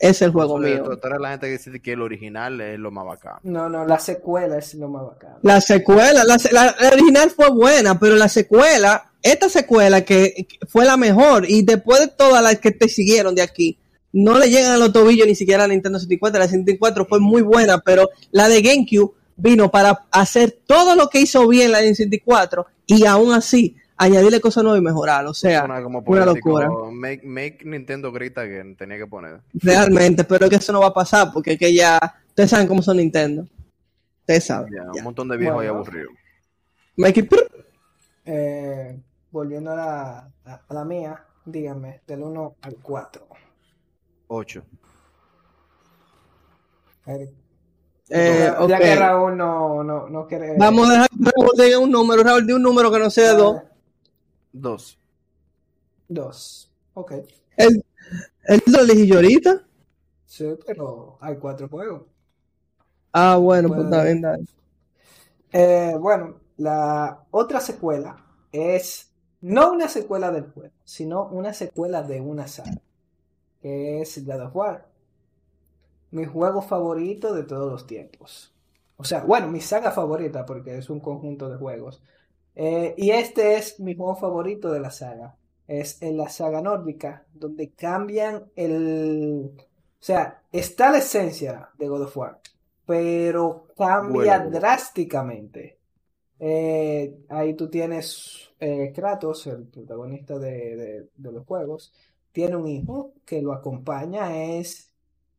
Es 0.00 0.20
el 0.22 0.32
juego 0.32 0.58
mío. 0.58 0.82
Tú 1.00 1.06
eres 1.06 1.20
la 1.20 1.30
gente 1.30 1.46
que 1.46 1.52
dice 1.52 1.80
que 1.80 1.92
el 1.92 2.02
original 2.02 2.60
es 2.60 2.76
lo 2.78 2.90
más 2.90 3.06
bacano. 3.06 3.38
No, 3.44 3.68
no, 3.68 3.86
la 3.86 4.00
secuela 4.00 4.58
es 4.58 4.74
lo 4.74 4.88
más 4.88 5.04
bacano. 5.04 5.38
La 5.42 5.60
secuela, 5.60 6.24
la, 6.24 6.38
se- 6.40 6.52
la- 6.52 6.74
la 6.78 6.88
original 6.88 7.30
fue 7.30 7.48
buena, 7.50 7.98
pero 8.00 8.16
la 8.16 8.28
secuela, 8.28 9.12
esta 9.22 9.48
secuela 9.48 10.00
que, 10.04 10.34
que 10.48 10.66
fue 10.66 10.84
la 10.84 10.96
mejor, 10.96 11.48
y 11.48 11.62
después 11.62 12.00
de 12.00 12.08
todas 12.08 12.42
las 12.42 12.58
que 12.58 12.72
te 12.72 12.88
siguieron 12.88 13.36
de 13.36 13.42
aquí, 13.42 13.78
no 14.16 14.38
le 14.38 14.48
llegan 14.48 14.72
a 14.72 14.76
los 14.78 14.92
tobillos 14.92 15.26
ni 15.26 15.34
siquiera 15.34 15.64
a 15.64 15.66
la 15.68 15.74
Nintendo 15.74 15.98
64. 15.98 16.38
La 16.38 16.46
64 16.46 17.04
fue 17.04 17.20
muy 17.20 17.42
buena, 17.42 17.78
pero 17.80 18.08
la 18.30 18.48
de 18.48 18.62
GameCube 18.62 19.12
vino 19.36 19.70
para 19.70 20.06
hacer 20.12 20.56
todo 20.66 20.94
lo 20.94 21.08
que 21.08 21.20
hizo 21.20 21.46
bien 21.48 21.72
la 21.72 21.78
de 21.78 21.88
64 21.88 22.64
y 22.86 23.04
aún 23.06 23.32
así 23.32 23.76
añadirle 23.96 24.40
cosas 24.40 24.62
nuevas 24.64 24.80
y 24.80 24.84
mejorar. 24.84 25.26
O 25.26 25.34
sea, 25.34 25.66
como 25.82 25.98
una 26.06 26.24
locura. 26.26 26.68
Make, 26.92 27.22
make 27.26 27.58
Nintendo 27.64 28.10
grita 28.12 28.44
que 28.44 28.74
tenía 28.78 28.96
que 28.98 29.06
poner. 29.06 29.40
Realmente, 29.54 30.24
pero 30.24 30.48
que 30.48 30.56
eso 30.56 30.72
no 30.72 30.80
va 30.80 30.88
a 30.88 30.94
pasar 30.94 31.32
porque 31.32 31.52
es 31.52 31.58
que 31.58 31.74
ya, 31.74 31.98
ustedes 32.28 32.50
saben 32.50 32.66
cómo 32.68 32.82
son 32.82 32.96
Nintendo. 32.98 33.46
Ustedes 34.20 34.44
saben. 34.44 34.72
Ya, 34.72 34.82
ya. 34.84 34.98
un 35.00 35.04
montón 35.04 35.28
de 35.28 35.36
viejos 35.36 35.56
Bueno. 35.56 35.74
aburridos. 35.74 36.12
Make. 36.96 37.28
Eh, 38.26 38.96
volviendo 39.30 39.72
a 39.72 39.76
la, 39.76 40.30
a- 40.46 40.60
a 40.68 40.74
la 40.74 40.84
mía, 40.84 41.22
díganme, 41.44 42.00
del 42.06 42.22
1 42.22 42.54
al 42.62 42.76
4. 42.80 43.26
8. 44.28 44.64
Eh, 47.06 48.54
ya, 48.68 48.78
que 48.78 48.96
Raúl 48.96 49.36
no, 49.36 49.82
no, 49.82 50.08
no 50.08 50.26
quiere. 50.26 50.56
Vamos 50.58 50.88
a 50.88 50.92
dejar 50.92 51.08
que 51.10 51.30
Raúl 51.30 51.50
diga 51.56 51.78
un 51.78 51.90
número. 51.90 52.22
Raúl, 52.22 52.46
di 52.46 52.52
un 52.52 52.62
número 52.62 52.90
que 52.90 52.98
no 52.98 53.10
sea 53.10 53.32
dos. 53.34 53.62
2. 54.52 54.98
2. 56.08 56.72
Ok. 56.94 57.12
El, 57.56 57.84
el 58.44 58.62
lo 58.66 58.80
elegí 58.80 59.06
yo 59.06 59.16
ahorita. 59.16 59.64
Sí, 60.26 60.46
pero 60.66 61.18
hay 61.20 61.36
cuatro 61.36 61.68
juegos. 61.68 62.02
Ah, 63.12 63.36
bueno, 63.36 63.68
pues 63.68 63.84
está 63.84 64.02
bien, 64.02 64.20
dale. 64.20 64.44
Eh, 65.52 65.94
bueno, 66.00 66.40
la 66.56 67.24
otra 67.30 67.60
secuela 67.60 68.16
es 68.50 69.12
no 69.40 69.70
una 69.72 69.88
secuela 69.88 70.32
del 70.32 70.50
juego, 70.50 70.72
sino 70.84 71.26
una 71.28 71.52
secuela 71.52 72.02
de 72.02 72.20
una 72.20 72.48
saga, 72.48 72.72
que 73.64 74.00
es 74.02 74.24
God 74.24 74.42
of 74.42 74.56
War. 74.56 74.78
Mi 76.10 76.24
juego 76.26 76.62
favorito 76.62 77.34
de 77.34 77.42
todos 77.44 77.70
los 77.70 77.86
tiempos. 77.86 78.54
O 78.96 79.04
sea, 79.04 79.24
bueno, 79.24 79.48
mi 79.48 79.60
saga 79.60 79.90
favorita, 79.90 80.46
porque 80.46 80.76
es 80.78 80.88
un 80.88 81.00
conjunto 81.00 81.48
de 81.50 81.56
juegos. 81.58 82.02
Eh, 82.54 82.94
y 82.96 83.10
este 83.10 83.56
es 83.56 83.80
mi 83.80 83.96
juego 83.96 84.14
favorito 84.16 84.70
de 84.70 84.80
la 84.80 84.90
saga. 84.90 85.36
Es 85.66 86.00
en 86.02 86.16
la 86.16 86.28
saga 86.28 86.60
nórdica, 86.62 87.26
donde 87.32 87.72
cambian 87.72 88.44
el... 88.54 89.50
O 89.58 90.06
sea, 90.06 90.42
está 90.52 90.90
la 90.92 90.98
esencia 90.98 91.70
de 91.78 91.88
God 91.88 92.02
of 92.02 92.16
War, 92.16 92.40
pero 92.86 93.66
cambia 93.76 94.38
drásticamente. 94.38 95.78
Eh, 96.38 97.16
ahí 97.28 97.54
tú 97.54 97.70
tienes 97.70 98.50
eh, 98.60 98.92
Kratos, 98.94 99.46
el 99.46 99.64
protagonista 99.68 100.38
de, 100.38 100.76
de- 100.76 101.08
de 101.16 101.32
los 101.32 101.46
juegos, 101.46 101.92
tiene 102.34 102.56
un 102.56 102.68
hijo 102.68 103.14
que 103.26 103.42
lo 103.42 103.54
acompaña, 103.54 104.44
es, 104.58 104.92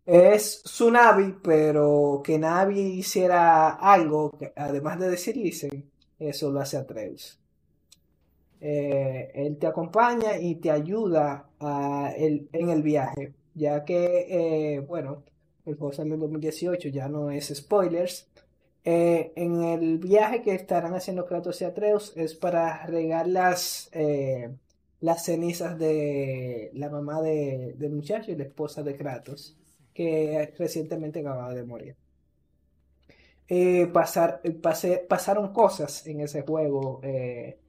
es 0.07 0.61
su 0.65 0.91
Navi, 0.91 1.35
pero 1.43 2.21
que 2.25 2.39
Navi 2.39 2.81
hiciera 2.81 3.71
algo, 3.71 4.31
que, 4.39 4.53
además 4.57 4.99
de 4.99 5.11
decir 5.11 5.37
listen, 5.37 5.91
eso 6.19 6.51
lo 6.51 6.61
hace 6.61 6.77
Atreus. 6.77 7.39
Eh, 8.61 9.31
él 9.35 9.57
te 9.57 9.67
acompaña 9.67 10.37
y 10.39 10.55
te 10.55 10.71
ayuda 10.71 11.49
a 11.59 12.11
el- 12.17 12.49
en 12.53 12.69
el 12.69 12.81
viaje, 12.83 13.33
ya 13.53 13.83
que, 13.85 14.75
eh, 14.75 14.79
bueno, 14.79 15.23
el 15.65 15.75
juego 15.75 15.93
salió 15.93 16.13
en 16.15 16.21
2018, 16.21 16.89
ya 16.89 17.07
no 17.09 17.31
es 17.31 17.47
spoilers. 17.53 18.29
Eh, 18.85 19.33
en 19.35 19.63
el 19.63 19.97
viaje 19.99 20.41
que 20.41 20.53
estarán 20.55 20.93
haciendo 20.95 21.25
Kratos 21.25 21.61
y 21.61 21.65
Atreus 21.65 22.13
es 22.15 22.35
para 22.35 22.85
regar 22.87 23.27
las, 23.27 23.89
las 25.05 25.25
cenizas 25.25 25.77
de 25.77 26.71
la 26.73 26.89
mamá 26.89 27.21
de, 27.21 27.75
del 27.77 27.91
muchacho 27.91 28.31
y 28.31 28.35
la 28.35 28.45
esposa 28.45 28.81
de 28.83 28.97
Kratos, 28.97 29.55
que 29.93 30.53
recientemente 30.57 31.19
acababa 31.19 31.53
de 31.53 31.63
morir. 31.63 31.95
Eh, 33.47 33.87
pasar, 33.93 34.41
pasaron 35.07 35.53
cosas 35.53 36.07
en 36.07 36.21
ese 36.21 36.41
juego 36.41 36.99
eh, 37.03 37.59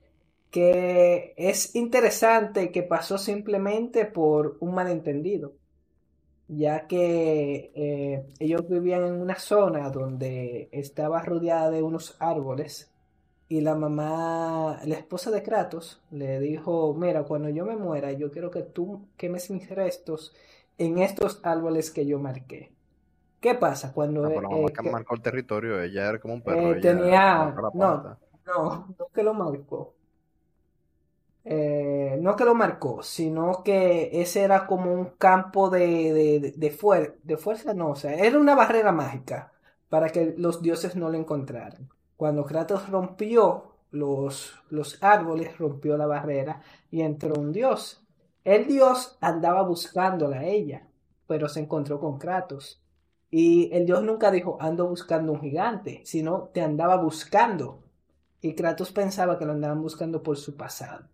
que 0.51 1.35
es 1.37 1.75
interesante 1.77 2.73
que 2.73 2.83
pasó 2.83 3.19
simplemente 3.19 4.07
por 4.07 4.57
un 4.61 4.75
malentendido 4.75 5.53
ya 6.49 6.87
que 6.87 7.73
eh, 7.75 8.27
ellos 8.39 8.69
vivían 8.69 9.05
en 9.05 9.21
una 9.21 9.39
zona 9.39 9.91
donde 9.91 10.69
estaba 10.73 11.21
rodeada 11.23 11.71
de 11.71 11.83
unos 11.83 12.17
árboles 12.21 12.93
y 13.49 13.61
la 13.61 13.75
mamá, 13.77 14.81
la 14.85 14.97
esposa 14.97 15.31
de 15.31 15.43
Kratos, 15.43 16.03
le 16.11 16.41
dijo, 16.41 16.95
mira, 16.95 17.25
cuando 17.25 17.49
yo 17.51 17.65
me 17.65 17.77
muera, 17.77 18.13
yo 18.13 18.31
quiero 18.33 18.51
que 18.51 18.63
tú 18.63 19.09
quemes 19.17 19.51
mis 19.51 19.69
restos 19.71 20.35
en 20.79 20.99
estos 20.99 21.41
árboles 21.45 21.91
que 21.91 22.07
yo 22.07 22.19
marqué. 22.19 22.73
¿Qué 23.41 23.55
pasa? 23.55 23.93
Cuando 23.95 24.23
Ah, 24.23 24.31
pero 24.31 24.43
la 24.43 24.51
mamá 24.51 24.69
eh, 24.69 24.75
que 24.75 24.83
que- 24.83 24.91
marcó 24.91 25.15
el 25.15 25.23
territorio, 25.23 25.81
ella 25.81 26.09
era 26.11 26.19
como 26.21 26.35
un 26.35 26.43
perro. 26.43 26.73
eh, 26.73 26.79
tenía, 26.81 27.65
no, 27.73 28.17
no, 28.47 28.95
no 28.99 29.09
que 29.15 29.23
lo 29.23 29.35
marcó. 29.35 29.95
Eh, 31.49 32.19
no 32.21 32.35
que 32.37 32.45
lo 32.45 32.55
marcó, 32.57 33.03
sino 33.05 33.63
que 33.63 34.11
ese 34.21 34.43
era 34.43 34.67
como 34.67 34.93
un 34.93 35.05
campo 35.17 35.71
de, 35.71 36.13
de, 36.13 36.41
de, 36.41 36.53
de 36.57 36.73
fuer- 36.77 37.19
de 37.23 37.37
fuerza, 37.37 37.73
no, 37.75 37.91
o 37.91 37.97
sea, 37.97 38.15
era 38.15 38.39
una 38.39 38.57
barrera 38.57 38.91
mágica 38.93 39.53
para 39.89 40.09
que 40.11 40.35
los 40.37 40.61
dioses 40.63 40.97
no 40.97 41.09
lo 41.09 41.17
encontraran. 41.19 41.89
Cuando 42.17 42.45
Kratos 42.45 42.89
rompió 42.89 43.73
los, 43.91 44.55
los 44.71 45.03
árboles, 45.03 45.57
rompió 45.59 45.97
la 45.97 46.07
barrera 46.07 46.61
y 46.91 47.03
entró 47.03 47.35
un 47.39 47.53
dios. 47.53 48.03
El 48.45 48.67
dios 48.67 49.17
andaba 49.21 49.63
buscándola 49.63 50.39
a 50.41 50.45
ella, 50.45 50.87
pero 51.27 51.49
se 51.49 51.61
encontró 51.61 52.01
con 52.01 52.19
Kratos. 52.19 52.83
Y 53.31 53.71
el 53.75 53.87
dios 53.87 54.03
nunca 54.03 54.31
dijo, 54.31 54.57
ando 54.61 54.87
buscando 54.89 55.33
un 55.33 55.41
gigante, 55.41 56.01
sino 56.05 56.51
te 56.55 56.61
andaba 56.63 56.97
buscando. 56.97 57.83
Y 58.41 58.55
Kratos 58.55 58.93
pensaba 58.93 59.39
que 59.39 59.45
lo 59.45 59.53
andaban 59.53 59.83
buscando 59.83 60.23
por 60.23 60.37
su 60.37 60.57
pasado. 60.57 61.09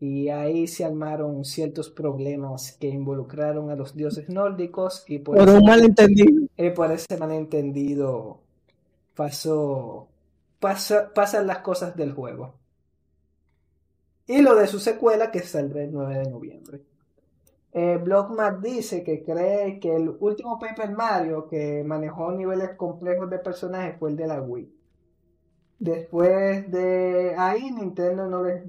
Y 0.00 0.28
ahí 0.28 0.66
se 0.66 0.84
armaron 0.84 1.44
ciertos 1.44 1.88
problemas 1.88 2.72
que 2.78 2.88
involucraron 2.88 3.70
a 3.70 3.76
los 3.76 3.94
dioses 3.96 4.28
nórdicos 4.28 5.04
y 5.08 5.18
por 5.20 5.36
Por 5.36 5.48
ese, 5.48 5.58
un 5.58 5.64
malentendido. 5.64 6.46
y 6.56 6.70
por 6.70 6.90
ese 6.92 7.16
malentendido 7.18 8.40
pasó, 9.14 10.08
pasa- 10.62 11.12
pasan 11.12 11.46
las 11.46 11.58
cosas 11.58 11.94
del 11.96 12.14
juego. 12.14 12.54
Y 14.26 14.40
lo 14.40 14.54
de 14.54 14.66
su 14.66 14.78
secuela 14.78 15.30
que 15.30 15.40
saldrá 15.40 15.82
el 15.82 15.92
9 15.92 16.18
de 16.20 16.30
noviembre. 16.30 16.80
Eh, 17.74 17.98
dice 18.62 19.02
que 19.02 19.22
cree 19.24 19.80
que 19.80 19.96
el 19.96 20.16
último 20.20 20.58
Paper 20.58 20.90
Mario 20.92 21.48
que 21.48 21.82
manejó 21.84 22.30
niveles 22.32 22.70
complejos 22.76 23.28
de 23.30 23.38
personajes 23.38 23.98
fue 23.98 24.10
el 24.10 24.16
de 24.16 24.26
la 24.26 24.40
Wii. 24.40 24.72
Después 25.78 26.70
de 26.70 27.34
ahí, 27.36 27.70
Nintendo 27.72 28.26
no 28.26 28.42
les, 28.44 28.64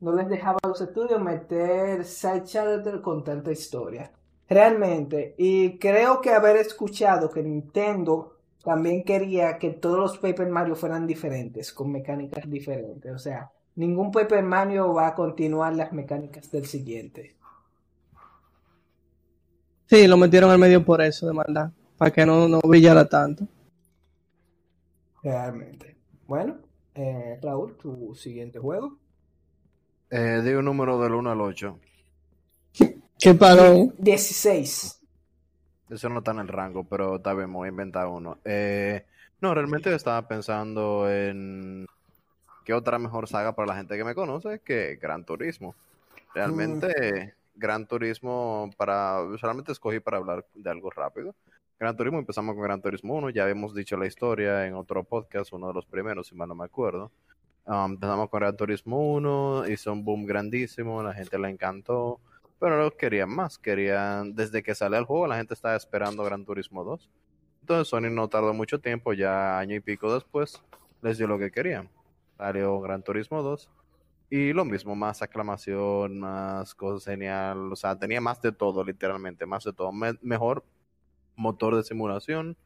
no 0.00 0.12
les 0.14 0.28
dejaba 0.28 0.58
a 0.62 0.68
los 0.68 0.80
estudios 0.80 1.20
meter 1.20 2.04
side 2.04 3.00
con 3.02 3.24
tanta 3.24 3.50
historia. 3.50 4.12
Realmente, 4.48 5.34
y 5.38 5.78
creo 5.78 6.20
que 6.20 6.30
haber 6.30 6.56
escuchado 6.56 7.30
que 7.30 7.42
Nintendo 7.42 8.36
también 8.64 9.04
quería 9.04 9.58
que 9.58 9.70
todos 9.70 9.98
los 9.98 10.18
Paper 10.18 10.48
Mario 10.48 10.76
fueran 10.76 11.06
diferentes, 11.06 11.72
con 11.72 11.90
mecánicas 11.90 12.48
diferentes. 12.48 13.12
O 13.12 13.18
sea, 13.18 13.50
ningún 13.74 14.10
Paper 14.10 14.42
Mario 14.42 14.94
va 14.94 15.08
a 15.08 15.14
continuar 15.14 15.74
las 15.74 15.92
mecánicas 15.92 16.50
del 16.50 16.66
siguiente. 16.66 17.36
Sí, 19.86 20.06
lo 20.06 20.16
metieron 20.16 20.50
al 20.50 20.58
medio 20.58 20.84
por 20.84 21.02
eso, 21.02 21.26
de 21.26 21.32
maldad. 21.32 21.70
Para 21.98 22.10
que 22.10 22.24
no, 22.24 22.48
no 22.48 22.60
brillara 22.60 23.08
tanto. 23.08 23.46
Realmente. 25.22 25.96
Bueno, 26.26 26.56
eh, 26.94 27.38
Raúl, 27.42 27.76
tu 27.76 28.14
siguiente 28.14 28.58
juego. 28.58 28.98
Eh, 30.10 30.40
di 30.44 30.52
un 30.52 30.64
número 30.64 31.00
del 31.00 31.12
1 31.12 31.30
al 31.30 31.40
8. 31.40 31.78
Qué 33.18 33.34
parón. 33.34 33.94
16. 33.98 35.01
Eso 35.92 36.08
no 36.08 36.20
está 36.20 36.30
en 36.30 36.38
el 36.38 36.48
rango, 36.48 36.84
pero 36.84 37.16
está 37.16 37.34
bien, 37.34 37.50
me 37.50 37.56
voy 37.56 37.66
a 37.66 37.70
inventar 37.70 38.06
uno. 38.06 38.38
Eh, 38.46 39.04
no, 39.42 39.54
realmente 39.54 39.94
estaba 39.94 40.26
pensando 40.26 41.10
en 41.10 41.86
qué 42.64 42.72
otra 42.72 42.98
mejor 42.98 43.28
saga 43.28 43.54
para 43.54 43.66
la 43.66 43.76
gente 43.76 43.98
que 43.98 44.04
me 44.04 44.14
conoce 44.14 44.60
que 44.60 44.96
Gran 44.96 45.24
Turismo. 45.24 45.74
Realmente, 46.34 47.34
Gran 47.54 47.86
Turismo, 47.86 48.70
para 48.78 49.18
solamente 49.38 49.72
escogí 49.72 50.00
para 50.00 50.16
hablar 50.16 50.46
de 50.54 50.70
algo 50.70 50.88
rápido. 50.88 51.34
Gran 51.78 51.94
Turismo, 51.94 52.18
empezamos 52.18 52.54
con 52.54 52.64
Gran 52.64 52.80
Turismo 52.80 53.14
1, 53.16 53.28
ya 53.30 53.42
habíamos 53.42 53.74
dicho 53.74 53.98
la 53.98 54.06
historia 54.06 54.66
en 54.66 54.74
otro 54.74 55.04
podcast, 55.04 55.52
uno 55.52 55.68
de 55.68 55.74
los 55.74 55.84
primeros, 55.84 56.28
si 56.28 56.34
mal 56.34 56.48
no 56.48 56.54
me 56.54 56.64
acuerdo. 56.64 57.10
Um, 57.66 57.92
empezamos 57.92 58.30
con 58.30 58.40
Gran 58.40 58.56
Turismo 58.56 59.12
1, 59.12 59.68
hizo 59.68 59.92
un 59.92 60.06
boom 60.06 60.24
grandísimo, 60.24 61.02
la 61.02 61.12
gente 61.12 61.38
le 61.38 61.50
encantó, 61.50 62.18
pero 62.62 62.78
no 62.84 62.92
querían 62.92 63.28
más, 63.30 63.58
querían, 63.58 64.36
desde 64.36 64.62
que 64.62 64.76
sale 64.76 64.96
el 64.96 65.04
juego, 65.06 65.26
la 65.26 65.36
gente 65.38 65.54
estaba 65.54 65.74
esperando 65.76 66.22
Gran 66.24 66.44
Turismo 66.46 66.84
2. 66.84 67.10
Entonces 67.62 67.88
Sony 67.88 68.10
no 68.12 68.28
tardó 68.28 68.54
mucho 68.54 68.80
tiempo, 68.80 69.12
ya 69.14 69.58
año 69.58 69.74
y 69.76 69.80
pico 69.80 70.14
después, 70.14 70.62
les 71.02 71.18
dio 71.18 71.26
lo 71.26 71.38
que 71.40 71.50
querían. 71.50 71.90
Salió 72.38 72.80
Gran 72.80 73.02
Turismo 73.02 73.42
2 73.42 73.68
y 74.30 74.52
lo 74.52 74.64
mismo, 74.64 74.94
más 74.96 75.22
aclamación, 75.22 76.20
más 76.20 76.74
cosas 76.76 77.04
genial, 77.12 77.72
o 77.72 77.76
sea, 77.76 77.98
tenía 77.98 78.20
más 78.20 78.40
de 78.42 78.52
todo, 78.52 78.84
literalmente, 78.84 79.44
más 79.46 79.64
de 79.64 79.72
todo. 79.74 79.92
Me- 79.92 80.18
mejor 80.22 80.64
motor 81.36 81.76
de 81.76 81.82
simulación, 81.84 82.56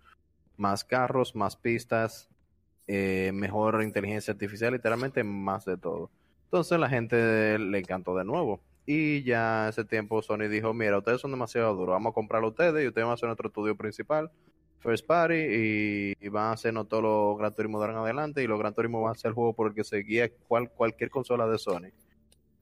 más 0.56 0.84
carros, 0.84 1.34
más 1.36 1.56
pistas, 1.56 2.30
eh, 2.88 3.32
mejor 3.34 3.82
inteligencia 3.82 4.32
artificial, 4.32 4.72
literalmente 4.74 5.24
más 5.24 5.64
de 5.66 5.78
todo. 5.78 6.10
Entonces 6.44 6.78
la 6.80 6.88
gente 6.90 7.58
le 7.58 7.78
encantó 7.80 8.16
de 8.16 8.24
nuevo. 8.24 8.60
Y 8.86 9.24
ya 9.24 9.68
ese 9.68 9.84
tiempo 9.84 10.22
Sony 10.22 10.48
dijo, 10.48 10.72
mira, 10.72 10.96
ustedes 10.96 11.20
son 11.20 11.32
demasiado 11.32 11.74
duros, 11.74 11.92
vamos 11.94 12.12
a 12.12 12.14
comprarlo 12.14 12.46
a 12.46 12.50
ustedes 12.50 12.84
y 12.84 12.86
ustedes 12.86 13.04
van 13.04 13.10
a 13.10 13.14
hacer 13.14 13.26
nuestro 13.26 13.48
estudio 13.48 13.76
principal, 13.76 14.30
First 14.78 15.04
Party, 15.04 16.14
y, 16.20 16.28
van 16.28 16.44
a 16.44 16.52
hacernos 16.52 16.88
todos 16.88 17.02
los 17.02 17.38
Gran 17.38 17.52
Turismo 17.52 17.80
de 17.80 17.86
ahora 17.86 18.00
adelante 18.00 18.44
y 18.44 18.46
los 18.46 18.58
Gran 18.58 18.74
Turismo 18.74 19.02
van 19.02 19.12
a 19.12 19.18
ser 19.18 19.30
el 19.30 19.34
juego 19.34 19.54
por 19.54 19.68
el 19.68 19.74
que 19.74 19.82
se 19.82 19.98
guía 19.98 20.30
cual, 20.46 20.70
cualquier 20.70 21.10
consola 21.10 21.48
de 21.48 21.58
Sony. 21.58 21.90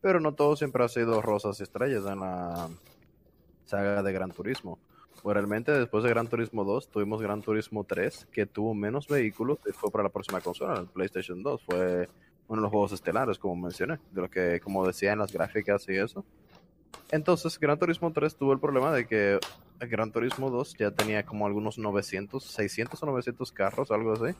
Pero 0.00 0.18
no 0.18 0.32
todo 0.32 0.56
siempre 0.56 0.82
ha 0.82 0.88
sido 0.88 1.20
rosas 1.20 1.60
y 1.60 1.62
estrellas 1.62 2.06
en 2.06 2.20
la 2.20 2.70
saga 3.66 4.02
de 4.02 4.12
Gran 4.12 4.30
Turismo. 4.30 4.78
Pues 5.22 5.34
realmente 5.34 5.72
después 5.72 6.04
de 6.04 6.10
Gran 6.10 6.28
Turismo 6.28 6.64
2 6.64 6.88
tuvimos 6.88 7.20
Gran 7.20 7.42
Turismo 7.42 7.84
3 7.84 8.28
que 8.30 8.46
tuvo 8.46 8.74
menos 8.74 9.08
vehículos 9.08 9.58
y 9.66 9.72
fue 9.72 9.90
para 9.90 10.04
la 10.04 10.10
próxima 10.10 10.40
consola, 10.40 10.80
el 10.80 10.86
PlayStation 10.86 11.42
2. 11.42 11.62
Fue 11.62 12.08
uno 12.48 12.60
de 12.60 12.62
los 12.62 12.70
juegos 12.70 12.92
estelares, 12.92 13.38
como 13.38 13.56
mencioné, 13.56 13.98
de 14.12 14.20
lo 14.20 14.30
que, 14.30 14.60
como 14.60 14.86
decía 14.86 15.12
en 15.12 15.18
las 15.18 15.32
gráficas 15.32 15.88
y 15.88 15.96
eso. 15.96 16.24
Entonces, 17.10 17.58
Gran 17.58 17.78
Turismo 17.78 18.12
3 18.12 18.36
tuvo 18.36 18.52
el 18.52 18.60
problema 18.60 18.92
de 18.92 19.06
que 19.06 19.38
Gran 19.80 20.10
Turismo 20.10 20.50
2 20.50 20.76
ya 20.78 20.90
tenía 20.90 21.24
como 21.24 21.46
algunos 21.46 21.78
900, 21.78 22.42
600 22.42 23.02
o 23.02 23.06
900 23.06 23.52
carros, 23.52 23.90
algo 23.90 24.12
así, 24.12 24.34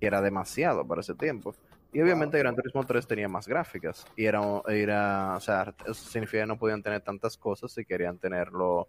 y 0.00 0.06
era 0.06 0.20
demasiado 0.20 0.86
para 0.86 1.00
ese 1.00 1.14
tiempo. 1.14 1.54
Y 1.92 2.00
obviamente 2.00 2.38
Gran 2.38 2.54
Turismo 2.54 2.84
3 2.84 3.06
tenía 3.06 3.28
más 3.28 3.48
gráficas, 3.48 4.06
y 4.16 4.26
era, 4.26 4.40
era, 4.68 5.36
o 5.36 5.40
sea, 5.40 5.74
eso 5.84 5.94
significa 5.94 6.42
que 6.42 6.46
no 6.46 6.58
podían 6.58 6.82
tener 6.82 7.00
tantas 7.00 7.36
cosas 7.36 7.72
si 7.72 7.84
querían 7.84 8.18
tenerlo 8.18 8.88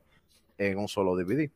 en 0.57 0.77
un 0.77 0.87
solo 0.87 1.15
DVD. 1.15 1.49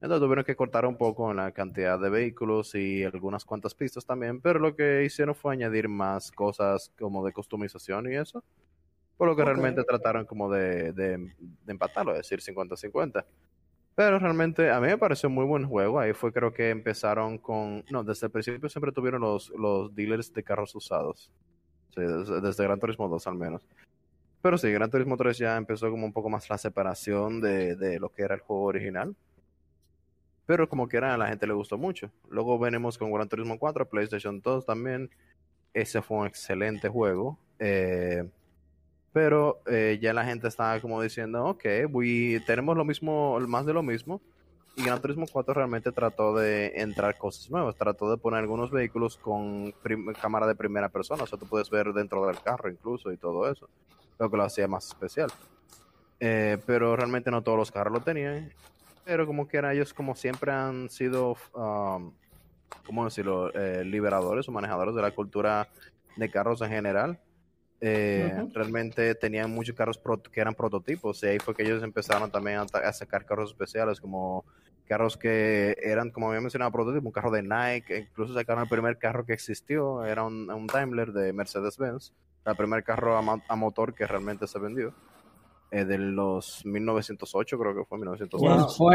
Entonces 0.00 0.20
tuvieron 0.20 0.44
que 0.44 0.56
cortar 0.56 0.84
un 0.84 0.96
poco 0.96 1.30
en 1.30 1.38
la 1.38 1.52
cantidad 1.52 1.98
de 1.98 2.10
vehículos 2.10 2.74
y 2.74 3.02
algunas 3.04 3.44
cuantas 3.44 3.74
pistas 3.74 4.04
también, 4.04 4.40
pero 4.40 4.58
lo 4.58 4.76
que 4.76 5.04
hicieron 5.04 5.34
fue 5.34 5.54
añadir 5.54 5.88
más 5.88 6.30
cosas 6.30 6.92
como 6.98 7.24
de 7.24 7.32
customización 7.32 8.12
y 8.12 8.16
eso. 8.16 8.44
Por 9.16 9.28
lo 9.28 9.34
que 9.34 9.44
realmente 9.44 9.82
trataron 9.84 10.26
como 10.26 10.50
de, 10.50 10.92
de, 10.92 11.16
de 11.16 11.72
empatarlo, 11.72 12.12
es 12.12 12.28
decir, 12.28 12.40
50-50. 12.40 13.24
Pero 13.96 14.18
realmente 14.18 14.70
a 14.70 14.78
mí 14.78 14.88
me 14.88 14.98
pareció 14.98 15.30
muy 15.30 15.46
buen 15.46 15.66
juego. 15.66 15.98
Ahí 15.98 16.12
fue 16.12 16.30
creo 16.30 16.52
que 16.52 16.68
empezaron 16.68 17.38
con... 17.38 17.82
No, 17.90 18.04
desde 18.04 18.26
el 18.26 18.30
principio 18.30 18.68
siempre 18.68 18.92
tuvieron 18.92 19.22
los, 19.22 19.48
los 19.58 19.94
dealers 19.94 20.34
de 20.34 20.44
carros 20.44 20.74
usados. 20.74 21.32
Sí, 21.94 22.02
desde, 22.02 22.42
desde 22.42 22.64
Gran 22.64 22.78
Turismo 22.78 23.08
2 23.08 23.26
al 23.26 23.36
menos. 23.36 23.66
Pero 24.42 24.58
sí, 24.58 24.70
Gran 24.70 24.90
Turismo 24.90 25.16
3 25.16 25.38
ya 25.38 25.56
empezó 25.56 25.90
como 25.90 26.04
un 26.04 26.12
poco 26.12 26.28
más 26.28 26.50
la 26.50 26.58
separación 26.58 27.40
de, 27.40 27.74
de 27.74 27.98
lo 27.98 28.10
que 28.10 28.20
era 28.20 28.34
el 28.34 28.42
juego 28.42 28.64
original. 28.64 29.16
Pero 30.46 30.68
como 30.68 30.88
que 30.88 30.96
era, 30.96 31.12
a 31.14 31.18
la 31.18 31.28
gente 31.28 31.46
le 31.46 31.52
gustó 31.52 31.76
mucho. 31.76 32.10
Luego 32.28 32.58
venimos 32.58 32.96
con 32.96 33.12
Gran 33.12 33.28
Turismo 33.28 33.58
4, 33.58 33.88
PlayStation 33.88 34.40
2 34.40 34.64
también. 34.64 35.10
Ese 35.74 36.00
fue 36.02 36.18
un 36.18 36.26
excelente 36.26 36.88
juego. 36.88 37.38
Eh, 37.58 38.28
pero 39.12 39.62
eh, 39.66 39.98
ya 40.00 40.12
la 40.12 40.24
gente 40.24 40.46
estaba 40.46 40.78
como 40.80 41.00
diciendo, 41.00 41.46
ok, 41.46 41.64
we, 41.90 42.40
tenemos 42.46 42.76
lo 42.76 42.84
mismo, 42.84 43.40
más 43.40 43.66
de 43.66 43.72
lo 43.72 43.82
mismo. 43.82 44.20
Y 44.76 44.84
Gran 44.84 45.00
Turismo 45.00 45.24
4 45.30 45.54
realmente 45.54 45.90
trató 45.90 46.36
de 46.36 46.74
entrar 46.76 47.16
cosas 47.16 47.50
nuevas, 47.50 47.76
trató 47.76 48.10
de 48.10 48.18
poner 48.18 48.40
algunos 48.40 48.70
vehículos 48.70 49.16
con 49.16 49.72
cámara 50.20 50.46
de 50.46 50.54
primera 50.54 50.90
persona, 50.90 51.22
o 51.22 51.26
sea, 51.26 51.38
tú 51.38 51.46
puedes 51.46 51.70
ver 51.70 51.94
dentro 51.94 52.26
del 52.26 52.38
carro 52.42 52.70
incluso 52.70 53.10
y 53.10 53.16
todo 53.16 53.50
eso, 53.50 53.70
lo 54.18 54.30
que 54.30 54.36
lo 54.36 54.44
hacía 54.44 54.68
más 54.68 54.86
especial. 54.86 55.30
Eh, 56.20 56.58
pero 56.66 56.94
realmente 56.94 57.30
no 57.30 57.42
todos 57.42 57.56
los 57.56 57.70
carros 57.70 57.94
lo 57.94 58.00
tenían, 58.00 58.52
pero 59.06 59.24
como 59.24 59.46
quiera 59.46 59.72
ellos 59.72 59.94
como 59.94 60.16
siempre 60.16 60.50
han 60.50 60.90
sido, 60.90 61.36
um, 61.54 62.12
¿cómo 62.84 63.04
decirlo?, 63.04 63.52
Eh, 63.54 63.84
liberadores 63.84 64.48
o 64.48 64.52
manejadores 64.52 64.96
de 64.96 65.02
la 65.02 65.12
cultura 65.12 65.68
de 66.16 66.28
carros 66.28 66.60
en 66.60 66.70
general. 66.70 67.20
Eh. 67.80 68.48
Realmente 68.52 69.14
tenían 69.14 69.50
muchos 69.52 69.76
carros 69.76 70.00
que 70.32 70.40
eran 70.40 70.54
prototipos 70.54 71.22
y 71.22 71.26
ahí 71.26 71.38
fue 71.38 71.54
que 71.54 71.62
ellos 71.62 71.82
empezaron 71.84 72.30
también 72.30 72.58
a, 72.58 72.92
sacar 72.92 73.24
carros 73.24 73.50
especiales 73.50 74.00
como 74.00 74.44
carros 74.88 75.16
que 75.16 75.76
eran, 75.80 76.10
como 76.10 76.28
había 76.28 76.40
mencionado, 76.40 76.72
prototipos, 76.72 77.06
un 77.06 77.12
carro 77.12 77.30
de 77.30 77.42
Nike, 77.42 77.94
e 77.94 77.98
incluso 78.00 78.34
sacaron 78.34 78.64
el 78.64 78.68
primer 78.68 78.98
carro 78.98 79.24
que 79.24 79.34
existió, 79.34 80.04
era 80.04 80.24
un, 80.24 80.50
un 80.50 80.66
Daimler 80.66 81.12
de 81.12 81.32
Mercedes-Benz, 81.32 82.12
el 82.44 82.56
primer 82.56 82.82
carro 82.82 83.16
a 83.16 83.56
motor 83.56 83.94
que 83.94 84.06
realmente 84.06 84.46
se 84.46 84.58
vendió, 84.58 84.94
eh, 85.70 85.84
de 85.84 85.98
los 85.98 86.64
1908 86.64 87.58
creo 87.58 87.74
que 87.74 87.84
fue, 87.84 87.98
1908. 87.98 88.66
Wow. 88.78 88.92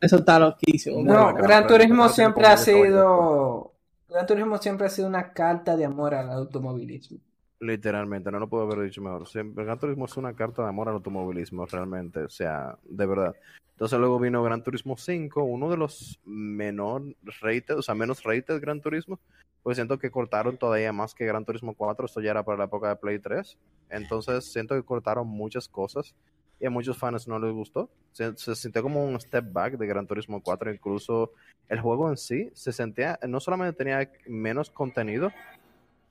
Eso 0.00 0.16
está 0.16 0.38
loquísimo. 0.38 1.02
No, 1.02 1.34
Gran 1.34 1.66
Turismo 1.66 2.08
siempre 2.08 2.46
ha 2.46 2.56
sido. 2.56 3.72
Gran 4.08 4.26
Turismo 4.26 4.58
siempre 4.58 4.86
ha 4.86 4.90
sido 4.90 5.08
una 5.08 5.32
carta 5.32 5.76
de 5.76 5.84
amor 5.84 6.14
al 6.14 6.30
automovilismo. 6.30 7.18
Literalmente, 7.60 8.30
no 8.30 8.38
lo 8.38 8.48
puedo 8.48 8.64
haber 8.64 8.80
dicho 8.86 9.02
mejor. 9.02 9.28
Siempre, 9.28 9.64
Gran 9.64 9.78
Turismo 9.78 10.06
es 10.06 10.16
una 10.16 10.34
carta 10.34 10.62
de 10.62 10.68
amor 10.68 10.88
al 10.88 10.94
automovilismo, 10.96 11.66
realmente, 11.66 12.20
o 12.20 12.30
sea, 12.30 12.76
de 12.84 13.06
verdad. 13.06 13.34
Entonces 13.72 13.98
luego 13.98 14.18
vino 14.18 14.42
Gran 14.42 14.62
Turismo 14.62 14.96
5, 14.96 15.42
uno 15.42 15.70
de 15.70 15.76
los 15.76 16.20
menor 16.24 17.02
rated, 17.40 17.78
o 17.78 17.82
sea, 17.82 17.94
menos 17.94 18.22
rated 18.24 18.60
Gran 18.60 18.80
Turismo, 18.80 19.18
pues 19.62 19.76
siento 19.76 19.98
que 19.98 20.10
cortaron 20.10 20.56
todavía 20.56 20.92
más 20.92 21.14
que 21.14 21.26
Gran 21.26 21.44
Turismo 21.44 21.74
4, 21.74 22.06
esto 22.06 22.20
ya 22.20 22.30
era 22.30 22.42
para 22.42 22.58
la 22.58 22.64
época 22.64 22.88
de 22.88 22.96
Play 22.96 23.18
3, 23.18 23.58
entonces 23.90 24.50
siento 24.52 24.74
que 24.74 24.82
cortaron 24.82 25.26
muchas 25.26 25.68
cosas 25.68 26.14
y 26.60 26.66
a 26.66 26.70
muchos 26.70 26.98
fans 26.98 27.26
no 27.26 27.38
les 27.38 27.52
gustó. 27.52 27.90
Se, 28.12 28.34
sintió 28.54 28.82
como 28.82 29.04
un 29.04 29.18
step 29.18 29.52
back 29.52 29.78
de 29.78 29.86
Gran 29.86 30.06
Turismo 30.06 30.42
4, 30.42 30.72
incluso 30.72 31.32
el 31.68 31.80
juego 31.80 32.10
en 32.10 32.16
sí 32.16 32.50
se 32.54 32.72
sentía, 32.72 33.18
no 33.26 33.40
solamente 33.40 33.76
tenía 33.76 34.10
menos 34.26 34.70
contenido, 34.70 35.30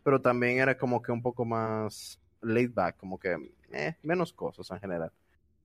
pero 0.04 0.20
también 0.20 0.60
era 0.60 0.78
como 0.78 1.02
que 1.02 1.12
un 1.12 1.22
poco 1.22 1.46
más 1.46 2.20
laid 2.42 2.74
back, 2.74 2.98
como 2.98 3.20
que 3.20 3.52
eh, 3.72 3.96
menos 4.02 4.34
cosas 4.34 4.70
en 4.72 4.80
general. 4.80 5.12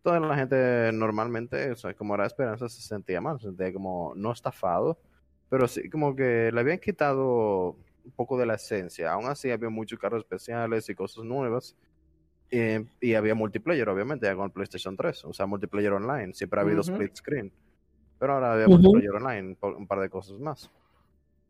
Toda 0.02 0.20
la 0.20 0.36
gente 0.36 0.90
normalmente, 0.92 1.72
o 1.72 1.96
como 1.96 2.14
era 2.14 2.26
esperanza, 2.26 2.68
se 2.68 2.82
sentía 2.82 3.22
mal, 3.22 3.38
se 3.40 3.46
sentía 3.46 3.72
como 3.72 4.12
no 4.14 4.32
estafado, 4.32 4.98
pero 5.48 5.68
sí 5.68 5.88
como 5.90 6.16
que 6.16 6.50
le 6.52 6.60
habían 6.60 6.78
quitado 6.78 7.76
un 8.04 8.12
poco 8.16 8.38
de 8.38 8.46
la 8.46 8.54
esencia. 8.54 9.12
Aún 9.12 9.26
así 9.26 9.50
había 9.50 9.70
muchos 9.70 9.98
carros 9.98 10.20
especiales 10.22 10.88
y 10.88 10.94
cosas 10.94 11.24
nuevas. 11.24 11.76
eh, 12.50 12.84
y 13.00 13.14
había 13.14 13.34
multiplayer, 13.34 13.88
obviamente, 13.88 14.26
ya 14.26 14.36
con 14.36 14.46
el 14.46 14.52
PlayStation 14.52 14.96
3, 14.96 15.24
o 15.24 15.32
sea, 15.34 15.46
multiplayer 15.46 15.92
online. 15.92 16.34
Siempre 16.34 16.60
ha 16.60 16.62
habido 16.64 16.82
split 16.82 17.16
screen, 17.16 17.52
pero 18.18 18.34
ahora 18.34 18.54
había 18.54 18.68
Ujú. 18.68 18.76
multiplayer 18.76 19.10
online, 19.12 19.56
un 19.62 19.86
par 19.88 20.00
de 20.00 20.10
cosas 20.10 20.38
más. 20.40 20.70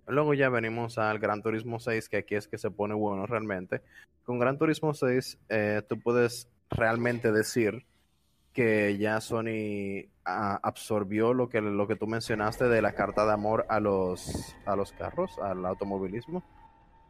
Luego 0.07 0.34
ya 0.34 0.51
venimos 0.51 0.99
al 0.99 1.18
Gran 1.18 1.42
Turismo 1.42 1.78
6, 1.80 2.09
que 2.09 2.18
aquí 2.18 2.34
es 2.34 2.49
que 2.49 2.59
se 2.59 2.70
pone 2.70 2.95
bueno 2.95 3.26
realmente. 3.26 3.82
Con 4.22 4.38
Gran 4.38 4.59
Turismo 4.59 4.92
6, 4.95 5.38
eh, 5.49 5.82
tú 5.88 5.99
puedes 6.01 6.51
realmente 6.70 7.32
decir 7.32 7.86
que 8.53 8.99
ya 8.99 9.20
Sony 9.20 10.11
absorbió 10.25 11.35
lo 11.35 11.49
que, 11.49 11.61
lo 11.61 11.87
que 11.87 11.97
tú 11.97 12.07
mencionaste 12.07 12.68
de 12.68 12.83
la 12.83 12.93
carta 12.93 13.27
de 13.27 13.33
amor 13.33 13.66
a 13.68 13.81
los, 13.81 14.57
a 14.64 14.77
los 14.77 14.93
carros, 14.93 15.39
al 15.39 15.64
automovilismo, 15.66 16.43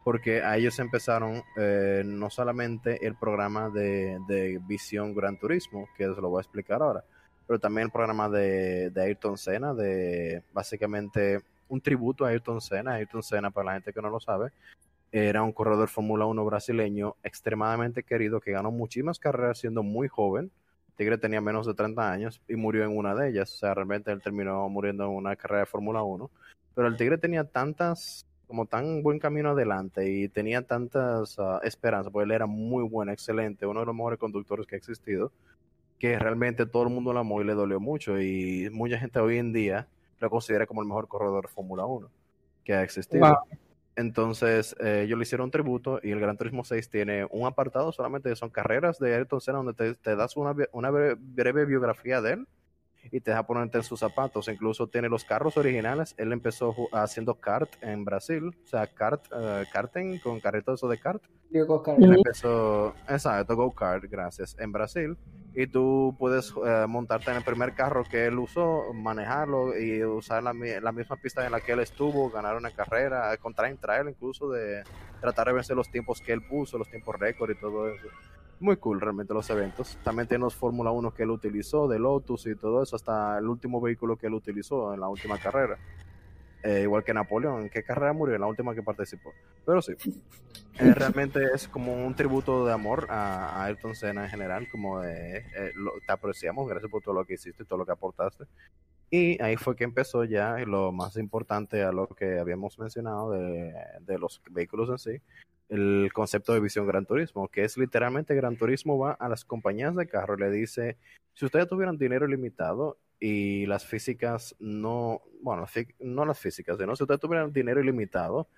porque 0.03 0.43
a 0.43 0.57
ellos 0.57 0.79
empezaron 0.79 1.43
eh, 1.57 2.03
no 2.05 2.29
solamente 2.31 3.07
el 3.07 3.15
programa 3.15 3.71
de, 3.71 4.19
de 4.29 4.61
Visión 4.67 5.15
Gran 5.15 5.39
Turismo, 5.39 5.89
que 5.97 6.05
se 6.05 6.21
lo 6.21 6.29
voy 6.29 6.41
a 6.41 6.43
explicar 6.43 6.83
ahora, 6.83 7.05
pero 7.47 7.59
también 7.59 7.87
el 7.87 7.93
programa 7.93 8.29
de, 8.29 8.91
de 8.91 9.03
Ayrton 9.03 9.39
Senna, 9.39 9.75
de 9.75 10.43
básicamente 10.53 11.43
un 11.69 11.81
tributo 11.81 12.25
a 12.25 12.29
Ayrton 12.29 12.61
Senna. 12.61 12.95
Ayrton 12.95 13.23
Senna, 13.23 13.51
para 13.51 13.67
la 13.67 13.73
gente 13.75 13.93
que 13.93 14.03
no 14.03 14.11
lo 14.11 14.21
sabe, 14.21 14.51
era 15.13 15.43
un 15.43 15.53
corredor 15.53 15.89
Fórmula 15.89 16.27
1 16.27 16.45
brasileño 16.45 17.17
extremadamente 17.23 18.03
querido 18.03 18.41
que 18.41 18.53
ganó 18.53 18.71
muchísimas 18.71 19.19
carreras 19.19 19.59
siendo 19.59 19.83
muy 19.83 20.09
joven. 20.09 20.51
Tigre 20.97 21.19
tenía 21.19 21.41
menos 21.41 21.67
de 21.67 21.75
30 21.75 22.11
años 22.11 22.41
y 22.49 22.57
murió 22.57 22.85
en 22.85 22.97
una 22.97 23.15
de 23.15 23.31
ellas. 23.31 23.53
O 23.53 23.57
sea, 23.57 23.75
realmente 23.75 24.11
él 24.13 24.23
terminó 24.23 24.69
muriendo 24.69 25.05
en 25.05 25.11
una 25.11 25.37
carrera 25.37 25.61
de 25.61 25.67
Fórmula 25.67 26.03
1. 26.03 26.31
Pero 26.75 26.89
el 26.89 26.97
Tigre 26.97 27.19
tenía 27.19 27.45
tantas, 27.45 28.27
como 28.47 28.67
tan 28.67 29.03
buen 29.03 29.19
camino 29.19 29.51
adelante 29.51 30.11
y 30.11 30.29
tenía 30.29 30.63
tantas 30.63 31.39
ah, 31.39 31.61
esperanzas, 31.63 32.13
porque 32.13 32.25
él 32.25 32.33
era 32.33 32.47
muy 32.47 32.83
bueno, 32.85 33.13
excelente, 33.13 33.67
uno 33.67 33.81
de 33.81 33.87
los 33.87 33.95
mejores 33.95 34.19
conductores 34.19 34.67
que 34.67 34.75
ha 34.75 34.79
existido, 34.79 35.33
que 35.99 36.19
realmente 36.19 36.67
todo 36.67 36.85
el 36.85 36.91
mundo 36.91 37.13
lo 37.13 37.21
amó 37.21 37.41
y 37.41 37.45
le 37.45 37.55
dolió 37.55 37.81
mucho. 37.81 38.21
Y 38.21 38.69
mucha 38.73 38.99
gente 38.99 39.19
hoy 39.21 39.39
en 39.39 39.53
día 39.53 39.89
lo 40.21 40.31
considera 40.31 40.67
como 40.67 40.83
el 40.83 40.89
mejor 40.89 41.09
corredor 41.09 41.47
de 41.47 41.53
Fórmula 41.53 41.85
1 41.85 42.09
que 42.65 42.75
ha 42.75 42.83
existido. 42.83 43.39
Entonces, 43.97 44.75
eh, 44.81 45.03
ellos 45.05 45.19
le 45.19 45.23
hicieron 45.23 45.45
un 45.45 45.51
tributo 45.51 46.01
y 46.03 46.11
el 46.11 46.21
Gran 46.21 46.37
Turismo 46.37 46.65
6 46.65 46.89
tiene 46.91 47.27
un 47.31 47.47
apartado 47.47 47.93
solamente, 47.93 48.35
son 48.35 48.51
carreras 48.51 48.99
de 48.99 49.15
Ayrton 49.15 49.41
Senna, 49.41 49.59
donde 49.59 49.75
te, 49.75 49.95
te 49.95 50.17
das 50.17 50.37
una, 50.37 50.55
una 50.73 50.91
breve, 50.91 51.17
breve 51.19 51.65
biografía 51.65 52.21
de 52.21 52.33
él 52.33 52.47
y 53.11 53.21
te 53.21 53.31
deja 53.31 53.47
ponerte 53.47 53.79
en 53.79 53.85
sus 53.85 54.01
zapatos. 54.01 54.49
Incluso 54.49 54.87
tiene 54.89 55.09
los 55.09 55.25
carros 55.25 55.57
originales. 55.57 56.15
Él 56.19 56.33
empezó 56.33 56.75
haciendo 56.93 57.35
kart 57.35 57.71
en 57.83 58.05
Brasil, 58.05 58.49
o 58.65 58.67
sea, 58.67 58.87
kart, 58.87 59.25
eh, 59.37 59.65
karting 59.73 60.19
con 60.19 60.41
carritos 60.41 60.81
de 60.89 60.99
kart. 60.99 61.23
Diego 61.51 61.83
Car- 61.83 61.97
Él 62.03 62.15
empezó, 62.17 62.95
exacto, 63.09 63.55
go-kart, 63.55 64.05
gracias, 64.11 64.57
en 64.59 64.73
Brasil. 64.73 65.17
Y 65.57 65.69
tú 65.69 66.17
puedes 66.19 66.53
eh, 66.67 66.87
montarte 66.89 67.31
en 67.31 67.37
el 67.37 67.45
primer 67.45 67.75
carro 67.75 68.03
que 68.03 68.27
él 68.27 68.37
usó, 68.41 68.93
manejarlo 68.93 69.79
y 69.79 70.03
usar 70.05 70.43
la, 70.43 70.53
mi- 70.53 70.81
la 70.81 70.91
misma 70.91 71.15
pista 71.15 71.47
en 71.47 71.53
la 71.53 71.61
que 71.61 71.71
él 71.73 71.79
estuvo, 71.81 72.29
ganar 72.29 72.57
una 72.57 72.73
carrera, 72.73 73.37
con 73.37 73.55
time 73.55 73.77
trial 73.77 74.09
incluso, 74.09 74.51
de 74.51 74.83
tratar 75.21 75.47
de 75.47 75.53
vencer 75.53 75.77
los 75.77 75.89
tiempos 75.89 76.21
que 76.21 76.33
él 76.33 76.43
puso, 76.43 76.77
los 76.77 76.89
tiempos 76.89 77.15
récord 77.21 77.51
y 77.53 77.55
todo 77.55 77.89
eso. 77.89 78.09
Muy 78.65 78.79
cool 78.79 78.99
realmente 78.99 79.35
los 79.35 79.51
eventos. 79.51 79.99
También 80.03 80.27
tiene 80.27 80.43
los 80.43 80.55
Fórmula 80.55 80.91
1 80.91 81.13
que 81.13 81.25
él 81.25 81.31
utilizó, 81.31 81.87
de 81.87 81.99
Lotus 81.99 82.47
y 82.47 82.55
todo 82.57 82.83
eso, 82.83 82.97
hasta 82.97 83.37
el 83.37 83.47
último 83.47 83.79
vehículo 83.79 84.17
que 84.17 84.27
él 84.29 84.33
utilizó 84.33 84.95
en 84.95 85.01
la 85.01 85.09
última 85.09 85.37
carrera. 85.39 85.77
Eh, 86.63 86.81
igual 86.85 87.05
que 87.05 87.13
Napoleón, 87.13 87.65
¿en 87.65 87.69
qué 87.69 87.83
carrera 87.83 88.15
murió? 88.15 88.37
En 88.37 88.41
la 88.41 88.47
última 88.47 88.75
que 88.75 88.83
participó. 88.83 89.35
Pero 89.67 89.83
sí, 89.83 89.93
eh, 90.79 90.95
realmente 90.95 91.45
es 91.55 91.69
como 91.69 91.93
un 92.07 92.15
tributo 92.15 92.65
de 92.65 92.73
amor 92.73 93.07
a, 93.11 93.51
a 93.61 93.65
Ayrton 93.65 93.95
Senna 93.95 94.25
en 94.25 94.31
general, 94.31 94.67
como 94.71 95.01
de, 95.03 95.37
eh, 95.41 95.73
lo- 95.75 95.93
te 96.07 96.11
apreciamos, 96.15 96.67
gracias 96.67 96.91
por 96.91 97.03
todo 97.03 97.13
lo 97.17 97.27
que 97.27 97.35
hiciste 97.35 97.65
y 97.65 97.67
todo 97.67 97.79
lo 97.81 97.85
que 97.85 97.93
aportaste. 97.93 98.45
Y 99.11 99.43
ahí 99.43 99.57
fue 99.59 99.77
que 99.77 99.85
empezó 99.85 100.25
ya 100.25 100.57
lo 100.61 100.91
más 100.91 101.19
importante 101.19 101.83
a 101.83 101.93
lo 101.93 102.07
que 102.09 102.39
habíamos 102.39 102.79
mencionado 102.79 103.33
de, 103.33 103.75
de 104.01 104.19
los 104.19 104.41
vehículos 104.51 104.89
en 104.89 104.99
sí, 104.99 105.21
el 105.75 106.13
concepto 106.13 106.55
de 106.55 106.61
visión 106.61 106.87
Gran 106.87 107.05
Turismo, 107.05 107.49
que 107.49 107.65
es 107.65 107.77
literalmente 107.77 108.35
Gran 108.35 108.57
Turismo 108.57 108.99
va 108.99 109.13
a 109.13 109.29
las 109.29 109.45
compañías 109.45 109.95
de 109.97 110.07
carro 110.07 110.37
y 110.37 110.41
le 110.41 110.51
dice, 110.51 110.97
si 111.35 111.45
ustedes 111.45 111.69
tuvieran 111.69 111.99
dinero 111.99 112.27
ilimitado 112.27 112.99
y 113.19 113.67
las 113.67 113.85
físicas 113.85 114.55
no, 114.61 115.23
bueno, 115.43 115.67
no 115.99 116.25
las 116.25 116.39
físicas, 116.39 116.79
sino 116.79 116.95
si 116.95 117.03
ustedes 117.03 117.21
tuvieran 117.21 117.53
dinero 117.53 117.81
ilimitado 117.81 118.49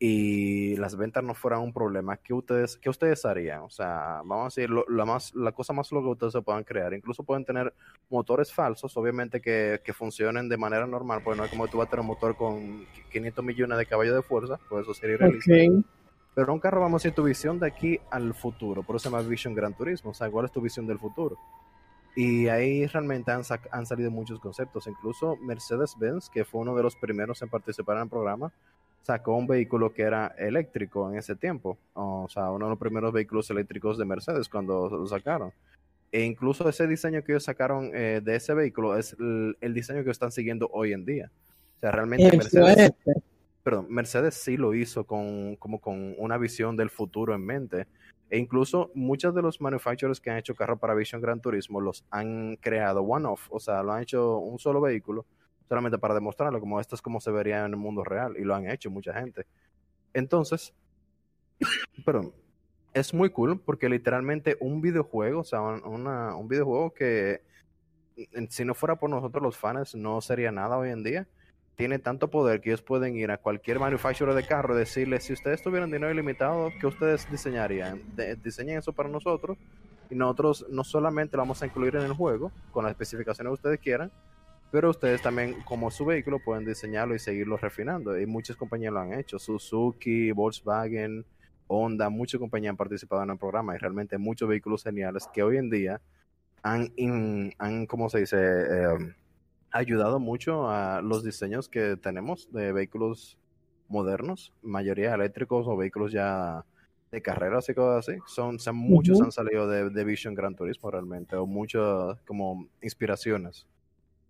y 0.00 0.76
las 0.76 0.96
ventas 0.96 1.22
no 1.22 1.34
fueran 1.34 1.60
un 1.60 1.72
problema, 1.72 2.16
¿qué 2.16 2.34
ustedes, 2.34 2.76
qué 2.76 2.90
ustedes 2.90 3.24
harían? 3.24 3.62
O 3.62 3.70
sea, 3.70 4.22
vamos 4.24 4.40
a 4.40 4.60
decir, 4.60 4.70
lo, 4.70 4.84
la, 4.88 5.04
más, 5.04 5.34
la 5.34 5.52
cosa 5.52 5.72
más 5.72 5.90
loca 5.92 6.06
que 6.06 6.12
ustedes 6.12 6.32
se 6.32 6.42
puedan 6.42 6.64
crear. 6.64 6.92
Incluso 6.92 7.22
pueden 7.22 7.44
tener 7.44 7.72
motores 8.08 8.52
falsos, 8.52 8.96
obviamente 8.96 9.40
que, 9.40 9.80
que 9.84 9.92
funcionen 9.92 10.48
de 10.48 10.56
manera 10.56 10.86
normal, 10.86 11.20
pues 11.22 11.36
no 11.36 11.44
es 11.44 11.50
como 11.50 11.66
que 11.66 11.70
tú 11.72 11.78
vas 11.78 11.86
a 11.86 11.90
tener 11.90 12.00
un 12.00 12.08
motor 12.08 12.36
con 12.36 12.84
500 13.12 13.44
millones 13.44 13.78
de 13.78 13.86
caballos 13.86 14.14
de 14.14 14.22
fuerza, 14.22 14.58
pues 14.68 14.82
eso 14.82 14.94
sería 14.94 15.14
irrealista. 15.14 15.52
Pero 16.38 16.54
un 16.54 16.60
carro, 16.60 16.80
vamos 16.80 17.02
a 17.02 17.02
decir, 17.02 17.16
tu 17.16 17.24
visión 17.24 17.58
de 17.58 17.66
aquí 17.66 17.98
al 18.10 18.32
futuro, 18.32 18.84
por 18.84 18.94
eso 18.94 19.02
se 19.02 19.10
llama 19.10 19.28
Vision 19.28 19.56
Gran 19.56 19.74
Turismo. 19.74 20.12
O 20.12 20.14
sea, 20.14 20.30
¿cuál 20.30 20.46
es 20.46 20.52
tu 20.52 20.60
visión 20.60 20.86
del 20.86 21.00
futuro? 21.00 21.36
Y 22.14 22.46
ahí 22.46 22.86
realmente 22.86 23.32
han, 23.32 23.42
han 23.72 23.86
salido 23.86 24.08
muchos 24.12 24.38
conceptos. 24.38 24.86
Incluso 24.86 25.34
Mercedes-Benz, 25.38 26.30
que 26.30 26.44
fue 26.44 26.60
uno 26.60 26.76
de 26.76 26.84
los 26.84 26.94
primeros 26.94 27.42
en 27.42 27.48
participar 27.48 27.96
en 27.96 28.04
el 28.04 28.08
programa, 28.08 28.52
sacó 29.02 29.34
un 29.34 29.48
vehículo 29.48 29.92
que 29.92 30.02
era 30.02 30.28
eléctrico 30.38 31.10
en 31.10 31.18
ese 31.18 31.34
tiempo. 31.34 31.76
O 31.94 32.28
sea, 32.30 32.52
uno 32.52 32.66
de 32.66 32.70
los 32.70 32.78
primeros 32.78 33.12
vehículos 33.12 33.50
eléctricos 33.50 33.98
de 33.98 34.04
Mercedes 34.04 34.48
cuando 34.48 34.88
lo 34.88 35.08
sacaron. 35.08 35.52
E 36.12 36.22
incluso 36.22 36.68
ese 36.68 36.86
diseño 36.86 37.24
que 37.24 37.32
ellos 37.32 37.42
sacaron 37.42 37.90
eh, 37.92 38.20
de 38.22 38.36
ese 38.36 38.54
vehículo 38.54 38.96
es 38.96 39.16
el, 39.18 39.56
el 39.60 39.74
diseño 39.74 40.04
que 40.04 40.10
están 40.10 40.30
siguiendo 40.30 40.70
hoy 40.72 40.92
en 40.92 41.04
día. 41.04 41.32
O 41.78 41.80
sea, 41.80 41.90
realmente 41.90 42.36
Mercedes. 42.36 42.92
Perdón, 43.68 43.86
Mercedes 43.90 44.34
sí 44.34 44.56
lo 44.56 44.72
hizo 44.72 45.04
con, 45.04 45.56
como 45.56 45.78
con 45.78 46.14
una 46.16 46.38
visión 46.38 46.74
del 46.74 46.88
futuro 46.88 47.34
en 47.34 47.44
mente. 47.44 47.86
E 48.30 48.38
incluso 48.38 48.90
muchos 48.94 49.34
de 49.34 49.42
los 49.42 49.60
manufacturers 49.60 50.22
que 50.22 50.30
han 50.30 50.38
hecho 50.38 50.54
carros 50.54 50.78
para 50.78 50.94
Vision 50.94 51.20
Gran 51.20 51.42
Turismo 51.42 51.78
los 51.78 52.02
han 52.10 52.56
creado 52.56 53.02
one-off, 53.02 53.46
o 53.50 53.60
sea, 53.60 53.82
lo 53.82 53.92
han 53.92 54.04
hecho 54.04 54.38
un 54.38 54.58
solo 54.58 54.80
vehículo 54.80 55.26
solamente 55.68 55.98
para 55.98 56.14
demostrarlo, 56.14 56.60
como 56.60 56.80
esto 56.80 56.94
es 56.94 57.02
como 57.02 57.20
se 57.20 57.30
vería 57.30 57.66
en 57.66 57.72
el 57.72 57.76
mundo 57.76 58.04
real, 58.04 58.38
y 58.38 58.42
lo 58.42 58.54
han 58.54 58.70
hecho 58.70 58.90
mucha 58.90 59.12
gente. 59.12 59.44
Entonces, 60.14 60.72
perdón, 62.06 62.32
es 62.94 63.12
muy 63.12 63.28
cool 63.28 63.60
porque 63.60 63.90
literalmente 63.90 64.56
un 64.60 64.80
videojuego, 64.80 65.40
o 65.40 65.44
sea, 65.44 65.60
un, 65.60 66.48
videojuego 66.48 66.94
que 66.94 67.42
si 68.48 68.64
no 68.64 68.72
fuera 68.72 68.96
por 68.96 69.10
nosotros 69.10 69.42
los 69.42 69.58
fans 69.58 69.94
no 69.94 70.22
sería 70.22 70.52
nada 70.52 70.78
hoy 70.78 70.88
en 70.88 71.02
día, 71.02 71.28
tiene 71.78 72.00
tanto 72.00 72.28
poder 72.28 72.60
que 72.60 72.70
ellos 72.70 72.82
pueden 72.82 73.14
ir 73.16 73.30
a 73.30 73.38
cualquier 73.38 73.78
manufacturer 73.78 74.34
de 74.34 74.44
carro 74.44 74.74
y 74.74 74.78
decirle, 74.80 75.20
si 75.20 75.32
ustedes 75.32 75.62
tuvieran 75.62 75.88
dinero 75.92 76.10
ilimitado, 76.12 76.72
¿qué 76.80 76.88
ustedes 76.88 77.30
diseñarían? 77.30 78.02
Diseñen 78.42 78.78
eso 78.78 78.92
para 78.92 79.08
nosotros 79.08 79.56
y 80.10 80.16
nosotros 80.16 80.66
no 80.70 80.82
solamente 80.82 81.36
lo 81.36 81.42
vamos 81.44 81.62
a 81.62 81.66
incluir 81.66 81.94
en 81.94 82.02
el 82.02 82.12
juego 82.14 82.50
con 82.72 82.82
las 82.82 82.90
especificaciones 82.90 83.50
que 83.50 83.54
ustedes 83.54 83.78
quieran, 83.78 84.10
pero 84.72 84.90
ustedes 84.90 85.22
también 85.22 85.54
como 85.62 85.88
su 85.92 86.04
vehículo 86.04 86.40
pueden 86.44 86.64
diseñarlo 86.64 87.14
y 87.14 87.20
seguirlo 87.20 87.56
refinando 87.56 88.18
y 88.18 88.26
muchas 88.26 88.56
compañías 88.56 88.92
lo 88.92 88.98
han 88.98 89.12
hecho, 89.12 89.38
Suzuki, 89.38 90.32
Volkswagen, 90.32 91.24
Honda, 91.68 92.08
muchas 92.10 92.40
compañías 92.40 92.70
han 92.72 92.76
participado 92.76 93.22
en 93.22 93.30
el 93.30 93.38
programa 93.38 93.76
y 93.76 93.78
realmente 93.78 94.18
muchos 94.18 94.48
vehículos 94.48 94.82
geniales 94.82 95.28
que 95.32 95.44
hoy 95.44 95.58
en 95.58 95.70
día 95.70 96.00
han, 96.64 96.92
in- 96.96 97.54
han 97.56 97.86
¿cómo 97.86 98.08
se 98.08 98.18
dice? 98.18 98.36
Eh, 98.36 99.14
ayudado 99.70 100.18
mucho 100.18 100.68
a 100.68 101.00
los 101.02 101.24
diseños 101.24 101.68
que 101.68 101.96
tenemos 101.96 102.50
de 102.52 102.72
vehículos 102.72 103.38
modernos, 103.88 104.52
mayoría 104.62 105.14
eléctricos 105.14 105.66
o 105.66 105.76
vehículos 105.76 106.12
ya 106.12 106.64
de 107.10 107.22
carreras 107.22 107.68
y 107.68 107.74
cosas 107.74 108.08
así. 108.08 108.18
Son, 108.26 108.58
son 108.58 108.76
muchos 108.76 109.20
han 109.20 109.32
salido 109.32 109.66
de, 109.68 109.90
de 109.90 110.04
Vision 110.04 110.34
Gran 110.34 110.54
Turismo 110.54 110.90
realmente, 110.90 111.36
o 111.36 111.46
muchas 111.46 112.20
como 112.26 112.68
inspiraciones. 112.82 113.66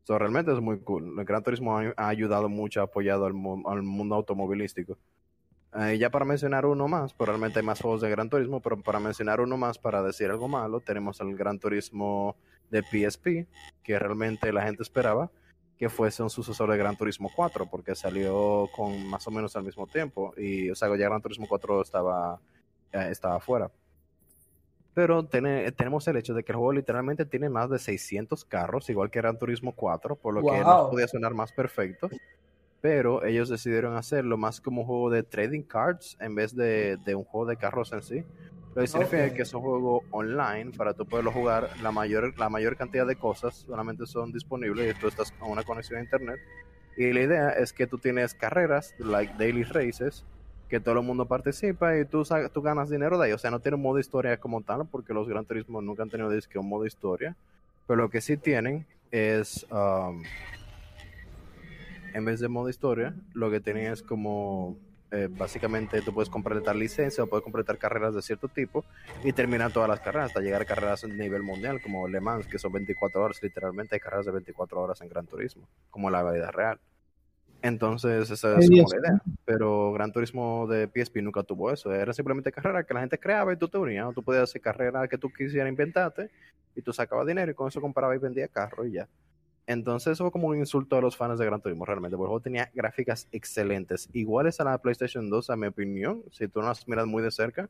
So, 0.04 0.18
realmente 0.18 0.52
es 0.52 0.60
muy 0.60 0.78
cool. 0.80 1.18
El 1.18 1.24
Gran 1.24 1.42
Turismo 1.42 1.76
ha, 1.76 1.92
ha 1.96 2.08
ayudado 2.08 2.48
mucho, 2.48 2.80
ha 2.80 2.84
apoyado 2.84 3.26
al, 3.26 3.34
al 3.66 3.82
mundo 3.82 4.14
automovilístico. 4.14 4.96
Eh, 5.74 5.98
ya 5.98 6.08
para 6.10 6.24
mencionar 6.24 6.64
uno 6.64 6.88
más, 6.88 7.12
pues 7.12 7.28
realmente 7.28 7.58
hay 7.58 7.66
más 7.66 7.80
juegos 7.80 8.00
de 8.00 8.08
Gran 8.08 8.30
Turismo, 8.30 8.60
pero 8.60 8.80
para 8.80 9.00
mencionar 9.00 9.40
uno 9.40 9.58
más, 9.58 9.78
para 9.78 10.02
decir 10.02 10.30
algo 10.30 10.48
malo, 10.48 10.80
tenemos 10.80 11.20
el 11.20 11.36
Gran 11.36 11.58
Turismo 11.58 12.36
de 12.70 12.82
PSP, 12.82 13.46
que 13.82 13.98
realmente 13.98 14.52
la 14.52 14.62
gente 14.62 14.82
esperaba 14.82 15.30
que 15.78 15.88
fuese 15.88 16.22
un 16.24 16.30
sucesor 16.30 16.70
de 16.70 16.76
Gran 16.76 16.96
Turismo 16.96 17.30
4, 17.34 17.66
porque 17.70 17.94
salió 17.94 18.68
con 18.74 19.06
más 19.06 19.26
o 19.28 19.30
menos 19.30 19.54
al 19.54 19.62
mismo 19.62 19.86
tiempo, 19.86 20.34
y 20.36 20.70
o 20.70 20.74
sea, 20.74 20.88
ya 20.96 21.06
Gran 21.08 21.22
Turismo 21.22 21.46
4 21.48 21.82
estaba, 21.82 22.40
eh, 22.92 23.08
estaba 23.10 23.36
afuera. 23.36 23.70
Pero 24.94 25.24
tiene- 25.24 25.70
tenemos 25.72 26.08
el 26.08 26.16
hecho 26.16 26.34
de 26.34 26.42
que 26.42 26.50
el 26.52 26.56
juego 26.56 26.72
literalmente 26.72 27.24
tiene 27.24 27.48
más 27.48 27.70
de 27.70 27.78
600 27.78 28.44
carros, 28.44 28.90
igual 28.90 29.10
que 29.10 29.20
Gran 29.20 29.38
Turismo 29.38 29.72
4, 29.72 30.16
por 30.16 30.34
lo 30.34 30.40
que 30.42 30.46
no 30.84 30.90
podía 30.90 31.06
sonar 31.06 31.34
más 31.34 31.52
perfecto. 31.52 32.08
Pero 32.80 33.24
ellos 33.24 33.48
decidieron 33.48 33.96
hacerlo 33.96 34.36
más 34.36 34.60
como 34.60 34.82
un 34.82 34.86
juego 34.86 35.10
de 35.10 35.22
trading 35.22 35.62
cards 35.62 36.16
en 36.20 36.34
vez 36.34 36.54
de, 36.54 36.96
de 37.04 37.14
un 37.14 37.24
juego 37.24 37.46
de 37.46 37.56
carros 37.56 37.92
en 37.92 38.02
sí. 38.02 38.24
Lo 38.78 38.82
que 38.82 38.88
significa 38.88 39.26
Ok. 39.26 39.32
que 39.32 39.42
es 39.42 39.54
un 39.54 39.60
juego 39.60 40.04
online 40.10 40.70
para 40.76 40.94
tú 40.94 41.04
poderlo 41.04 41.32
jugar. 41.32 41.68
La 41.82 41.90
mayor, 41.90 42.32
la 42.38 42.48
mayor 42.48 42.76
cantidad 42.76 43.06
de 43.06 43.16
cosas 43.16 43.64
solamente 43.66 44.06
son 44.06 44.32
disponibles 44.32 44.96
y 44.96 45.00
tú 45.00 45.08
estás 45.08 45.32
con 45.32 45.50
una 45.50 45.64
conexión 45.64 45.98
a 45.98 46.02
internet. 46.02 46.38
Y 46.96 47.12
la 47.12 47.20
idea 47.20 47.50
es 47.50 47.72
que 47.72 47.86
tú 47.88 47.98
tienes 47.98 48.34
carreras, 48.34 48.94
like 48.98 49.34
daily 49.36 49.64
races, 49.64 50.24
que 50.68 50.78
todo 50.78 51.00
el 51.00 51.04
mundo 51.04 51.26
participa 51.26 51.98
y 51.98 52.04
tú, 52.04 52.22
tú 52.52 52.62
ganas 52.62 52.88
dinero 52.88 53.18
de 53.18 53.26
ahí. 53.26 53.32
O 53.32 53.38
sea, 53.38 53.50
no 53.50 53.58
tiene 53.60 53.76
un 53.76 53.82
modo 53.82 53.98
historia 53.98 54.36
como 54.38 54.60
tal, 54.62 54.86
porque 54.86 55.12
los 55.12 55.28
Gran 55.28 55.44
Turismo 55.44 55.80
nunca 55.82 56.04
han 56.04 56.10
tenido 56.10 56.30
disque 56.30 56.58
un 56.58 56.68
modo 56.68 56.86
historia. 56.86 57.34
Pero 57.86 58.02
lo 58.02 58.10
que 58.10 58.20
sí 58.20 58.36
tienen 58.36 58.86
es, 59.10 59.66
um, 59.70 60.22
en 62.14 62.24
vez 62.24 62.38
de 62.40 62.48
modo 62.48 62.68
historia, 62.68 63.14
lo 63.34 63.50
que 63.50 63.60
tienen 63.60 63.92
es 63.92 64.02
como, 64.02 64.76
eh, 65.10 65.28
básicamente 65.30 66.02
tú 66.02 66.12
puedes 66.12 66.28
completar 66.28 66.76
licencia 66.76 67.24
o 67.24 67.26
puedes 67.26 67.42
completar 67.42 67.78
carreras 67.78 68.14
de 68.14 68.22
cierto 68.22 68.48
tipo 68.48 68.84
y 69.24 69.32
terminar 69.32 69.72
todas 69.72 69.88
las 69.88 70.00
carreras 70.00 70.28
hasta 70.28 70.40
llegar 70.40 70.62
a 70.62 70.64
carreras 70.66 71.04
a 71.04 71.08
nivel 71.08 71.42
mundial 71.42 71.80
como 71.80 72.06
Le 72.08 72.20
Mans, 72.20 72.46
que 72.46 72.58
son 72.58 72.72
24 72.72 73.22
horas, 73.22 73.42
literalmente 73.42 73.94
hay 73.94 74.00
carreras 74.00 74.26
de 74.26 74.32
24 74.32 74.80
horas 74.80 75.00
en 75.00 75.08
Gran 75.08 75.26
Turismo, 75.26 75.66
como 75.90 76.10
la 76.10 76.30
vida 76.30 76.50
real. 76.50 76.78
Entonces, 77.60 78.30
esa 78.30 78.58
es 78.58 78.70
como 78.70 78.86
la 78.88 78.98
idea. 78.98 79.22
Pero 79.44 79.92
Gran 79.92 80.12
Turismo 80.12 80.66
de 80.68 80.86
PSP 80.86 81.16
nunca 81.22 81.42
tuvo 81.42 81.72
eso. 81.72 81.92
Era 81.92 82.12
simplemente 82.12 82.52
carrera 82.52 82.84
que 82.84 82.94
la 82.94 83.00
gente 83.00 83.18
creaba 83.18 83.52
y 83.52 83.56
tú 83.56 83.68
te 83.68 83.78
unías. 83.78 84.06
O 84.06 84.12
tú 84.12 84.22
podías 84.22 84.44
hacer 84.44 84.60
carrera 84.60 85.08
que 85.08 85.18
tú 85.18 85.32
quisieras 85.32 85.68
inventarte 85.68 86.30
y 86.76 86.82
tú 86.82 86.92
sacabas 86.92 87.26
dinero 87.26 87.50
y 87.50 87.54
con 87.54 87.66
eso 87.66 87.80
compraba 87.80 88.14
y 88.14 88.18
vendía 88.18 88.46
carro 88.46 88.86
y 88.86 88.92
ya. 88.92 89.08
Entonces, 89.68 90.14
eso 90.14 90.24
fue 90.24 90.32
como 90.32 90.48
un 90.48 90.56
insulto 90.56 90.96
a 90.96 91.02
los 91.02 91.14
fans 91.14 91.38
de 91.38 91.44
Gran 91.44 91.60
Turismo 91.60 91.84
realmente. 91.84 92.16
Porque 92.16 92.24
el 92.24 92.28
juego 92.28 92.40
tenía 92.40 92.70
gráficas 92.74 93.28
excelentes, 93.32 94.08
iguales 94.14 94.60
a 94.60 94.64
la 94.64 94.78
PlayStation 94.78 95.28
2, 95.28 95.50
a 95.50 95.56
mi 95.56 95.66
opinión. 95.66 96.22
Si 96.32 96.48
tú 96.48 96.62
no 96.62 96.68
las 96.68 96.88
miras 96.88 97.06
muy 97.06 97.22
de 97.22 97.30
cerca, 97.30 97.68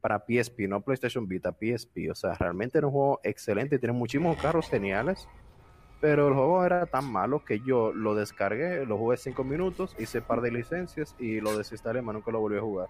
para 0.00 0.20
PSP, 0.20 0.68
no 0.68 0.80
PlayStation 0.80 1.26
Vita, 1.26 1.50
PSP. 1.50 2.08
O 2.12 2.14
sea, 2.14 2.34
realmente 2.34 2.78
era 2.78 2.86
un 2.86 2.92
juego 2.92 3.20
excelente 3.24 3.80
tiene 3.80 3.92
muchísimos 3.92 4.40
carros 4.40 4.68
geniales. 4.68 5.26
Pero 6.00 6.28
el 6.28 6.34
juego 6.34 6.64
era 6.64 6.86
tan 6.86 7.10
malo 7.10 7.44
que 7.44 7.58
yo 7.58 7.92
lo 7.92 8.14
descargué, 8.14 8.86
lo 8.86 8.96
jugué 8.96 9.16
5 9.16 9.42
minutos, 9.42 9.96
hice 9.98 10.22
par 10.22 10.42
de 10.42 10.52
licencias 10.52 11.16
y 11.18 11.40
lo 11.40 11.58
desinstalé, 11.58 12.00
más 12.00 12.14
nunca 12.14 12.30
lo 12.30 12.38
volví 12.38 12.58
a 12.58 12.62
jugar. 12.62 12.88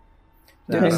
Yo, 0.68 0.80
ni- 0.80 0.88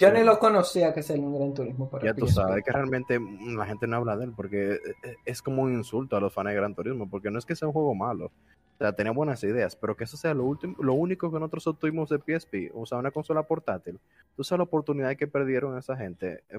yo 0.00 0.24
lo 0.24 0.38
conocía 0.38 0.92
que 0.92 1.02
salió 1.02 1.22
un 1.24 1.34
gran 1.36 1.54
turismo 1.54 1.88
para 1.88 2.04
ya 2.06 2.14
tú 2.14 2.26
sabes 2.26 2.64
que 2.64 2.72
realmente 2.72 3.20
la 3.56 3.64
gente 3.66 3.86
no 3.86 3.96
habla 3.96 4.16
de 4.16 4.24
él 4.24 4.32
porque 4.34 4.72
eh, 4.74 5.16
es 5.24 5.42
como 5.42 5.62
un 5.62 5.74
insulto 5.74 6.16
a 6.16 6.20
los 6.20 6.32
fans 6.32 6.48
de 6.48 6.54
Gran 6.56 6.74
Turismo, 6.74 7.08
porque 7.08 7.30
no 7.30 7.38
es 7.38 7.46
que 7.46 7.54
sea 7.54 7.68
un 7.68 7.74
juego 7.74 7.94
malo. 7.94 8.26
O 8.26 8.78
sea, 8.78 8.92
tenía 8.92 9.12
buenas 9.12 9.42
ideas, 9.44 9.74
pero 9.76 9.96
que 9.96 10.04
eso 10.04 10.16
sea 10.18 10.34
lo 10.34 10.44
último, 10.44 10.76
lo 10.80 10.92
único 10.92 11.30
que 11.32 11.38
nosotros 11.38 11.66
obtuvimos 11.68 12.10
de 12.10 12.18
PSP, 12.18 12.72
o 12.74 12.84
sea, 12.84 12.98
una 12.98 13.10
consola 13.10 13.42
portátil. 13.44 13.98
Tú 14.36 14.44
sabes 14.44 14.58
la 14.58 14.64
oportunidad 14.64 15.16
que 15.16 15.26
perdieron 15.26 15.78
esa 15.78 15.96
gente 15.96 16.42
eh, 16.50 16.58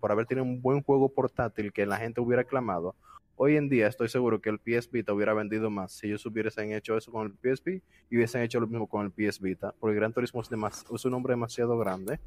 por 0.00 0.10
haber 0.10 0.24
tenido 0.24 0.44
un 0.44 0.62
buen 0.62 0.82
juego 0.82 1.10
portátil 1.10 1.72
que 1.72 1.84
la 1.84 1.98
gente 1.98 2.20
hubiera 2.22 2.42
aclamado. 2.42 2.94
Hoy 3.40 3.56
en 3.56 3.68
día 3.68 3.86
estoy 3.86 4.08
seguro 4.08 4.40
que 4.40 4.50
el 4.50 4.58
PS 4.58 4.90
Vita 4.90 5.12
hubiera 5.12 5.32
vendido 5.32 5.70
más 5.70 5.92
si 5.92 6.08
ellos 6.08 6.26
hubiesen 6.26 6.72
hecho 6.72 6.96
eso 6.96 7.12
con 7.12 7.24
el 7.26 7.32
PSP 7.56 7.68
y 8.10 8.16
hubiesen 8.16 8.42
hecho 8.42 8.58
lo 8.58 8.66
mismo 8.66 8.88
con 8.88 9.06
el 9.06 9.12
PS 9.12 9.40
Vita, 9.40 9.72
porque 9.78 9.94
Gran 9.94 10.12
Turismo 10.12 10.40
es, 10.40 10.50
demas- 10.50 10.84
es 10.92 11.04
un 11.04 11.12
nombre 11.12 11.32
demasiado 11.34 11.78
grande 11.78 12.18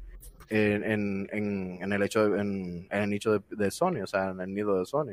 en, 0.48 0.82
en, 0.84 1.28
en, 1.30 1.78
en 1.82 1.92
el 1.92 2.02
hecho 2.02 2.30
de- 2.30 2.40
en, 2.40 2.86
en 2.90 3.02
el 3.02 3.10
nicho 3.10 3.32
de, 3.38 3.42
de 3.56 3.70
Sony, 3.70 4.00
o 4.02 4.06
sea, 4.06 4.30
en 4.30 4.40
el 4.40 4.54
nido 4.54 4.78
de 4.78 4.86
Sony. 4.86 5.12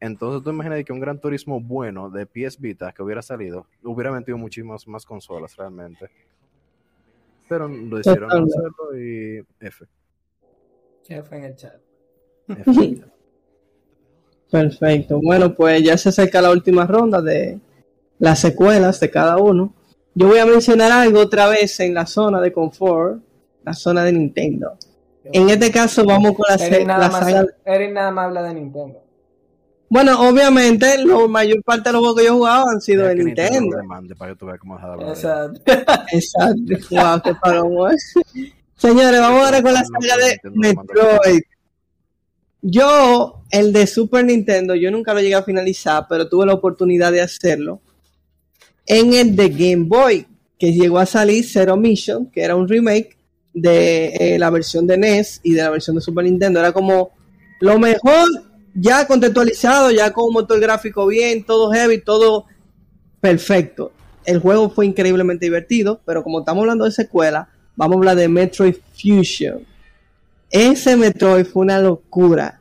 Entonces 0.00 0.42
tú 0.42 0.50
imaginas 0.50 0.82
que 0.84 0.92
un 0.94 1.00
Gran 1.00 1.20
Turismo 1.20 1.60
bueno 1.60 2.08
de 2.08 2.24
PS 2.24 2.58
Vita 2.58 2.92
que 2.92 3.02
hubiera 3.02 3.20
salido, 3.20 3.66
hubiera 3.82 4.10
vendido 4.10 4.38
muchísimas 4.38 4.88
más 4.88 5.04
consolas 5.04 5.54
realmente. 5.56 6.08
Pero 7.50 7.68
lo 7.68 7.98
hicieron 8.00 8.30
hacerlo 8.44 8.96
y 8.98 9.44
F. 9.60 9.84
F 11.06 11.36
en 11.36 11.44
el 11.44 11.54
chat. 11.56 11.80
F. 12.48 12.70
Perfecto. 14.50 15.20
Bueno, 15.22 15.54
pues 15.54 15.82
ya 15.82 15.96
se 15.98 16.08
acerca 16.08 16.40
la 16.40 16.50
última 16.50 16.86
ronda 16.86 17.20
de 17.20 17.58
las 18.18 18.38
secuelas 18.38 18.98
de 19.00 19.10
cada 19.10 19.36
uno. 19.36 19.74
Yo 20.14 20.28
voy 20.28 20.38
a 20.38 20.46
mencionar 20.46 20.90
algo 20.90 21.20
otra 21.20 21.48
vez 21.48 21.78
en 21.80 21.94
la 21.94 22.06
zona 22.06 22.40
de 22.40 22.52
confort, 22.52 23.20
la 23.64 23.74
zona 23.74 24.04
de 24.04 24.12
Nintendo. 24.12 24.76
En 25.24 25.50
este 25.50 25.70
caso 25.70 26.04
vamos 26.04 26.32
con 26.32 26.46
la, 26.48 26.64
Eric 26.64 26.86
nada, 26.86 27.00
la 27.00 27.08
más, 27.10 27.24
saga. 27.24 27.46
Eric 27.64 27.92
nada 27.92 28.10
más 28.10 28.24
habla 28.26 28.42
de 28.42 28.54
Nintendo. 28.54 29.02
Bueno, 29.90 30.28
obviamente 30.28 31.04
la 31.04 31.26
mayor 31.28 31.62
parte 31.62 31.88
de 31.88 31.92
los 31.94 32.00
juegos 32.00 32.16
que 32.18 32.24
yo 32.26 32.30
he 32.30 32.36
jugado 32.36 32.68
han 32.68 32.80
sido 32.80 33.06
de 33.06 33.14
Nintendo. 33.14 33.76
demande 33.76 34.14
para 34.14 34.32
que 34.32 34.38
tú 34.38 34.46
veas 34.46 34.58
cómo. 34.58 34.78
Exacto. 35.08 35.60
Exacto. 36.12 36.60
Wow, 36.90 37.20
qué. 37.22 38.44
Señores, 38.76 39.20
vamos 39.20 39.44
ahora 39.44 39.62
con 39.62 39.72
la 39.72 39.84
saga 39.84 40.16
de 40.24 40.40
Metroid. 40.54 41.40
Yo, 42.60 43.37
el 43.50 43.72
de 43.72 43.86
Super 43.86 44.24
Nintendo, 44.24 44.74
yo 44.74 44.90
nunca 44.90 45.14
lo 45.14 45.20
llegué 45.20 45.34
a 45.34 45.42
finalizar, 45.42 46.06
pero 46.08 46.28
tuve 46.28 46.46
la 46.46 46.54
oportunidad 46.54 47.12
de 47.12 47.20
hacerlo. 47.20 47.80
En 48.86 49.14
el 49.14 49.36
de 49.36 49.48
Game 49.48 49.84
Boy, 49.86 50.26
que 50.58 50.72
llegó 50.72 50.98
a 50.98 51.06
salir 51.06 51.44
Zero 51.46 51.76
Mission, 51.76 52.30
que 52.30 52.42
era 52.42 52.56
un 52.56 52.68
remake 52.68 53.16
de 53.54 54.06
eh, 54.08 54.38
la 54.38 54.50
versión 54.50 54.86
de 54.86 54.98
NES 54.98 55.40
y 55.42 55.52
de 55.52 55.62
la 55.62 55.70
versión 55.70 55.96
de 55.96 56.02
Super 56.02 56.24
Nintendo. 56.24 56.60
Era 56.60 56.72
como 56.72 57.10
lo 57.60 57.78
mejor 57.78 58.28
ya 58.74 59.06
contextualizado, 59.06 59.90
ya 59.90 60.12
con 60.12 60.26
un 60.26 60.34
motor 60.34 60.60
gráfico 60.60 61.06
bien, 61.06 61.44
todo 61.44 61.72
heavy, 61.72 62.00
todo 62.00 62.46
perfecto. 63.20 63.92
El 64.24 64.40
juego 64.40 64.70
fue 64.70 64.86
increíblemente 64.86 65.46
divertido, 65.46 66.00
pero 66.04 66.22
como 66.22 66.40
estamos 66.40 66.62
hablando 66.62 66.84
de 66.84 66.92
secuela, 66.92 67.48
vamos 67.76 67.96
a 67.96 67.98
hablar 67.98 68.16
de 68.16 68.28
Metroid 68.28 68.76
Fusion. 68.92 69.64
Ese 70.50 70.96
Metroid 70.96 71.46
fue 71.46 71.62
una 71.62 71.80
locura. 71.80 72.57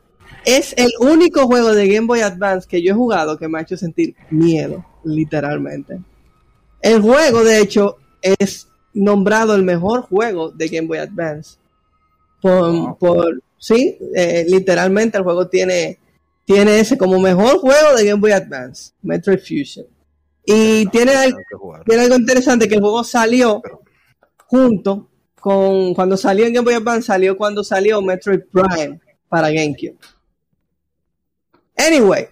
Es 0.47 0.73
el 0.77 0.93
único 1.01 1.45
juego 1.45 1.73
de 1.73 1.89
Game 1.89 2.07
Boy 2.07 2.21
Advance 2.21 2.65
que 2.69 2.81
yo 2.81 2.93
he 2.93 2.95
jugado 2.95 3.37
que 3.37 3.49
me 3.49 3.59
ha 3.59 3.63
hecho 3.63 3.75
sentir 3.75 4.15
miedo, 4.29 4.85
literalmente. 5.03 5.99
El 6.81 7.01
juego, 7.01 7.43
de 7.43 7.59
hecho, 7.59 7.97
es 8.21 8.69
nombrado 8.93 9.55
el 9.55 9.63
mejor 9.63 10.03
juego 10.03 10.49
de 10.49 10.69
Game 10.69 10.87
Boy 10.87 10.99
Advance. 10.99 11.57
Por, 12.41 12.97
por 12.97 13.43
sí, 13.57 13.97
eh, 14.15 14.45
literalmente 14.47 15.17
el 15.17 15.25
juego 15.25 15.49
tiene, 15.49 15.99
tiene 16.45 16.79
ese 16.79 16.97
como 16.97 17.19
mejor 17.19 17.57
juego 17.57 17.97
de 17.97 18.05
Game 18.05 18.21
Boy 18.21 18.31
Advance, 18.31 18.93
Metroid 19.01 19.39
Fusion. 19.39 19.85
Y 20.45 20.85
tiene, 20.85 21.11
tiene 21.85 22.03
algo 22.03 22.15
interesante 22.15 22.69
que 22.69 22.75
el 22.75 22.81
juego 22.81 23.03
salió 23.03 23.61
junto 24.45 25.09
con 25.41 25.93
cuando 25.93 26.15
salió 26.15 26.45
en 26.45 26.53
Game 26.53 26.63
Boy 26.63 26.75
Advance 26.75 27.07
salió 27.07 27.35
cuando 27.35 27.65
salió 27.65 28.01
Metroid 28.01 28.43
Prime 28.49 29.01
para 29.27 29.49
GameCube. 29.49 29.97
Anyway, 31.77 32.27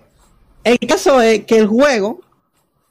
el 0.63 0.77
caso 0.79 1.21
es 1.21 1.45
que 1.45 1.57
el 1.57 1.67
juego 1.67 2.21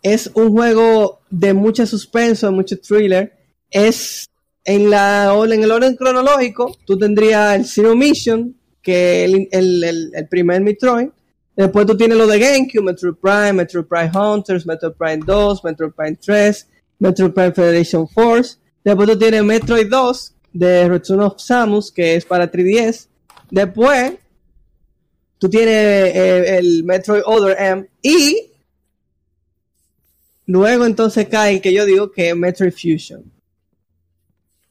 es 0.03 0.31
un 0.35 0.51
juego 0.53 1.21
de 1.31 1.53
mucho 1.55 1.87
suspenso, 1.87 2.51
mucho 2.53 2.77
thriller. 2.81 3.33
Es 3.71 4.27
en 4.65 4.89
la 4.91 5.35
en 5.51 5.63
el 5.63 5.71
orden 5.71 5.97
cronológico, 5.97 6.77
tú 6.87 6.97
tendrías 6.99 7.57
el 7.57 7.65
Zero 7.67 7.95
Mission, 7.97 8.55
que 8.83 9.25
el, 9.25 9.49
el- 9.51 9.85
el- 9.85 10.11
el 10.15 10.29
primer 10.29 10.61
Metroid. 10.61 11.09
Después 11.57 11.87
tú 11.87 11.97
tienes 11.97 12.19
lo 12.19 12.27
de 12.27 12.39
GameCube, 12.39 12.83
Metroid 12.83 13.15
Prime, 13.15 13.53
Metroid 13.53 13.85
Prime 13.87 14.11
Hunters, 14.15 14.67
Metroid 14.67 14.93
Prime 14.95 15.23
2, 15.25 15.65
Metroid 15.65 15.93
Prime 15.93 16.17
3, 16.17 16.69
Metroid 16.99 17.31
Prime 17.33 17.53
Federation 17.53 18.09
Force. 18.09 18.57
Después 18.85 19.09
tú 19.09 19.19
tienes 19.19 19.43
Metroid 19.45 19.89
2 19.89 20.35
de 20.53 20.89
Return 20.89 21.21
of 21.21 21.35
Samus, 21.41 21.91
que 21.93 22.17
es 22.17 22.25
para 22.25 22.51
3DS. 22.51 23.09
Después 23.51 24.15
tú 25.45 25.51
tienes 25.51 25.75
eh, 26.17 26.57
el 26.57 26.85
Metroid 26.85 27.21
Other 27.27 27.55
M. 27.61 27.87
Y 28.01 28.51
luego 30.47 30.87
entonces 30.87 31.29
cae 31.29 31.57
el 31.57 31.61
que 31.61 31.75
yo 31.75 31.85
digo 31.85 32.11
que 32.11 32.31
es 32.31 32.35
Metroid 32.35 32.73
Fusion. 32.73 33.31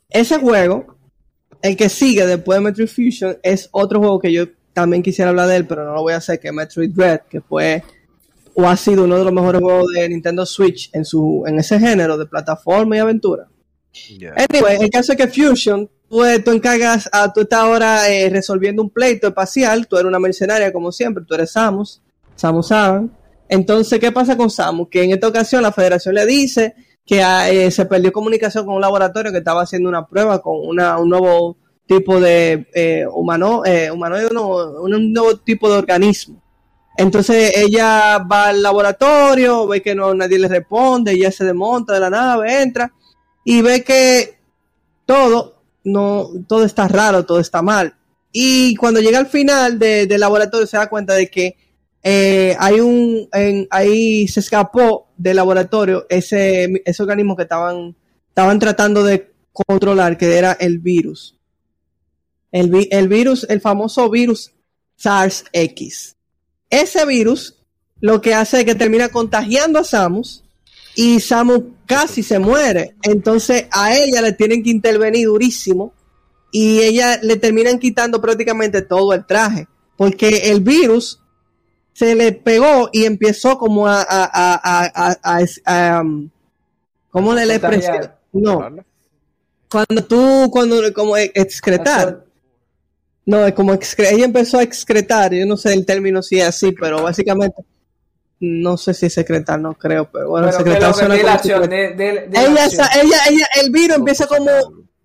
Ese 0.10 0.40
juego, 0.40 0.98
el 1.62 1.78
que 1.78 1.90
sigue 1.90 2.26
después 2.26 2.58
de 2.58 2.64
Metroid 2.64 2.88
Fusion, 2.88 3.38
es 3.44 3.70
otro 3.72 4.00
juego 4.00 4.20
que 4.20 4.34
yo 4.34 4.48
también 4.74 5.04
quisiera 5.04 5.30
hablar 5.30 5.48
de 5.48 5.58
él, 5.58 5.68
pero 5.68 5.86
no 5.86 5.94
lo 5.94 6.02
voy 6.02 6.14
a 6.14 6.18
hacer, 6.18 6.40
que 6.40 6.48
es 6.48 6.54
Metroid 6.56 6.90
Dread, 6.90 7.22
que 7.30 7.40
fue 7.40 7.84
o 8.56 8.68
ha 8.68 8.76
sido 8.76 9.04
uno 9.04 9.20
de 9.20 9.26
los 9.26 9.34
mejores 9.34 9.62
juegos 9.62 9.92
de 9.94 10.10
Nintendo 10.10 10.44
Switch 10.44 10.90
en 10.92 11.06
su 11.06 11.44
en 11.46 11.60
ese 11.60 11.80
género 11.80 12.18
de 12.18 12.26
plataforma 12.26 12.96
y 12.96 13.00
aventura. 13.00 13.48
Anyway, 14.50 14.78
el 14.82 14.90
caso 14.90 15.12
es 15.12 15.20
que 15.20 15.28
Fusion, 15.28 15.88
eh, 16.26 16.39
tú 16.39 16.51
encargas, 16.51 17.09
a, 17.11 17.32
tú 17.34 17.41
estás 17.41 17.59
ahora 17.59 18.09
eh, 18.09 18.30
resolviendo 18.30 18.82
un 18.82 18.89
pleito 18.89 19.28
espacial, 19.28 19.88
tú 19.88 19.97
eres 19.97 20.07
una 20.07 20.20
mercenaria 20.20 20.72
como 20.72 20.91
siempre, 20.91 21.24
tú 21.28 21.34
eres 21.34 21.51
Samus, 21.51 22.01
Samus 22.36 22.72
Aran. 22.72 23.11
Entonces, 23.49 23.99
¿qué 23.99 24.11
pasa 24.11 24.38
con 24.38 24.49
Samus? 24.49 24.89
Que 24.89 25.03
en 25.03 25.11
esta 25.11 25.28
ocasión 25.28 25.61
la 25.64 25.72
federación 25.72 26.16
le 26.16 26.26
dice 26.26 26.76
que 27.05 27.22
ah, 27.22 27.49
eh, 27.49 27.72
se 27.72 27.86
perdió 27.86 28.11
comunicación 28.11 28.66
con 28.66 28.76
un 28.76 28.82
laboratorio 28.82 29.32
que 29.32 29.39
estaba 29.39 29.64
haciendo 29.64 29.89
una 29.89 30.07
prueba 30.07 30.41
con 30.41 30.55
un 30.57 30.78
nuevo 31.09 31.57
tipo 31.86 32.20
de 32.20 32.68
eh, 32.74 33.05
humano, 33.11 33.64
eh, 33.66 33.91
humanoide, 33.91 34.30
no, 34.32 34.47
un 34.82 35.14
nuevo 35.14 35.38
tipo 35.38 35.70
de 35.70 35.78
organismo. 35.78 36.41
Entonces 36.97 37.53
ella 37.57 38.20
va 38.20 38.49
al 38.49 38.61
laboratorio, 38.61 39.68
ve 39.68 39.82
que 39.82 39.95
no 39.95 40.14
nadie 40.14 40.39
le 40.39 40.47
responde, 40.47 41.11
ella 41.11 41.32
se 41.32 41.43
desmonta 41.43 41.93
de 41.93 41.99
la 41.99 42.09
nave, 42.09 42.61
entra 42.61 42.93
y 43.43 43.61
ve 43.61 43.84
que 43.84 44.38
todo 45.05 45.62
no 45.84 46.30
todo 46.48 46.66
está 46.66 46.88
raro, 46.88 47.26
todo 47.26 47.40
está 47.40 47.62
mal. 47.62 47.96
Y 48.32 48.76
cuando 48.76 49.00
llega 49.00 49.20
al 49.20 49.28
final 49.28 49.78
de- 49.80 50.08
del 50.08 50.20
laboratorio 50.22 50.66
se 50.68 50.78
da 50.78 50.90
cuenta 50.90 51.14
de 51.14 51.30
que 51.30 51.56
eh, 52.06 52.56
hay 52.60 52.80
un 52.82 53.30
en- 53.32 53.68
ahí 53.70 54.28
se 54.28 54.40
escapó 54.42 55.08
del 55.16 55.38
laboratorio 55.38 56.06
ese, 56.10 56.82
ese 56.86 57.02
organismo 57.04 57.36
que 57.36 57.44
estaban 57.44 57.96
estaban 58.30 58.60
tratando 58.60 59.04
de 59.04 59.32
controlar, 59.54 60.18
que 60.18 60.36
era 60.38 60.54
el 60.54 60.80
virus. 60.80 61.38
El, 62.52 62.70
vi- 62.70 62.90
el 62.92 63.08
virus, 63.08 63.46
el 63.50 63.62
famoso 63.62 64.10
virus 64.10 64.52
SARS-X. 64.98 66.16
Ese 66.70 67.06
virus 67.06 67.60
lo 68.00 68.22
que 68.22 68.34
hace 68.34 68.60
es 68.60 68.66
que 68.66 68.76
termina 68.76 69.10
contagiando 69.10 69.80
a 69.80 69.84
Samus 69.84 70.43
y 70.96 71.20
Samus 71.20 71.62
casi 71.86 72.24
se 72.24 72.39
muere. 72.39 72.96
Entonces 73.04 73.66
a 73.72 73.96
ella 73.96 74.22
le 74.22 74.34
tienen 74.34 74.64
que 74.64 74.70
intervenir 74.70 75.28
durísimo 75.28 75.94
y 76.52 76.80
ella 76.80 77.20
le 77.22 77.36
terminan 77.38 77.80
quitando 77.80 78.22
prácticamente 78.22 78.82
todo 78.82 79.14
el 79.14 79.26
traje 79.26 79.68
porque 79.98 80.52
el 80.52 80.62
virus 80.62 81.20
se 81.94 82.16
le 82.16 82.32
pegó 82.32 82.89
y 82.91 83.06
empezó 83.06 83.58
como 83.58 83.88
a, 83.88 84.02
a, 84.02 84.30
a, 84.34 85.16
a, 85.24 85.46
a- 85.66 86.02
um, 86.02 86.30
¿cómo 87.12 87.34
le 87.34 87.46
la 87.46 87.56
expresión? 87.56 88.12
No, 88.32 88.70
cuando 89.70 90.04
tú, 90.04 90.50
cuando, 90.52 90.94
como 90.94 91.18
excretar. 91.18 92.26
No, 93.26 93.46
es 93.46 93.54
como 93.54 93.74
excre- 93.74 94.12
ella 94.12 94.26
empezó 94.26 94.58
a 94.58 94.64
excretar, 94.64 95.34
yo 95.34 95.46
no 95.46 95.56
sé 95.56 95.74
el 95.74 95.86
término 95.86 96.22
si 96.22 96.39
es 96.39 96.48
así, 96.48 96.72
pero 96.74 97.02
básicamente 97.04 97.64
no 98.46 98.76
sé 98.76 98.94
si 98.94 99.06
es 99.06 99.14
secretar, 99.14 99.58
no 99.58 99.74
creo, 99.74 100.10
pero 100.12 100.30
bueno, 100.30 100.48
Pero 100.48 100.58
que 100.58 100.64
secretar 100.64 100.89
lo 100.89 100.94
que 100.94 101.00
suena 101.00 101.16
de 101.16 101.22
como 101.22 102.41
Ella, 102.41 102.66
ella, 102.66 103.18
ella, 103.30 103.48
el 103.62 103.72
virus 103.72 103.98
empieza 103.98 104.28
como, 104.28 104.52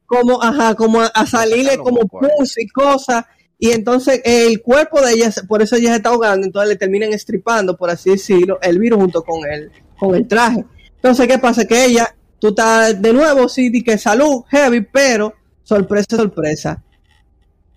como, 0.06 0.42
ajá, 0.42 0.74
como 0.74 1.00
a, 1.00 1.06
a 1.06 1.24
salirle 1.24 1.78
como 1.78 2.00
pus 2.00 2.58
y 2.58 2.66
cosas, 2.66 3.24
y 3.56 3.70
entonces 3.70 4.20
el 4.24 4.60
cuerpo 4.60 5.00
de 5.00 5.12
ella, 5.12 5.32
por 5.46 5.62
eso 5.62 5.76
ella 5.76 5.90
se 5.90 5.96
está 5.98 6.08
ahogando, 6.08 6.46
entonces 6.46 6.68
le 6.68 6.76
terminan 6.76 7.12
estripando, 7.12 7.76
por 7.76 7.90
así 7.90 8.10
decirlo, 8.10 8.58
el 8.60 8.80
virus 8.80 8.98
junto 8.98 9.22
con 9.22 9.48
el, 9.48 9.70
con 9.96 10.16
el 10.16 10.26
traje. 10.26 10.64
Entonces, 10.96 11.28
¿qué 11.28 11.38
pasa? 11.38 11.64
Que 11.64 11.84
ella, 11.84 12.12
tú 12.40 12.48
estás 12.48 13.00
de 13.00 13.12
nuevo, 13.12 13.48
sí, 13.48 13.70
di 13.70 13.84
que 13.84 13.98
salud, 13.98 14.42
heavy, 14.48 14.80
pero 14.80 15.32
sorpresa, 15.62 16.16
sorpresa. 16.16 16.82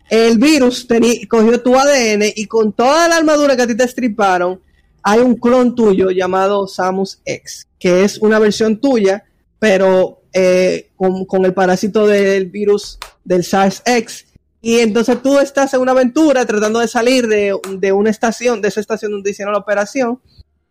El 0.10 0.40
virus 0.40 0.88
cogió 1.30 1.62
tu 1.62 1.76
ADN 1.76 2.24
y 2.36 2.48
con 2.48 2.74
toda 2.74 3.08
la 3.08 3.18
armadura 3.18 3.56
que 3.56 3.62
a 3.62 3.68
ti 3.68 3.78
te 3.78 3.84
estriparon, 3.84 4.60
hay 5.04 5.20
un 5.20 5.36
clon 5.36 5.76
tuyo 5.76 6.12
llamado 6.12 6.68
Samus 6.68 7.22
X, 7.26 7.68
que 7.80 8.04
es 8.04 8.18
una 8.20 8.40
versión 8.40 8.80
tuya, 8.80 9.24
pero 9.60 10.22
eh, 10.34 10.90
con, 10.96 11.46
el 11.46 11.54
parásito 11.54 12.08
del 12.08 12.48
virus 12.48 12.98
del 13.24 13.44
SARS-X. 13.44 14.28
Y 14.62 14.80
entonces 14.80 15.22
tú 15.22 15.40
estás 15.40 15.74
en 15.74 15.82
una 15.82 15.92
aventura 15.92 16.46
tratando 16.46 16.80
de 16.80 16.88
salir 16.88 17.28
de, 17.28 17.92
una 17.92 18.10
estación, 18.10 18.62
de 18.62 18.68
esa 18.68 18.80
estación 18.80 19.12
donde 19.12 19.32
hicieron 19.32 19.54
la 19.54 19.60
operación, 19.60 20.22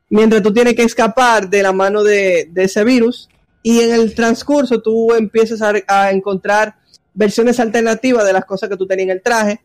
mientras 0.09 0.43
tú 0.43 0.53
tienes 0.53 0.75
que 0.75 0.85
escapar 0.85 1.51
de 1.51 1.63
la 1.63 1.73
mano 1.73 2.03
de, 2.03 2.49
de 2.51 2.65
ese 2.65 2.85
virus. 2.85 3.29
Y 3.63 3.81
en 3.81 3.93
el 3.93 4.15
transcurso 4.15 4.81
tú 4.81 5.13
empiezas 5.13 5.61
a, 5.61 5.75
a 5.89 6.11
encontrar 6.13 6.77
versiones 7.13 7.61
alternativas 7.61 8.25
de 8.25 8.33
las 8.33 8.45
cosas 8.45 8.69
que 8.69 8.77
tú 8.77 8.87
tenías 8.87 9.07
en 9.07 9.11
el 9.11 9.23
traje. 9.23 9.61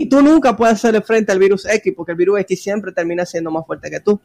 Y 0.00 0.08
tú 0.08 0.22
nunca 0.22 0.56
puedes 0.56 0.74
hacerle 0.76 1.02
frente 1.02 1.32
al 1.32 1.40
virus 1.40 1.66
X, 1.66 1.92
porque 1.96 2.12
el 2.12 2.18
virus 2.18 2.38
X 2.40 2.62
siempre 2.62 2.92
termina 2.92 3.26
siendo 3.26 3.50
más 3.50 3.66
fuerte 3.66 3.90
que 3.90 3.98
tú. 3.98 4.20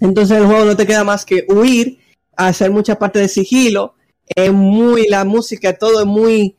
Entonces 0.00 0.38
el 0.38 0.46
juego 0.46 0.64
no 0.64 0.74
te 0.74 0.86
queda 0.86 1.04
más 1.04 1.26
que 1.26 1.44
huir, 1.46 1.98
hacer 2.34 2.70
mucha 2.70 2.98
parte 2.98 3.18
de 3.18 3.28
sigilo. 3.28 3.94
Es 4.26 4.50
muy, 4.50 5.06
la 5.08 5.24
música, 5.26 5.74
todo 5.76 6.00
es 6.00 6.06
muy. 6.06 6.56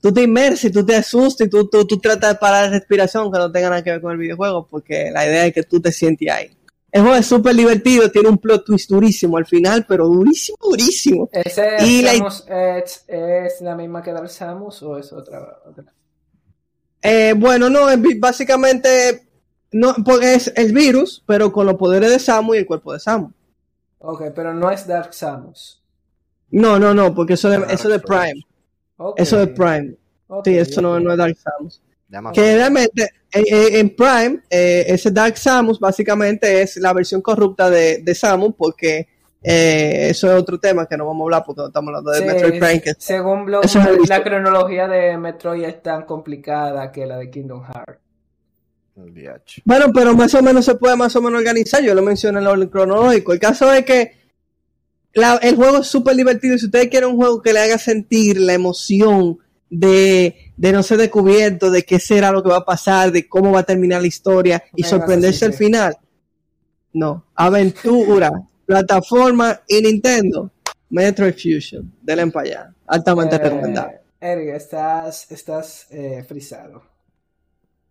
Tú 0.00 0.12
te 0.12 0.22
inmersas 0.22 0.72
tú 0.72 0.84
te 0.84 0.96
asustas 0.96 1.46
y 1.46 1.50
tú, 1.50 1.68
tú, 1.68 1.86
tú 1.86 1.98
tratas 1.98 2.32
de 2.32 2.38
parar 2.38 2.64
la 2.70 2.78
respiración 2.78 3.30
que 3.30 3.38
no 3.38 3.52
tenga 3.52 3.68
nada 3.68 3.84
que 3.84 3.90
ver 3.90 4.00
con 4.00 4.12
el 4.12 4.18
videojuego, 4.18 4.66
porque 4.66 5.10
la 5.12 5.26
idea 5.26 5.44
es 5.46 5.52
que 5.52 5.62
tú 5.64 5.78
te 5.78 5.92
sientes 5.92 6.30
ahí. 6.30 6.50
El 6.90 7.02
juego 7.02 7.16
es 7.16 7.26
súper 7.26 7.54
divertido, 7.54 8.10
tiene 8.10 8.30
un 8.30 8.38
plot 8.38 8.64
twist 8.64 8.88
durísimo 8.88 9.36
al 9.36 9.44
final, 9.44 9.84
pero 9.86 10.06
durísimo, 10.06 10.56
durísimo. 10.62 11.28
¿Ese 11.32 11.76
Y 11.86 12.00
la- 12.00 12.14
es, 12.14 13.04
es 13.08 13.60
la 13.60 13.74
misma 13.76 14.02
que 14.02 14.12
Dark 14.12 14.30
Samus 14.30 14.82
o 14.82 14.96
es 14.96 15.12
otra? 15.12 15.58
otra? 15.66 15.84
Eh, 17.04 17.34
bueno, 17.36 17.68
no, 17.68 17.86
básicamente 18.18 19.28
no, 19.72 19.94
porque 20.04 20.34
es 20.34 20.52
el 20.56 20.72
virus, 20.72 21.22
pero 21.26 21.52
con 21.52 21.66
los 21.66 21.76
poderes 21.76 22.10
de 22.10 22.18
Samu 22.18 22.54
y 22.54 22.58
el 22.58 22.66
cuerpo 22.66 22.94
de 22.94 23.00
Samu. 23.00 23.30
Ok, 23.98 24.22
pero 24.34 24.54
no 24.54 24.70
es 24.70 24.86
Dark 24.86 25.12
Samus. 25.12 25.82
No, 26.50 26.78
no, 26.78 26.94
no, 26.94 27.14
porque 27.14 27.34
eso 27.34 27.50
de, 27.50 27.56
Ah, 27.56 27.66
eso 27.68 27.88
de. 27.88 28.00
Prime, 28.00 28.42
eso 29.16 29.36
de 29.36 29.48
Prime. 29.48 29.94
ok, 30.28 30.44
Sí, 30.46 30.56
eso 30.56 30.80
no, 30.80 30.98
no 30.98 31.12
es 31.12 31.18
Dark 31.18 31.36
Samus. 31.36 31.82
Que 32.32 32.54
realmente 32.54 33.10
en 33.32 33.94
Prime, 33.94 34.40
eh, 34.48 34.84
ese 34.88 35.10
Dark 35.10 35.36
Samus 35.36 35.80
básicamente 35.80 36.62
es 36.62 36.76
la 36.76 36.92
versión 36.92 37.20
corrupta 37.20 37.68
de, 37.68 37.98
de 37.98 38.14
Samus, 38.14 38.54
porque 38.56 39.08
eh, 39.44 40.08
eso 40.10 40.32
es 40.32 40.40
otro 40.40 40.58
tema 40.58 40.86
que 40.86 40.96
no 40.96 41.06
vamos 41.06 41.20
a 41.20 41.24
hablar 41.24 41.42
porque 41.44 41.60
no 41.62 41.66
estamos 41.68 41.88
hablando 41.88 42.10
de 42.10 42.18
Sí, 42.18 42.24
Metroid 42.24 42.58
Prime. 42.58 42.80
que- 42.80 42.94
según 42.98 43.54
es 43.62 43.76
el- 43.76 43.98
la 44.08 44.24
cronología 44.24 44.88
de 44.88 45.16
Metroid 45.18 45.64
es 45.64 45.82
tan 45.82 46.04
complicada 46.06 46.90
que 46.90 47.04
la 47.06 47.18
de 47.18 47.30
Kingdom 47.30 47.62
Hearts. 47.64 48.00
Bueno, 49.64 49.86
pero 49.92 50.14
más 50.14 50.34
o 50.34 50.42
menos 50.42 50.64
se 50.64 50.76
puede 50.76 50.96
más 50.96 51.14
o 51.16 51.20
menos 51.22 51.38
organizar. 51.40 51.82
Yo 51.82 51.94
lo 51.94 52.02
mencioné 52.02 52.38
en 52.38 52.44
el 52.44 52.48
orden 52.50 52.68
cronológico. 52.68 53.32
El 53.32 53.40
caso 53.40 53.72
es 53.72 53.84
que 53.84 54.12
la- 55.14 55.36
el 55.42 55.56
juego 55.56 55.78
es 55.78 55.88
súper 55.88 56.14
divertido. 56.16 56.56
Si 56.58 56.66
ustedes 56.66 56.88
quieren 56.88 57.10
un 57.10 57.16
juego 57.16 57.42
que 57.42 57.52
le 57.52 57.60
haga 57.60 57.76
sentir 57.78 58.40
la 58.40 58.52
emoción 58.54 59.38
de, 59.68 60.52
de 60.56 60.72
no 60.72 60.82
ser 60.84 60.98
descubierto, 60.98 61.70
de 61.72 61.82
qué 61.82 61.98
será 61.98 62.30
lo 62.30 62.42
que 62.42 62.50
va 62.50 62.58
a 62.58 62.64
pasar, 62.64 63.10
de 63.10 63.26
cómo 63.28 63.50
va 63.50 63.60
a 63.60 63.64
terminar 63.64 64.00
la 64.00 64.06
historia 64.06 64.62
y 64.76 64.82
Venga, 64.82 64.88
sorprenderse 64.96 65.38
sí, 65.40 65.44
al 65.46 65.52
final. 65.54 65.96
No. 66.92 67.24
Aventura, 67.34 68.30
plataforma 68.66 69.60
y 69.68 69.80
Nintendo. 69.82 70.50
Metroid 70.90 71.34
Fusion. 71.34 71.92
Denle 72.02 72.26
para 72.30 72.46
allá. 72.48 72.74
Altamente 72.86 73.36
Eh, 73.36 73.38
recomendado. 73.38 73.90
Eric, 74.20 74.48
estás, 74.54 75.30
estás 75.30 75.86
eh, 75.90 76.24
frisado. 76.26 76.82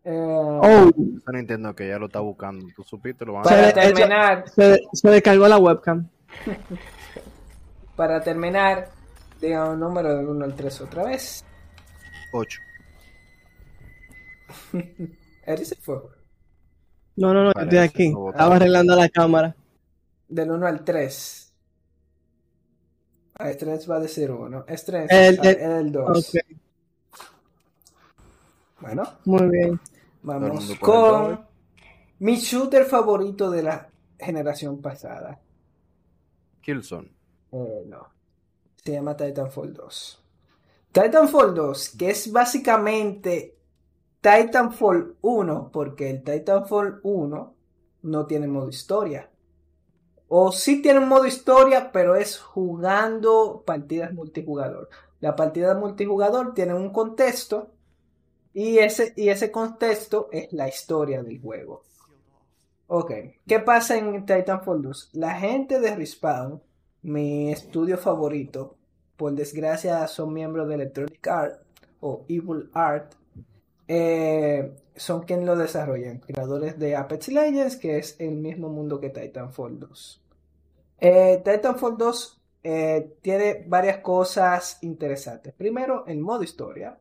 Eh, 0.03 0.11
Oh, 0.15 0.91
Nintendo 1.31 1.73
que 1.75 1.87
ya 1.87 1.97
lo 1.97 2.07
está 2.07 2.19
buscando. 2.19 2.65
Tú 2.75 2.83
supiste, 2.83 3.25
lo 3.25 3.33
van 3.33 3.41
a 3.41 3.43
para 3.49 3.67
se- 3.67 3.73
terminar, 3.73 4.45
se, 4.49 4.79
se 4.93 5.09
descargó 5.09 5.47
la 5.47 5.57
webcam. 5.57 6.07
para 7.95 8.21
terminar, 8.21 8.89
diga 9.39 9.69
un 9.69 9.79
número 9.79 10.15
del 10.17 10.27
1 10.27 10.45
al 10.45 10.55
3 10.55 10.81
otra 10.81 11.03
vez. 11.05 11.43
8. 12.33 12.59
Eric 15.45 15.65
se 15.65 15.75
fue. 15.75 15.97
No, 17.15 17.33
no, 17.33 17.43
no, 17.45 17.51
Parece, 17.51 17.75
estoy 17.85 17.87
aquí. 18.09 18.13
Estaba 18.31 18.55
arreglando 18.55 18.95
la 18.95 19.09
cámara. 19.09 19.55
Del 20.33 20.49
1 20.49 20.65
al 20.65 20.83
3. 20.83 21.53
Ah, 23.35 23.49
Strange 23.51 23.85
va 23.87 23.99
de 23.99 24.07
0 24.07 24.39
1. 24.41 24.65
Strange 24.67 25.27
El- 25.27 25.39
ah, 25.39 25.49
el- 25.49 25.57
el 25.85 25.91
2. 25.91 26.29
Ok, 26.35 26.57
Bueno, 28.79 29.03
muy 29.25 29.47
bien. 29.49 29.79
vamos 30.23 30.69
el 30.71 30.79
con 30.79 31.45
mi 32.19 32.35
shooter 32.37 32.85
favorito 32.85 33.51
de 33.51 33.61
la 33.63 33.89
generación 34.19 34.81
pasada. 34.81 35.39
Killzone. 36.61 37.11
Eh, 37.51 37.83
no. 37.87 38.07
Se 38.83 38.91
llama 38.93 39.15
Titanfall 39.15 39.73
2. 39.73 40.19
Titanfall 40.91 41.53
2, 41.53 41.89
que 41.97 42.09
es 42.09 42.31
básicamente 42.31 43.55
Titanfall 44.19 45.15
1, 45.21 45.69
porque 45.71 46.09
el 46.09 46.23
Titanfall 46.23 46.99
1 47.03 47.55
no 48.03 48.25
tiene 48.25 48.47
modo 48.47 48.69
historia. 48.69 49.29
O 50.35 50.51
sí 50.51 50.81
tiene 50.81 50.97
un 50.97 51.09
modo 51.09 51.27
historia, 51.27 51.91
pero 51.91 52.15
es 52.15 52.39
jugando 52.39 53.61
partidas 53.67 54.11
multijugador. 54.13 54.89
La 55.19 55.35
partida 55.35 55.75
multijugador 55.75 56.55
tiene 56.55 56.73
un 56.73 56.89
contexto 56.89 57.69
y 58.51 58.79
ese, 58.79 59.13
y 59.15 59.29
ese 59.29 59.51
contexto 59.51 60.29
es 60.31 60.51
la 60.51 60.67
historia 60.67 61.21
del 61.21 61.39
juego. 61.39 61.83
Ok, 62.87 63.11
¿qué 63.45 63.59
pasa 63.59 63.95
en 63.95 64.25
Titanfall 64.25 64.81
2? 64.81 65.11
La 65.13 65.35
gente 65.35 65.79
de 65.79 65.95
Respawn, 65.95 66.63
mi 67.03 67.51
estudio 67.51 67.99
favorito, 67.99 68.75
por 69.15 69.33
desgracia 69.33 70.07
son 70.07 70.33
miembros 70.33 70.67
de 70.67 70.73
Electronic 70.73 71.27
Art 71.27 71.61
o 71.99 72.25
Evil 72.27 72.71
Art, 72.73 73.13
eh, 73.87 74.73
son 74.95 75.25
quienes 75.25 75.45
lo 75.45 75.55
desarrollan, 75.55 76.21
creadores 76.21 76.79
de 76.79 76.95
Apex 76.95 77.27
Legends, 77.27 77.77
que 77.77 77.99
es 77.99 78.19
el 78.19 78.31
mismo 78.31 78.69
mundo 78.69 78.99
que 78.99 79.11
Titanfall 79.11 79.79
2. 79.79 80.22
Eh, 81.05 81.41
Titanfall 81.43 81.97
2 81.97 82.41
eh, 82.63 83.17
tiene 83.21 83.65
varias 83.67 83.97
cosas 83.97 84.77
interesantes. 84.83 85.53
Primero, 85.53 86.05
el 86.07 86.19
modo 86.19 86.43
historia. 86.43 86.97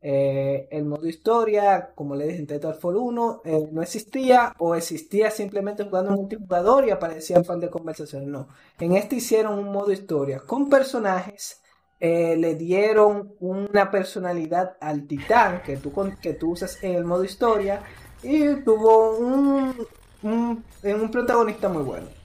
Eh, 0.00 0.68
el 0.70 0.84
modo 0.84 1.08
historia, 1.08 1.90
como 1.96 2.14
le 2.14 2.26
dije 2.26 2.38
en 2.38 2.46
Titanfall 2.46 2.96
1, 2.96 3.42
eh, 3.44 3.68
no 3.72 3.82
existía 3.82 4.54
o 4.58 4.76
existía 4.76 5.32
simplemente 5.32 5.82
jugando 5.82 6.12
multijugador 6.12 6.86
y 6.86 6.90
aparecían 6.90 7.44
fan 7.44 7.58
de 7.58 7.68
conversación. 7.68 8.30
No, 8.30 8.46
en 8.78 8.94
este 8.94 9.16
hicieron 9.16 9.58
un 9.58 9.72
modo 9.72 9.90
historia 9.90 10.38
con 10.40 10.68
personajes, 10.70 11.60
le 12.00 12.54
dieron 12.56 13.34
una 13.40 13.90
personalidad 13.92 14.76
al 14.80 15.06
titán 15.06 15.62
que 15.62 15.76
tú, 15.76 15.92
que 16.20 16.34
tú 16.34 16.52
usas 16.52 16.82
en 16.82 16.96
el 16.96 17.04
modo 17.04 17.22
historia 17.22 17.82
y 18.24 18.56
tuvo 18.64 19.18
un, 19.18 19.86
un, 20.22 20.64
un 20.82 21.10
protagonista 21.12 21.68
muy 21.68 21.82
bueno. 21.84 22.21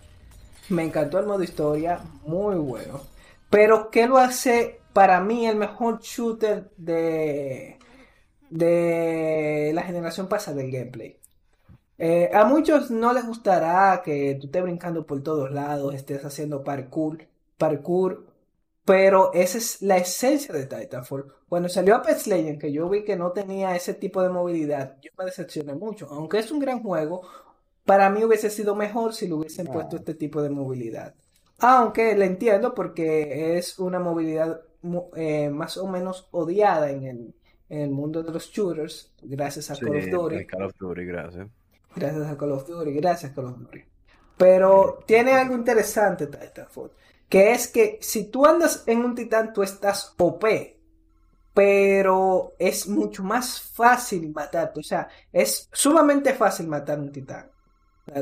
Me 0.70 0.84
encantó 0.84 1.20
el 1.20 1.26
modo 1.28 1.44
historia, 1.44 2.02
muy 2.26 2.56
bueno. 2.56 3.02
Pero 3.50 3.90
¿qué 3.90 4.08
lo 4.08 4.18
hace 4.18 4.82
para 4.94 5.22
mí 5.22 5.48
el 5.48 5.56
mejor 5.56 6.02
shooter 6.02 6.72
de, 6.78 7.80
de 8.50 9.72
la 9.74 9.84
generación 9.84 10.28
pasada 10.28 10.58
del 10.58 10.72
gameplay? 10.72 11.20
Eh, 12.00 12.30
a 12.34 12.46
muchos 12.46 12.92
no 12.92 13.12
les 13.14 13.26
gustará 13.26 14.02
que 14.04 14.38
tú 14.40 14.48
estés 14.48 14.62
brincando 14.64 15.06
por 15.06 15.24
todos 15.24 15.52
lados, 15.52 15.96
estés 15.96 16.24
haciendo 16.24 16.64
parkour, 16.64 17.28
parkour, 17.58 18.26
pero 18.86 19.34
esa 19.34 19.58
es 19.58 19.82
la 19.82 19.98
esencia 19.98 20.54
de 20.54 20.66
Titanfall. 20.66 21.34
Cuando 21.50 21.70
salió 21.70 21.96
Apex 21.96 22.28
Legends, 22.28 22.60
que 22.62 22.72
yo 22.72 22.88
vi 22.90 23.04
que 23.04 23.16
no 23.16 23.32
tenía 23.32 23.76
ese 23.76 23.94
tipo 23.94 24.22
de 24.22 24.30
movilidad, 24.30 24.98
yo 25.02 25.12
me 25.18 25.26
decepcioné 25.26 25.74
mucho. 25.74 26.08
Aunque 26.12 26.40
es 26.40 26.52
un 26.52 26.60
gran 26.60 26.84
juego, 26.84 27.22
para 27.88 28.10
mí 28.10 28.24
hubiese 28.26 28.50
sido 28.50 28.76
mejor 28.76 29.14
si 29.14 29.28
le 29.28 29.34
hubiesen 29.34 29.66
puesto 29.68 29.96
este 29.96 30.14
tipo 30.14 30.42
de 30.42 30.50
movilidad. 30.50 31.16
Aunque 31.60 32.16
le 32.16 32.26
entiendo 32.26 32.76
porque 32.76 33.58
es 33.58 33.80
una 33.80 33.98
movilidad 33.98 34.62
eh, 35.16 35.50
más 35.50 35.78
o 35.78 35.88
menos 35.88 36.28
odiada 36.32 36.92
en 36.92 37.06
el, 37.06 37.36
en 37.70 37.82
el 37.82 37.90
mundo 37.90 38.22
de 38.24 38.32
los 38.32 38.50
shooters, 38.52 39.14
gracias 39.24 39.72
a 39.72 39.76
Sí, 39.76 39.86
Call 39.86 39.96
of 39.98 40.06
Duty. 40.12 40.36
el 40.36 40.46
Call 40.48 40.64
of 40.64 40.74
Duty, 40.78 41.06
gracias. 41.06 41.48
Gracias 41.96 42.28
a 42.28 42.38
Call 42.38 42.52
of 42.52 42.68
Duty, 42.68 42.92
gracias 42.94 43.32
Call 43.32 43.46
of 43.46 43.58
Duty. 43.58 43.80
Pero 44.38 45.00
tiene 45.08 45.32
algo 45.32 45.56
interesante 45.56 46.28
Titanfall, 46.28 46.92
que 47.30 47.54
es 47.54 47.70
que 47.70 47.98
si 48.02 48.26
tú 48.26 48.46
andas 48.46 48.84
en 48.86 49.00
un 49.06 49.16
titán, 49.16 49.54
tú 49.54 49.64
estás 49.64 50.14
OP, 50.18 50.46
pero 51.54 52.54
es 52.60 52.88
mucho 52.88 53.24
más 53.24 53.62
fácil 53.62 54.30
matarte. 54.32 54.82
O 54.82 54.84
sea, 54.84 55.08
es 55.32 55.70
sumamente 55.72 56.34
fácil 56.34 56.68
matar 56.68 57.00
un 57.00 57.12
titán. 57.12 57.50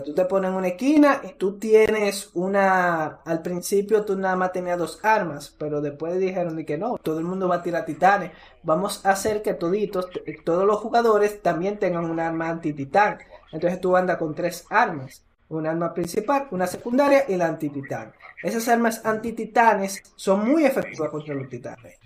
Tú 0.03 0.15
te 0.15 0.25
pones 0.25 0.49
en 0.49 0.57
una 0.57 0.69
esquina 0.69 1.21
y 1.23 1.33
tú 1.33 1.59
tienes 1.59 2.31
una... 2.33 3.19
Al 3.23 3.41
principio 3.43 4.03
tú 4.03 4.17
nada 4.17 4.35
más 4.35 4.51
tenías 4.51 4.79
dos 4.79 4.99
armas, 5.03 5.55
pero 5.59 5.79
después 5.79 6.17
dijeron 6.17 6.63
que 6.65 6.77
no, 6.77 6.97
todo 6.97 7.19
el 7.19 7.25
mundo 7.25 7.47
va 7.47 7.57
a 7.57 7.61
tirar 7.61 7.85
titanes. 7.85 8.31
Vamos 8.63 9.05
a 9.05 9.11
hacer 9.11 9.43
que 9.43 9.53
toditos, 9.53 10.09
todos 10.43 10.65
los 10.65 10.77
jugadores 10.77 11.41
también 11.43 11.77
tengan 11.77 12.09
un 12.09 12.19
arma 12.19 12.49
anti-titán. 12.49 13.19
Entonces 13.51 13.79
tú 13.79 13.95
andas 13.95 14.17
con 14.17 14.33
tres 14.33 14.65
armas. 14.71 15.23
Un 15.49 15.67
arma 15.67 15.93
principal, 15.93 16.47
una 16.49 16.65
secundaria 16.65 17.25
y 17.27 17.35
la 17.35 17.45
anti-titán. 17.45 18.11
Esas 18.41 18.67
armas 18.67 19.05
anti-titanes 19.05 20.01
son 20.15 20.49
muy 20.49 20.65
efectivas 20.65 21.11
contra 21.11 21.35
los 21.35 21.47
titanes. 21.47 21.99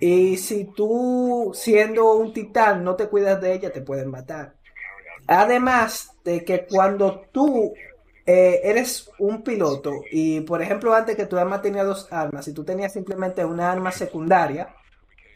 Y 0.00 0.38
si 0.38 0.64
tú, 0.64 1.52
siendo 1.54 2.14
un 2.14 2.32
titán, 2.32 2.82
no 2.82 2.96
te 2.96 3.08
cuidas 3.08 3.40
de 3.42 3.52
ella, 3.52 3.70
te 3.70 3.82
pueden 3.82 4.10
matar. 4.10 4.54
Además 5.26 6.15
de 6.26 6.44
que 6.44 6.66
cuando 6.66 7.28
tú 7.30 7.72
eh, 8.26 8.60
eres 8.64 9.08
un 9.20 9.42
piloto 9.42 9.92
y, 10.10 10.40
por 10.40 10.60
ejemplo, 10.60 10.92
antes 10.92 11.14
que 11.14 11.26
tu 11.26 11.38
arma 11.38 11.62
tenía 11.62 11.84
dos 11.84 12.08
armas 12.12 12.48
y 12.48 12.52
tú 12.52 12.64
tenías 12.64 12.92
simplemente 12.92 13.44
una 13.44 13.70
arma 13.70 13.92
secundaria 13.92 14.74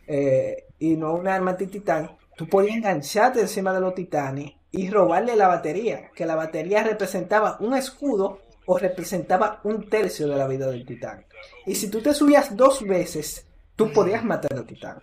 eh, 0.09 0.64
y 0.80 0.97
no 0.97 1.14
una 1.14 1.36
arma 1.36 1.53
anti-titán, 1.53 2.11
tú 2.36 2.49
podías 2.49 2.76
engancharte 2.76 3.41
encima 3.41 3.72
de 3.72 3.80
los 3.80 3.95
titanes 3.95 4.53
y 4.72 4.91
robarle 4.91 5.36
la 5.36 5.47
batería, 5.47 6.11
que 6.12 6.26
la 6.26 6.34
batería 6.34 6.82
representaba 6.82 7.57
un 7.61 7.76
escudo 7.76 8.41
o 8.66 8.76
representaba 8.76 9.61
un 9.62 9.88
tercio 9.88 10.26
de 10.26 10.36
la 10.36 10.49
vida 10.49 10.68
del 10.68 10.84
titán. 10.84 11.24
Y 11.66 11.76
si 11.76 11.88
tú 11.88 12.03
te 12.03 12.12
subías 12.14 12.57
dos 12.57 12.84
veces, 12.84 13.47
tú 13.76 13.93
podías 13.93 14.24
matar 14.24 14.55
al 14.55 14.66
titán. 14.66 14.99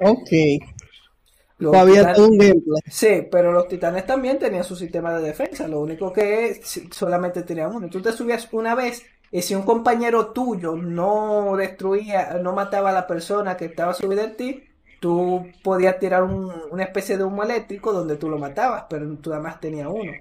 Ok. 0.00 0.30
Los 1.58 1.72
Todavía 1.72 2.02
titanes- 2.02 2.16
todo 2.16 2.28
un 2.28 2.38
gameplay. 2.38 2.82
Sí, 2.88 3.28
pero 3.30 3.50
los 3.52 3.66
titanes 3.68 4.06
también 4.06 4.38
tenían 4.38 4.62
su 4.64 4.76
sistema 4.76 5.12
de 5.18 5.22
defensa. 5.26 5.66
Lo 5.66 5.80
único 5.80 6.12
que 6.12 6.46
es, 6.50 6.80
solamente 6.92 7.42
tenían 7.42 7.74
uno. 7.74 7.88
Tú 7.88 8.00
te 8.00 8.12
subías 8.12 8.48
una 8.52 8.74
vez 8.76 9.04
y 9.32 9.42
si 9.42 9.54
un 9.56 9.62
compañero 9.62 10.28
tuyo 10.28 10.76
no 10.76 11.56
destruía, 11.56 12.38
no 12.40 12.52
mataba 12.52 12.90
a 12.90 12.92
la 12.92 13.06
persona 13.06 13.56
que 13.56 13.64
estaba 13.66 13.92
subida 13.92 14.22
en 14.24 14.36
ti, 14.36 14.64
tú 15.00 15.46
podías 15.64 15.98
tirar 15.98 16.22
un- 16.22 16.52
una 16.70 16.84
especie 16.84 17.16
de 17.18 17.24
humo 17.24 17.42
eléctrico 17.42 17.92
donde 17.92 18.16
tú 18.16 18.28
lo 18.30 18.38
matabas, 18.38 18.84
pero 18.88 19.06
tú 19.16 19.30
nada 19.30 19.42
más 19.42 19.60
tenías 19.60 19.88
uno. 19.90 20.12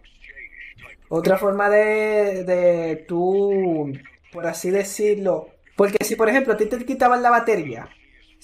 Otra 1.10 1.38
forma 1.38 1.70
de, 1.70 2.44
de 2.44 3.06
tú, 3.08 3.94
por 4.34 4.46
así 4.46 4.70
decirlo, 4.72 5.50
porque 5.76 6.04
si 6.04 6.16
por 6.16 6.28
ejemplo 6.30 6.54
a 6.54 6.58
ti 6.58 6.66
te 6.66 6.84
quitaban 6.86 7.22
la 7.24 7.30
batería, 7.30 7.88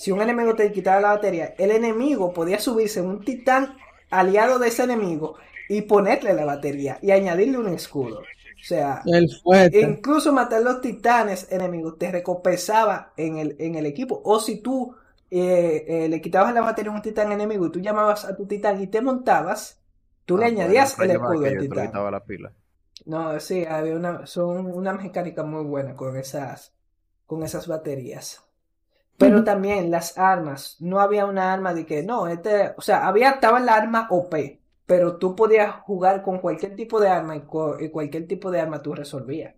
si 0.04 0.12
un 0.12 0.22
enemigo 0.22 0.56
te 0.56 0.72
quitaba 0.72 1.01
la 1.01 1.10
batería, 1.16 1.56
el 1.58 1.72
enemigo 1.72 2.34
podía 2.34 2.60
subirse 2.60 3.01
un 3.01 3.24
titán 3.24 3.78
aliado 4.10 4.60
de 4.60 4.68
ese 4.70 4.84
enemigo 4.84 5.36
y 5.68 5.84
ponerle 5.84 6.34
la 6.34 6.45
batería 6.45 6.99
y 7.01 7.12
añadirle 7.12 7.58
un 7.58 7.70
escudo. 7.70 8.20
O 8.22 8.66
sea, 8.66 9.12
El 9.12 9.30
incluso 9.72 10.34
matar 10.34 10.62
los 10.62 10.82
titanes 10.82 11.51
enemigos 11.51 11.97
te 11.97 12.12
recompensaba 12.12 13.14
en 13.18 13.38
el, 13.38 13.56
en 13.60 13.76
el 13.76 13.86
equipo. 13.86 14.22
O 14.26 14.39
si 14.39 14.62
tú 14.62 14.95
eh, 15.32 15.86
eh, 15.88 16.10
le 16.10 16.22
quitabas 16.22 16.54
la 16.54 16.62
batería 16.62 16.91
a 16.91 16.95
un 16.95 17.01
titán 17.01 17.32
enemigo 17.32 17.68
y 17.68 17.72
tú 17.72 17.80
llamabas 17.80 18.26
a 18.26 18.36
tu 18.36 18.45
titán 18.47 18.82
y 18.82 18.88
te 18.88 19.01
montabas, 19.01 19.82
tú 20.26 20.38
le 20.38 20.45
Ah, 20.45 20.51
pues, 20.54 20.56
añadías 20.56 20.99
el 20.99 21.12
escudo 21.12 21.45
al 21.47 21.58
titán. 21.58 21.99
la 22.12 22.24
pila. 22.24 22.54
No, 23.06 23.39
sí, 23.39 23.66
había 23.66 23.95
una, 23.95 24.26
son 24.28 24.66
una 24.68 24.93
mecánica 24.93 25.43
muy 25.43 25.64
buena 25.66 25.95
con 25.95 26.16
esas, 26.18 26.74
con 27.26 27.43
esas 27.43 27.68
baterías. 27.68 28.43
Pero 29.18 29.43
también 29.43 29.89
las 29.91 30.18
armas, 30.18 30.78
no 30.80 30.99
había 30.99 31.26
una 31.26 31.53
arma 31.53 31.74
de 31.74 31.86
que 31.86 32.03
no, 32.03 32.28
este, 32.28 32.74
o 32.78 32.82
sea, 32.82 33.07
había, 33.07 33.32
estaba 33.32 33.59
la 33.59 33.76
arma 33.76 34.07
OP, 34.11 34.61
pero 34.86 35.18
tú 35.18 35.36
podías 35.36 35.76
jugar 35.82 36.22
con 36.24 36.39
cualquier 36.39 36.76
tipo 36.76 36.99
de 36.99 37.09
arma 37.09 37.36
y, 37.38 37.43
y 37.86 37.89
cualquier 37.89 38.28
tipo 38.28 38.51
de 38.51 38.61
arma 38.61 38.82
tú 38.82 38.93
resolvías. 38.93 39.55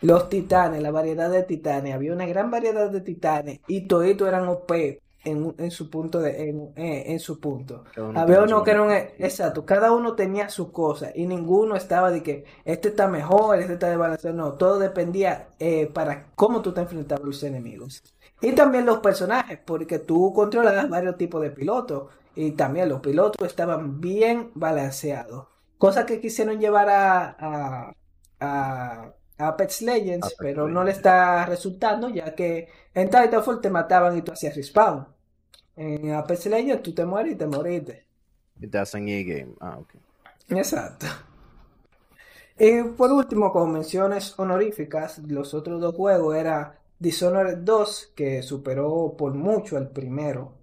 Los 0.00 0.28
titanes, 0.28 0.80
la 0.82 0.90
variedad 0.92 1.28
de 1.30 1.42
titanes, 1.42 1.94
había 1.94 2.12
una 2.12 2.26
gran 2.26 2.50
variedad 2.50 2.90
de 2.90 3.00
titanes 3.00 3.60
y 3.66 3.88
toditos 3.88 4.28
eran 4.28 4.46
OP 4.48 5.02
en, 5.24 5.54
en 5.58 5.70
su 5.72 5.90
punto 5.90 6.20
de, 6.20 6.48
en, 6.50 6.72
en- 6.76 7.12
en 7.12 7.18
su 7.20 7.40
punto. 7.40 7.84
Había 8.12 8.42
uno 8.42 8.62
que 8.62 8.70
era 8.70 8.82
un, 8.82 8.92
exacto, 8.92 9.64
cada 9.66 9.92
uno 9.92 10.14
tenía 10.14 10.48
su 10.50 10.70
cosa 10.72 11.10
y 11.14 11.26
ninguno 11.26 11.74
estaba 11.76 12.10
de 12.12 12.22
que 12.22 12.44
este 12.64 12.88
está 12.90 13.08
mejor, 13.08 13.58
este 13.58 13.72
está 13.74 13.88
desbalanceado, 13.88 14.36
no, 14.36 14.52
todo 14.54 14.78
dependía 14.78 15.48
eh, 15.58 15.86
para 15.92 16.30
cómo 16.36 16.62
tú 16.62 16.72
te 16.72 16.80
enfrentabas 16.80 17.24
a 17.24 17.26
los 17.26 17.42
enemigos. 17.42 18.02
Y 18.40 18.52
también 18.52 18.86
los 18.86 18.98
personajes, 19.00 19.58
porque 19.64 19.98
tú 19.98 20.32
controlabas 20.32 20.88
varios 20.88 21.16
tipos 21.16 21.42
de 21.42 21.50
pilotos 21.50 22.10
y 22.36 22.52
también 22.52 22.88
los 22.88 23.00
pilotos 23.00 23.46
estaban 23.46 24.00
bien 24.00 24.50
balanceados. 24.54 25.48
Cosa 25.76 26.06
que 26.06 26.20
quisieron 26.20 26.60
llevar 26.60 26.88
a, 26.88 27.36
a, 27.38 27.92
a, 28.40 29.12
a 29.38 29.48
Apex 29.48 29.82
Legends, 29.82 30.26
Apex 30.26 30.38
pero 30.38 30.68
no 30.68 30.84
le 30.84 30.92
está 30.92 31.46
resultando, 31.46 32.08
ya 32.10 32.34
que 32.34 32.68
en 32.94 33.10
Titanfall 33.10 33.60
te 33.60 33.70
mataban 33.70 34.16
y 34.16 34.22
tú 34.22 34.32
hacías 34.32 34.54
respawn. 34.56 35.06
En 35.76 36.12
Apex 36.12 36.46
Legends 36.46 36.82
tú 36.82 36.94
te 36.94 37.04
mueres 37.04 37.32
y 37.32 37.36
te 37.36 37.46
moriste. 37.46 38.06
Y 38.60 38.66
te 38.68 38.78
hacen 38.78 39.08
e-game. 39.08 39.54
Ah, 39.60 39.78
ok. 39.78 39.94
Exacto. 40.50 41.06
Y 42.58 42.82
por 42.82 43.12
último, 43.12 43.52
como 43.52 43.68
menciones 43.68 44.36
honoríficas, 44.38 45.18
los 45.18 45.54
otros 45.54 45.80
dos 45.80 45.94
juegos 45.94 46.36
era 46.36 46.77
Dishonored 46.98 47.58
2, 47.58 48.12
que 48.16 48.42
superó 48.42 49.14
por 49.16 49.34
mucho 49.34 49.76
al 49.76 49.90
primero, 49.90 50.54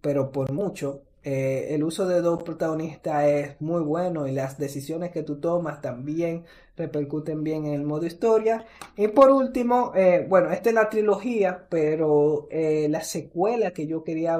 pero 0.00 0.30
por 0.30 0.52
mucho. 0.52 1.02
Eh, 1.26 1.74
el 1.74 1.82
uso 1.82 2.06
de 2.06 2.20
dos 2.20 2.42
protagonistas 2.42 3.24
es 3.24 3.60
muy 3.60 3.80
bueno 3.82 4.26
y 4.28 4.32
las 4.32 4.58
decisiones 4.58 5.10
que 5.10 5.22
tú 5.22 5.40
tomas 5.40 5.80
también 5.80 6.44
repercuten 6.76 7.42
bien 7.42 7.64
en 7.66 7.74
el 7.74 7.82
modo 7.82 8.06
historia. 8.06 8.66
Y 8.96 9.08
por 9.08 9.30
último, 9.30 9.92
eh, 9.96 10.26
bueno, 10.28 10.50
esta 10.52 10.68
es 10.68 10.74
la 10.74 10.90
trilogía, 10.90 11.66
pero 11.70 12.46
eh, 12.50 12.88
la 12.90 13.02
secuela 13.02 13.72
que 13.72 13.86
yo 13.86 14.04
quería 14.04 14.38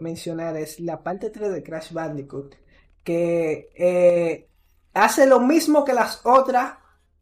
mencionar 0.00 0.56
es 0.56 0.80
la 0.80 1.02
parte 1.02 1.30
3 1.30 1.52
de 1.52 1.62
Crash 1.62 1.92
Bandicoot, 1.92 2.54
que 3.02 4.46
hace 4.94 5.26
lo 5.26 5.40
mismo 5.40 5.84
que 5.84 5.92
las 5.92 6.24
otras, 6.24 6.74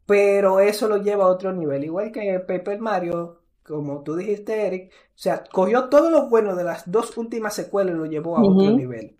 pero 0.05 0.59
eso 0.59 0.87
lo 0.87 0.97
lleva 0.97 1.25
a 1.25 1.29
otro 1.29 1.51
nivel. 1.53 1.83
Igual 1.83 2.11
que 2.11 2.39
Paper 2.39 2.79
Mario, 2.79 3.41
como 3.63 4.03
tú 4.03 4.15
dijiste, 4.15 4.67
Eric, 4.67 4.91
o 4.93 5.17
sea, 5.17 5.43
cogió 5.51 5.89
todo 5.89 6.09
lo 6.09 6.29
bueno 6.29 6.55
de 6.55 6.63
las 6.63 6.89
dos 6.89 7.17
últimas 7.17 7.53
secuelas 7.53 7.95
y 7.95 7.97
lo 7.97 8.05
llevó 8.05 8.37
a 8.37 8.43
otro 8.43 8.71
nivel. 8.71 9.17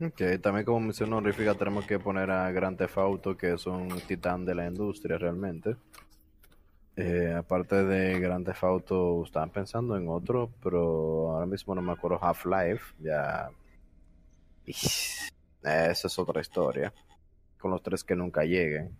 Ok, 0.00 0.20
también 0.42 0.64
como 0.64 0.80
mención 0.80 1.12
honorífica 1.12 1.54
tenemos 1.54 1.86
que 1.86 2.00
poner 2.00 2.28
a 2.30 2.50
Grand 2.50 2.76
Theft 2.76 2.98
Auto, 2.98 3.36
que 3.36 3.52
es 3.52 3.66
un 3.66 3.88
titán 4.08 4.44
de 4.44 4.54
la 4.56 4.66
industria 4.66 5.16
realmente. 5.16 5.76
Eh, 6.96 7.32
aparte 7.38 7.84
de 7.84 8.18
Grand 8.18 8.44
Theft 8.44 8.64
Auto, 8.64 9.22
estaban 9.24 9.50
pensando 9.50 9.96
en 9.96 10.08
otro, 10.08 10.50
pero 10.60 11.32
ahora 11.32 11.46
mismo 11.46 11.74
no 11.74 11.82
me 11.82 11.92
acuerdo. 11.92 12.18
Half-Life, 12.20 12.94
ya. 12.98 13.48
Esa 14.66 16.06
es 16.08 16.18
otra 16.18 16.40
historia. 16.40 16.92
Con 17.62 17.70
los 17.70 17.82
tres 17.82 18.02
que 18.04 18.16
nunca 18.16 18.42
lleguen. 18.44 18.90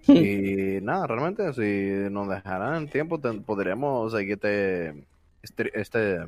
Y 0.08 0.80
nada, 0.80 1.06
realmente 1.06 1.52
si 1.52 2.10
nos 2.10 2.26
dejaran 2.28 2.88
tiempo, 2.88 3.20
ten- 3.20 3.42
podríamos 3.42 4.12
seguir 4.12 4.34
este, 4.34 5.04
este, 5.42 5.78
este 5.78 6.18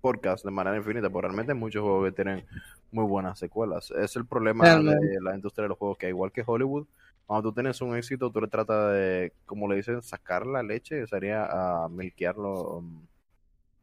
podcast 0.00 0.44
de 0.44 0.50
manera 0.50 0.76
infinita, 0.76 1.08
porque 1.08 1.28
realmente 1.28 1.52
hay 1.52 1.58
muchos 1.58 1.82
juegos 1.82 2.06
que 2.06 2.12
tienen 2.12 2.44
muy 2.90 3.04
buenas 3.04 3.38
secuelas. 3.38 3.92
Es 3.92 4.16
el 4.16 4.24
problema 4.26 4.64
Realmente. 4.64 5.06
de 5.06 5.20
la 5.20 5.34
industria 5.36 5.64
de 5.64 5.68
los 5.68 5.78
juegos, 5.78 5.98
que 5.98 6.08
igual 6.08 6.32
que 6.32 6.42
Hollywood, 6.44 6.86
cuando 7.26 7.48
tú 7.50 7.54
tienes 7.54 7.80
un 7.80 7.94
éxito, 7.96 8.30
tú 8.30 8.40
le 8.40 8.48
tratas 8.48 8.92
de, 8.94 9.32
como 9.46 9.68
le 9.68 9.76
dicen, 9.76 10.02
sacar 10.02 10.44
la 10.46 10.62
leche, 10.64 11.06
sería 11.06 11.46
a 11.84 11.88
milkearlo, 11.88 12.78
um, 12.78 13.02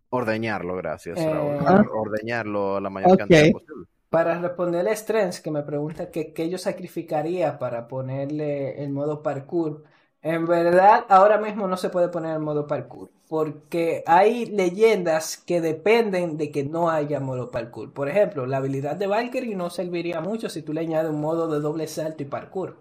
ordeñarlo, 0.09 0.75
gracias, 0.75 1.17
Eh, 1.19 1.29
Raúl. 1.33 1.87
Ordeñarlo 1.93 2.79
la 2.81 2.89
mayor 2.89 3.17
cantidad 3.17 3.51
posible. 3.51 3.85
Para 4.13 4.37
responderle 4.37 4.91
a 4.91 4.95
Strens, 4.95 5.41
que 5.41 5.49
me 5.49 5.63
pregunta 5.63 6.11
qué 6.11 6.47
yo 6.47 6.59
sacrificaría 6.59 7.57
para 7.57 7.87
ponerle 7.87 8.83
el 8.83 8.91
modo 8.91 9.23
parkour. 9.23 9.85
En 10.21 10.45
verdad, 10.45 11.05
ahora 11.09 11.39
mismo 11.39 11.67
no 11.67 11.77
se 11.77 11.89
puede 11.89 12.09
poner 12.09 12.33
el 12.33 12.39
modo 12.39 12.67
parkour, 12.67 13.09
porque 13.27 14.03
hay 14.05 14.45
leyendas 14.45 15.37
que 15.37 15.61
dependen 15.61 16.37
de 16.37 16.51
que 16.51 16.63
no 16.63 16.91
haya 16.91 17.19
modo 17.19 17.49
parkour. 17.49 17.91
Por 17.91 18.07
ejemplo, 18.07 18.45
la 18.45 18.57
habilidad 18.57 18.97
de 18.97 19.07
Valkyrie 19.07 19.55
no 19.55 19.71
serviría 19.71 20.21
mucho 20.21 20.47
si 20.47 20.61
tú 20.61 20.73
le 20.73 20.81
añades 20.81 21.09
un 21.09 21.19
modo 21.19 21.47
de 21.47 21.59
doble 21.59 21.87
salto 21.87 22.21
y 22.21 22.27
parkour. 22.27 22.77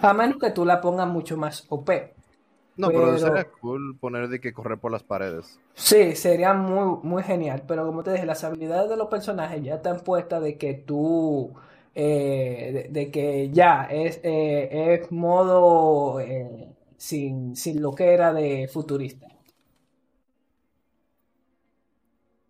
A 0.00 0.12
menos 0.12 0.38
que 0.38 0.50
tú 0.50 0.64
la 0.64 0.80
pongas 0.80 1.06
mucho 1.06 1.36
más 1.36 1.66
OP. 1.68 1.90
No, 2.80 2.88
pero, 2.88 3.16
Pero- 3.16 3.18
sería 3.18 3.44
cool 3.60 3.98
poner 3.98 4.28
de 4.28 4.40
que 4.40 4.52
correr 4.52 4.78
por 4.78 4.90
las 4.92 5.02
paredes. 5.02 5.60
Sí, 5.74 6.14
sería 6.16 6.52
muy, 6.54 6.98
muy 7.02 7.22
genial, 7.22 7.64
pero 7.66 7.86
como 7.86 8.02
te 8.02 8.12
dije, 8.12 8.26
las 8.26 8.44
habilidades 8.44 8.88
de 8.90 8.96
los 8.96 9.08
personajes 9.08 9.62
ya 9.62 9.76
están 9.76 10.00
puestas 10.00 10.42
de 10.42 10.56
que 10.58 10.74
tú, 10.74 11.52
eh, 11.94 12.88
de, 12.90 13.00
de 13.00 13.10
que 13.10 13.50
ya 13.50 13.84
es, 13.90 14.20
eh, 14.22 14.94
es 15.02 15.10
modo 15.12 16.20
eh, 16.20 16.68
sin, 16.96 17.56
sin 17.56 17.80
lo 17.82 17.92
que 17.94 18.12
era 18.14 18.32
de 18.32 18.68
futurista. 18.72 19.26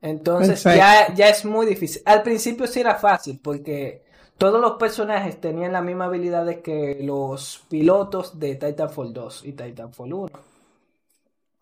Entonces 0.03 0.63
ya, 0.65 1.13
ya 1.15 1.29
es 1.29 1.45
muy 1.45 1.67
difícil. 1.67 2.03
Al 2.07 2.23
principio 2.23 2.67
sí 2.67 2.81
era 2.81 2.95
fácil 2.95 3.39
porque 3.43 4.03
todos 4.41 4.59
los 4.59 4.73
personajes 4.79 5.39
tenían 5.39 5.73
las 5.73 5.85
mismas 5.85 6.09
habilidades 6.09 6.61
que 6.61 6.97
los 7.03 7.63
pilotos 7.69 8.39
de 8.39 8.55
Titanfall 8.55 9.13
2 9.13 9.45
y 9.45 9.53
Titanfall 9.53 10.15
1. 10.15 10.31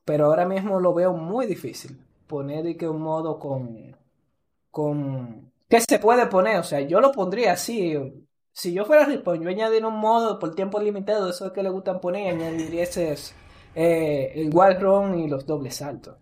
Pero 0.04 0.26
ahora 0.26 0.46
mismo 0.46 0.78
lo 0.78 0.94
veo 0.94 1.12
muy 1.12 1.46
difícil 1.46 1.98
poner 2.28 2.62
de 2.62 2.76
que 2.76 2.88
un 2.88 3.02
modo 3.02 3.40
con 3.40 3.96
con 4.70 5.50
que 5.68 5.80
se 5.80 5.98
puede 5.98 6.26
poner, 6.26 6.58
o 6.58 6.62
sea, 6.62 6.80
yo 6.80 7.00
lo 7.00 7.10
pondría 7.10 7.54
así. 7.54 7.96
Si 8.52 8.72
yo 8.72 8.84
fuera 8.84 9.06
Respawn, 9.06 9.42
yo 9.42 9.48
añadiría 9.48 9.88
un 9.88 9.98
modo 9.98 10.38
por 10.38 10.54
tiempo 10.54 10.78
limitado, 10.78 11.30
eso 11.30 11.52
que 11.52 11.64
le 11.64 11.70
gustan 11.70 12.00
poner, 12.00 12.32
añadiría 12.32 12.84
ese 12.84 13.12
eh, 13.74 14.34
el 14.36 14.54
wall 14.54 14.80
run 14.80 15.18
y 15.18 15.26
los 15.26 15.44
dobles 15.44 15.74
saltos. 15.74 16.14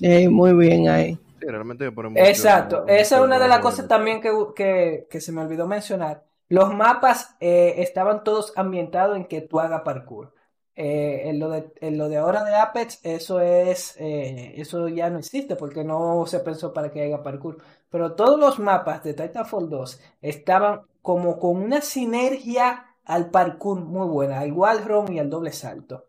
Eh, 0.00 0.28
muy 0.28 0.52
bien 0.52 0.88
ahí. 0.88 1.18
Sí, 1.40 1.46
realmente 1.48 1.84
me 1.84 1.92
pone 1.92 2.08
mucho- 2.08 2.22
Exacto, 2.24 2.80
mucho 2.82 2.92
esa 2.94 3.16
es 3.16 3.22
una 3.22 3.38
de 3.38 3.48
las 3.48 3.60
cosas 3.60 3.88
también 3.88 4.20
que, 4.20 4.30
que, 4.54 5.06
que 5.10 5.20
se 5.20 5.32
me 5.32 5.42
olvidó 5.42 5.66
mencionar. 5.66 6.24
Los 6.48 6.72
mapas 6.74 7.36
eh, 7.40 7.74
estaban 7.78 8.24
todos 8.24 8.52
ambientados 8.56 9.16
en 9.16 9.26
que 9.26 9.40
tú 9.42 9.60
hagas 9.60 9.82
parkour. 9.82 10.32
Eh, 10.78 11.22
en 11.30 11.38
lo 11.38 11.48
de, 11.50 11.72
en 11.80 11.96
lo 11.98 12.08
de 12.08 12.18
ahora 12.18 12.44
de 12.44 12.54
Apex, 12.54 13.00
eso 13.02 13.40
es, 13.40 13.96
eh, 13.98 14.54
eso 14.60 14.88
ya 14.88 15.08
no 15.10 15.18
existe 15.18 15.56
porque 15.56 15.84
no 15.84 16.26
se 16.26 16.40
pensó 16.40 16.72
para 16.72 16.90
que 16.90 17.02
haga 17.04 17.22
parkour. 17.22 17.58
Pero 17.90 18.14
todos 18.14 18.38
los 18.38 18.58
mapas 18.58 19.02
de 19.02 19.14
Titanfall 19.14 19.68
2 19.70 20.00
estaban 20.20 20.82
como 21.02 21.38
con 21.38 21.56
una 21.62 21.80
sinergia 21.80 22.86
al 23.04 23.30
parkour 23.30 23.80
muy 23.80 24.06
buena, 24.08 24.40
al 24.40 24.52
wall 24.52 24.84
run 24.84 25.12
y 25.12 25.18
al 25.18 25.30
doble 25.30 25.52
salto. 25.52 26.06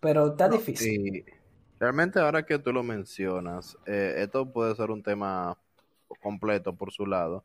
Pero 0.00 0.28
está 0.28 0.48
difícil. 0.48 1.02
Realmente 1.78 2.18
ahora 2.18 2.44
que 2.44 2.58
tú 2.58 2.72
lo 2.72 2.82
mencionas, 2.82 3.76
eh, 3.86 4.14
esto 4.18 4.50
puede 4.50 4.74
ser 4.74 4.90
un 4.90 5.02
tema 5.02 5.56
completo 6.20 6.74
por 6.74 6.90
su 6.92 7.06
lado, 7.06 7.44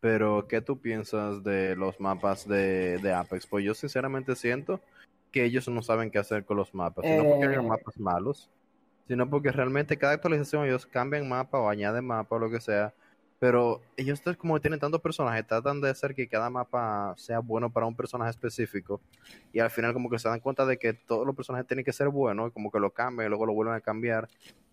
pero 0.00 0.46
¿qué 0.46 0.60
tú 0.60 0.80
piensas 0.80 1.42
de 1.42 1.74
los 1.74 1.98
mapas 1.98 2.46
de, 2.46 2.98
de 2.98 3.12
Apex? 3.12 3.46
Pues 3.46 3.64
yo 3.64 3.74
sinceramente 3.74 4.36
siento 4.36 4.80
que 5.32 5.44
ellos 5.44 5.68
no 5.68 5.82
saben 5.82 6.10
qué 6.10 6.18
hacer 6.18 6.44
con 6.44 6.56
los 6.56 6.72
mapas, 6.74 7.04
no 7.04 7.24
porque 7.24 7.46
hagan 7.46 7.64
Eh. 7.64 7.68
mapas 7.68 7.98
malos, 7.98 8.50
sino 9.08 9.28
porque 9.28 9.50
realmente 9.50 9.98
cada 9.98 10.12
actualización 10.12 10.64
ellos 10.66 10.86
cambian 10.86 11.28
mapa 11.28 11.58
o 11.58 11.68
añaden 11.68 12.06
mapa 12.06 12.36
o 12.36 12.38
lo 12.38 12.50
que 12.50 12.60
sea, 12.60 12.94
pero 13.44 13.82
ellos 13.98 14.22
como 14.38 14.58
tienen 14.58 14.80
tantos 14.80 15.02
personajes, 15.02 15.46
tratan 15.46 15.82
de 15.82 15.90
hacer 15.90 16.14
que 16.14 16.26
cada 16.26 16.48
mapa 16.48 17.12
sea 17.18 17.40
bueno 17.40 17.68
para 17.68 17.84
un 17.84 17.94
personaje 17.94 18.30
específico 18.30 19.02
y 19.52 19.58
al 19.58 19.68
final 19.68 19.92
como 19.92 20.08
que 20.08 20.18
se 20.18 20.30
dan 20.30 20.40
cuenta 20.40 20.64
de 20.64 20.78
que 20.78 20.94
todos 20.94 21.26
los 21.26 21.36
personajes 21.36 21.66
tienen 21.66 21.84
que 21.84 21.92
ser 21.92 22.08
buenos, 22.08 22.48
y 22.48 22.52
como 22.52 22.70
que 22.70 22.80
lo 22.80 22.88
cambian 22.88 23.26
y 23.26 23.28
luego 23.28 23.44
lo 23.44 23.52
vuelven 23.52 23.74
a 23.74 23.82
cambiar 23.82 24.28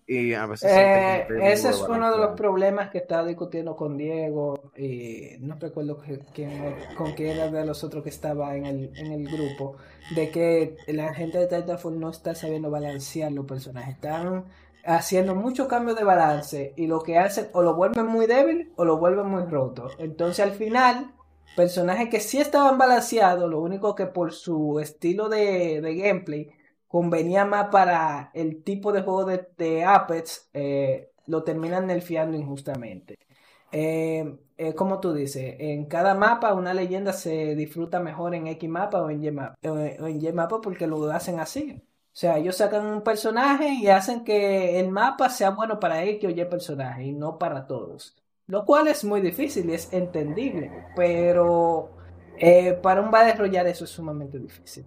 y 0.08 0.34
a 0.36 0.46
veces 0.46 0.72
Eh, 0.72 1.28
ese 1.42 1.72
es 1.72 1.82
uno 1.82 2.12
de 2.12 2.18
los 2.18 2.38
problemas 2.38 2.90
que 2.92 3.00
estaba 3.00 3.28
discutiendo 3.28 3.76
con 3.76 3.98
Diego 3.98 4.72
y 4.78 5.32
no 5.42 5.58
recuerdo 5.60 6.02
quién, 6.34 6.74
con 6.96 7.12
quién 7.12 7.32
era 7.32 7.52
de 7.52 7.66
los 7.66 7.84
otros 7.84 8.04
que 8.04 8.10
estaba 8.10 8.56
en 8.56 8.68
el, 8.68 8.92
en 8.96 9.12
el 9.12 9.28
grupo, 9.28 9.76
de 10.16 10.30
que 10.30 10.78
la 10.88 11.14
gente 11.14 11.40
de 11.40 11.48
Titanfall 11.48 12.00
no 12.00 12.10
está 12.10 12.36
sabiendo 12.36 12.72
balancear 12.72 13.34
los 13.34 13.46
personajes, 13.46 13.96
están 13.96 14.46
haciendo 14.86 15.36
muchos 15.36 15.68
cambios 15.68 15.98
de 15.98 16.04
balance 16.04 16.74
y 16.78 16.88
lo 16.88 17.02
que 17.02 17.18
hacen 17.18 17.50
o 17.54 17.62
lo 17.62 17.76
vuelven 17.76 18.08
muy 18.08 18.28
débil 18.28 18.72
o 18.76 18.86
lo 18.86 18.98
vuelven 18.98 19.28
muy 19.28 19.44
roto. 19.44 19.88
Entonces 19.98 20.46
al 20.46 20.52
final, 20.54 21.14
personajes 21.56 22.10
que 22.10 22.20
sí 22.20 22.40
estaban 22.40 22.78
balanceados, 22.78 23.50
lo 23.50 23.62
único 23.62 23.96
que 23.96 24.06
por 24.08 24.34
su 24.34 24.80
estilo 24.80 25.30
de, 25.30 25.82
de 25.82 25.96
gameplay 25.96 26.52
convenía 26.88 27.46
más 27.46 27.70
para 27.70 28.32
el 28.34 28.64
tipo 28.64 28.92
de 28.92 29.02
juego 29.02 29.26
de, 29.26 29.48
de 29.58 29.84
Apex, 29.86 30.50
eh, 30.54 31.12
lo 31.28 31.44
terminan 31.44 31.88
nerfeando 31.88 32.38
injustamente. 32.38 33.18
Eh, 33.72 34.38
eh, 34.58 34.76
como 34.76 35.00
tú 35.00 35.14
dices, 35.14 35.56
en 35.60 35.86
cada 35.86 36.14
mapa 36.14 36.54
una 36.54 36.74
leyenda 36.74 37.14
se 37.14 37.56
disfruta 37.56 38.00
mejor 38.00 38.36
en 38.36 38.48
X 38.48 38.70
mapa 38.70 39.02
o 39.02 39.10
en 39.10 39.24
Y 39.24 39.32
mapa, 39.32 39.56
eh, 39.62 39.98
o 40.00 40.08
en 40.08 40.22
Y 40.22 40.32
mapa 40.34 40.60
porque 40.62 40.88
lo 40.88 41.10
hacen 41.12 41.40
así. 41.40 41.82
O 42.14 42.16
sea, 42.22 42.38
ellos 42.38 42.58
sacan 42.58 42.86
un 42.86 43.04
personaje 43.04 43.70
y 43.70 43.88
hacen 43.88 44.24
que 44.24 44.80
el 44.80 44.90
mapa 44.90 45.30
sea 45.30 45.52
bueno 45.52 45.80
para 45.80 46.04
X 46.06 46.30
o 46.30 46.32
Y 46.32 46.46
personaje 46.46 47.06
y 47.06 47.14
no 47.14 47.38
para 47.38 47.66
todos. 47.68 48.16
Lo 48.48 48.66
cual 48.66 48.88
es 48.88 49.04
muy 49.06 49.22
difícil 49.22 49.70
y 49.70 49.74
es 49.76 49.92
entendible, 49.94 50.72
pero 50.96 51.96
eh, 52.38 52.74
para 52.74 53.02
un 53.02 53.12
Battle 53.12 53.36
Royale 53.36 53.70
eso 53.72 53.86
es 53.86 53.92
sumamente 53.92 54.40
difícil. 54.40 54.86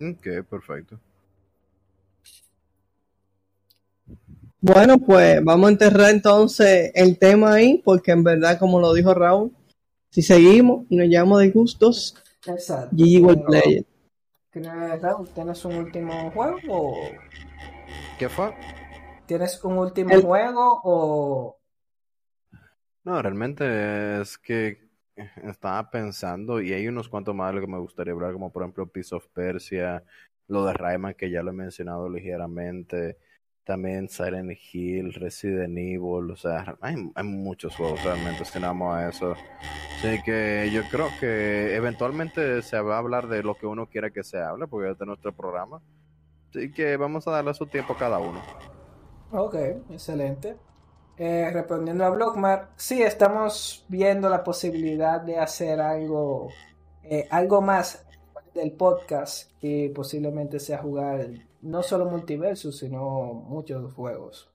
Ok, 0.00 0.28
perfecto. 0.48 1.00
Bueno, 4.60 4.98
pues 4.98 5.42
vamos 5.44 5.68
a 5.68 5.72
enterrar 5.72 6.10
entonces 6.10 6.90
el 6.94 7.18
tema 7.18 7.54
ahí, 7.54 7.82
porque 7.84 8.12
en 8.12 8.24
verdad, 8.24 8.58
como 8.58 8.80
lo 8.80 8.94
dijo 8.94 9.12
Raúl, 9.14 9.52
si 10.10 10.22
seguimos 10.22 10.86
y 10.90 10.96
nos 10.96 11.08
llevamos 11.08 11.40
de 11.40 11.50
gustos, 11.50 12.16
Exacto. 12.46 13.06
GG 13.06 13.22
World 13.24 13.44
Bueno, 13.44 13.46
Player. 13.46 13.84
¿Tienes- 14.54 15.02
Raúl, 15.02 15.28
¿Tienes 15.34 15.64
un 15.66 15.74
último 15.76 16.30
juego 16.30 16.58
o 16.70 16.94
¿Qué 18.18 18.28
fue? 18.28 18.54
tienes 19.26 19.62
un 19.64 19.78
último 19.78 20.14
El- 20.14 20.22
juego 20.22 20.80
o 20.84 21.58
No, 23.04 23.20
realmente 23.20 24.20
es 24.22 24.38
que 24.38 24.78
estaba 25.42 25.90
pensando 25.90 26.60
y 26.62 26.72
hay 26.72 26.88
unos 26.88 27.08
cuantos 27.08 27.34
más 27.34 27.50
de 27.50 27.56
lo 27.56 27.66
que 27.66 27.72
me 27.72 27.78
gustaría 27.78 28.12
hablar, 28.14 28.32
como 28.32 28.50
por 28.50 28.62
ejemplo 28.62 28.86
Piece 28.86 29.14
of 29.14 29.26
Persia, 29.28 30.02
lo 30.48 30.64
de 30.64 30.72
Rayman 30.72 31.14
que 31.14 31.30
ya 31.30 31.42
lo 31.42 31.50
he 31.50 31.54
mencionado 31.54 32.08
ligeramente, 32.08 33.18
también 33.64 34.08
Silent 34.08 34.58
Hill, 34.72 35.14
Resident 35.14 35.76
Evil, 35.76 36.30
o 36.30 36.36
sea, 36.36 36.76
hay, 36.80 36.94
hay 37.14 37.24
muchos 37.24 37.74
juegos 37.76 38.02
realmente 38.04 38.44
si 38.44 38.58
nos 38.58 38.68
vamos 38.68 38.94
a 38.94 39.08
eso. 39.08 39.34
Así 39.98 40.22
que 40.22 40.70
yo 40.72 40.82
creo 40.90 41.08
que 41.18 41.74
eventualmente 41.74 42.62
se 42.62 42.78
va 42.80 42.96
a 42.96 42.98
hablar 42.98 43.28
de 43.28 43.42
lo 43.42 43.54
que 43.54 43.66
uno 43.66 43.86
quiera 43.86 44.10
que 44.10 44.22
se 44.22 44.38
hable, 44.38 44.66
porque 44.66 44.90
este 44.90 45.04
es 45.04 45.08
nuestro 45.08 45.32
programa. 45.32 45.80
Así 46.50 46.70
que 46.72 46.96
vamos 46.96 47.26
a 47.26 47.32
darle 47.32 47.54
su 47.54 47.66
tiempo 47.66 47.94
a 47.94 47.98
cada 47.98 48.18
uno. 48.18 48.40
Ok, 49.32 49.54
excelente. 49.90 50.56
Eh, 51.16 51.48
respondiendo 51.52 52.04
a 52.04 52.10
Blockmar, 52.10 52.70
sí, 52.76 53.02
estamos 53.02 53.84
viendo 53.88 54.28
la 54.28 54.42
posibilidad 54.44 55.20
de 55.20 55.38
hacer 55.38 55.80
algo, 55.80 56.48
eh, 57.02 57.26
algo 57.30 57.60
más 57.60 58.04
del 58.52 58.72
podcast 58.72 59.50
y 59.60 59.88
posiblemente 59.88 60.60
sea 60.60 60.78
jugar 60.78 61.28
no 61.64 61.82
solo 61.82 62.06
multiversus, 62.06 62.78
sino 62.78 63.32
muchos 63.34 63.92
juegos. 63.94 64.50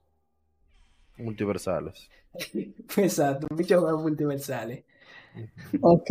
Multiversales. 1.17 2.09
Exacto, 2.97 3.47
muchos 3.51 3.81
juegos 3.81 4.01
multiversales. 4.01 4.83
Ok. 5.81 6.09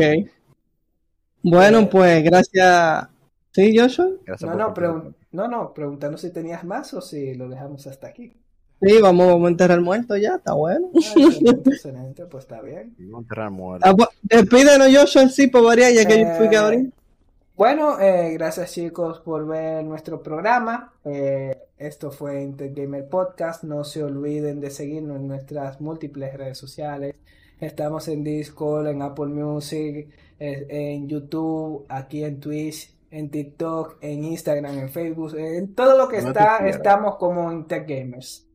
Bueno, 1.42 1.88
pues 1.88 2.22
gracias. 2.24 3.08
¿Sí, 3.52 3.76
Joshua? 3.76 4.08
Gracias 4.24 4.54
No, 4.54 4.74
por 4.74 4.82
no, 4.82 5.14
no, 5.32 5.48
no, 5.48 5.74
preguntando 5.74 6.18
si 6.18 6.32
tenías 6.32 6.64
más 6.64 6.92
o 6.94 7.00
si 7.00 7.34
lo 7.34 7.48
dejamos 7.48 7.86
hasta 7.86 8.08
aquí. 8.08 8.36
Sí, 8.80 9.00
vamos, 9.00 9.26
vamos 9.26 9.46
a 9.46 9.50
enterrar 9.50 9.80
muerto 9.80 10.16
ya, 10.16 10.36
está 10.36 10.52
bueno. 10.54 10.90
Ah, 10.94 11.14
excelente, 11.16 11.70
excelente, 11.70 12.26
pues 12.26 12.44
está 12.44 12.60
bien. 12.62 12.94
No 12.98 13.18
enterrar 13.20 13.50
muertos. 13.50 13.90
Ah, 13.90 13.94
pues, 13.96 14.08
Despídenos, 14.22 14.88
Joshua, 14.94 15.28
sí, 15.28 15.48
por 15.48 15.64
variar, 15.64 15.92
ya 15.92 16.06
que 16.06 16.20
yo 16.20 16.26
fui 16.36 16.48
que 16.48 16.56
Eh, 16.56 16.58
ahorita. 16.58 16.96
Bueno, 17.58 17.98
eh, 17.98 18.34
gracias 18.34 18.72
chicos 18.72 19.18
por 19.18 19.44
ver 19.44 19.84
nuestro 19.84 20.22
programa. 20.22 20.94
Eh, 21.04 21.58
esto 21.76 22.12
fue 22.12 22.40
Intergamer 22.40 23.08
Podcast. 23.08 23.64
No 23.64 23.82
se 23.82 24.04
olviden 24.04 24.60
de 24.60 24.70
seguirnos 24.70 25.16
en 25.16 25.26
nuestras 25.26 25.80
múltiples 25.80 26.34
redes 26.34 26.56
sociales. 26.56 27.16
Estamos 27.58 28.06
en 28.06 28.22
Discord, 28.22 28.86
en 28.86 29.02
Apple 29.02 29.26
Music, 29.26 30.08
eh, 30.38 30.66
en 30.68 31.08
YouTube, 31.08 31.84
aquí 31.88 32.22
en 32.22 32.38
Twitch, 32.38 32.94
en 33.10 33.28
TikTok, 33.28 33.96
en 34.02 34.22
Instagram, 34.22 34.78
en 34.78 34.88
Facebook, 34.88 35.34
en 35.36 35.74
todo 35.74 35.98
lo 35.98 36.08
que 36.08 36.22
No 36.22 36.28
está, 36.28 36.58
estamos 36.58 37.16
como 37.16 37.50
Intergamers. 37.50 38.46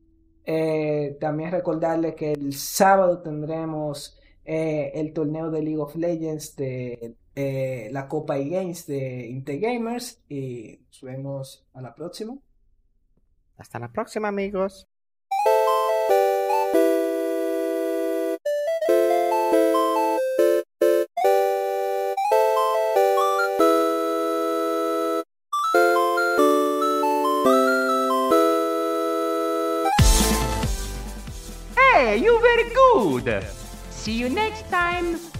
Eh, 0.46 1.18
también 1.20 1.50
recordarles 1.50 2.14
que 2.14 2.32
el 2.32 2.54
sábado 2.54 3.18
tendremos 3.18 4.18
eh, 4.46 4.92
el 4.94 5.12
torneo 5.12 5.50
de 5.50 5.60
League 5.60 5.78
of 5.82 5.94
Legends 5.94 6.56
de 6.56 7.16
eh, 7.36 7.88
la 7.92 8.06
Copa 8.08 8.38
eGames 8.38 8.86
de 8.86 9.26
Intergamers 9.26 10.20
y 10.28 10.78
nos 10.86 11.02
vemos 11.02 11.66
a 11.74 11.80
la 11.80 11.94
próxima. 11.94 12.36
Hasta 13.56 13.78
la 13.78 13.92
próxima, 13.92 14.28
amigos. 14.28 14.86
Hey, 31.76 32.20
you 32.20 32.40
very 32.40 32.70
good. 32.74 33.44
See 33.90 34.12
you 34.12 34.28
next 34.28 34.68
time. 34.70 35.33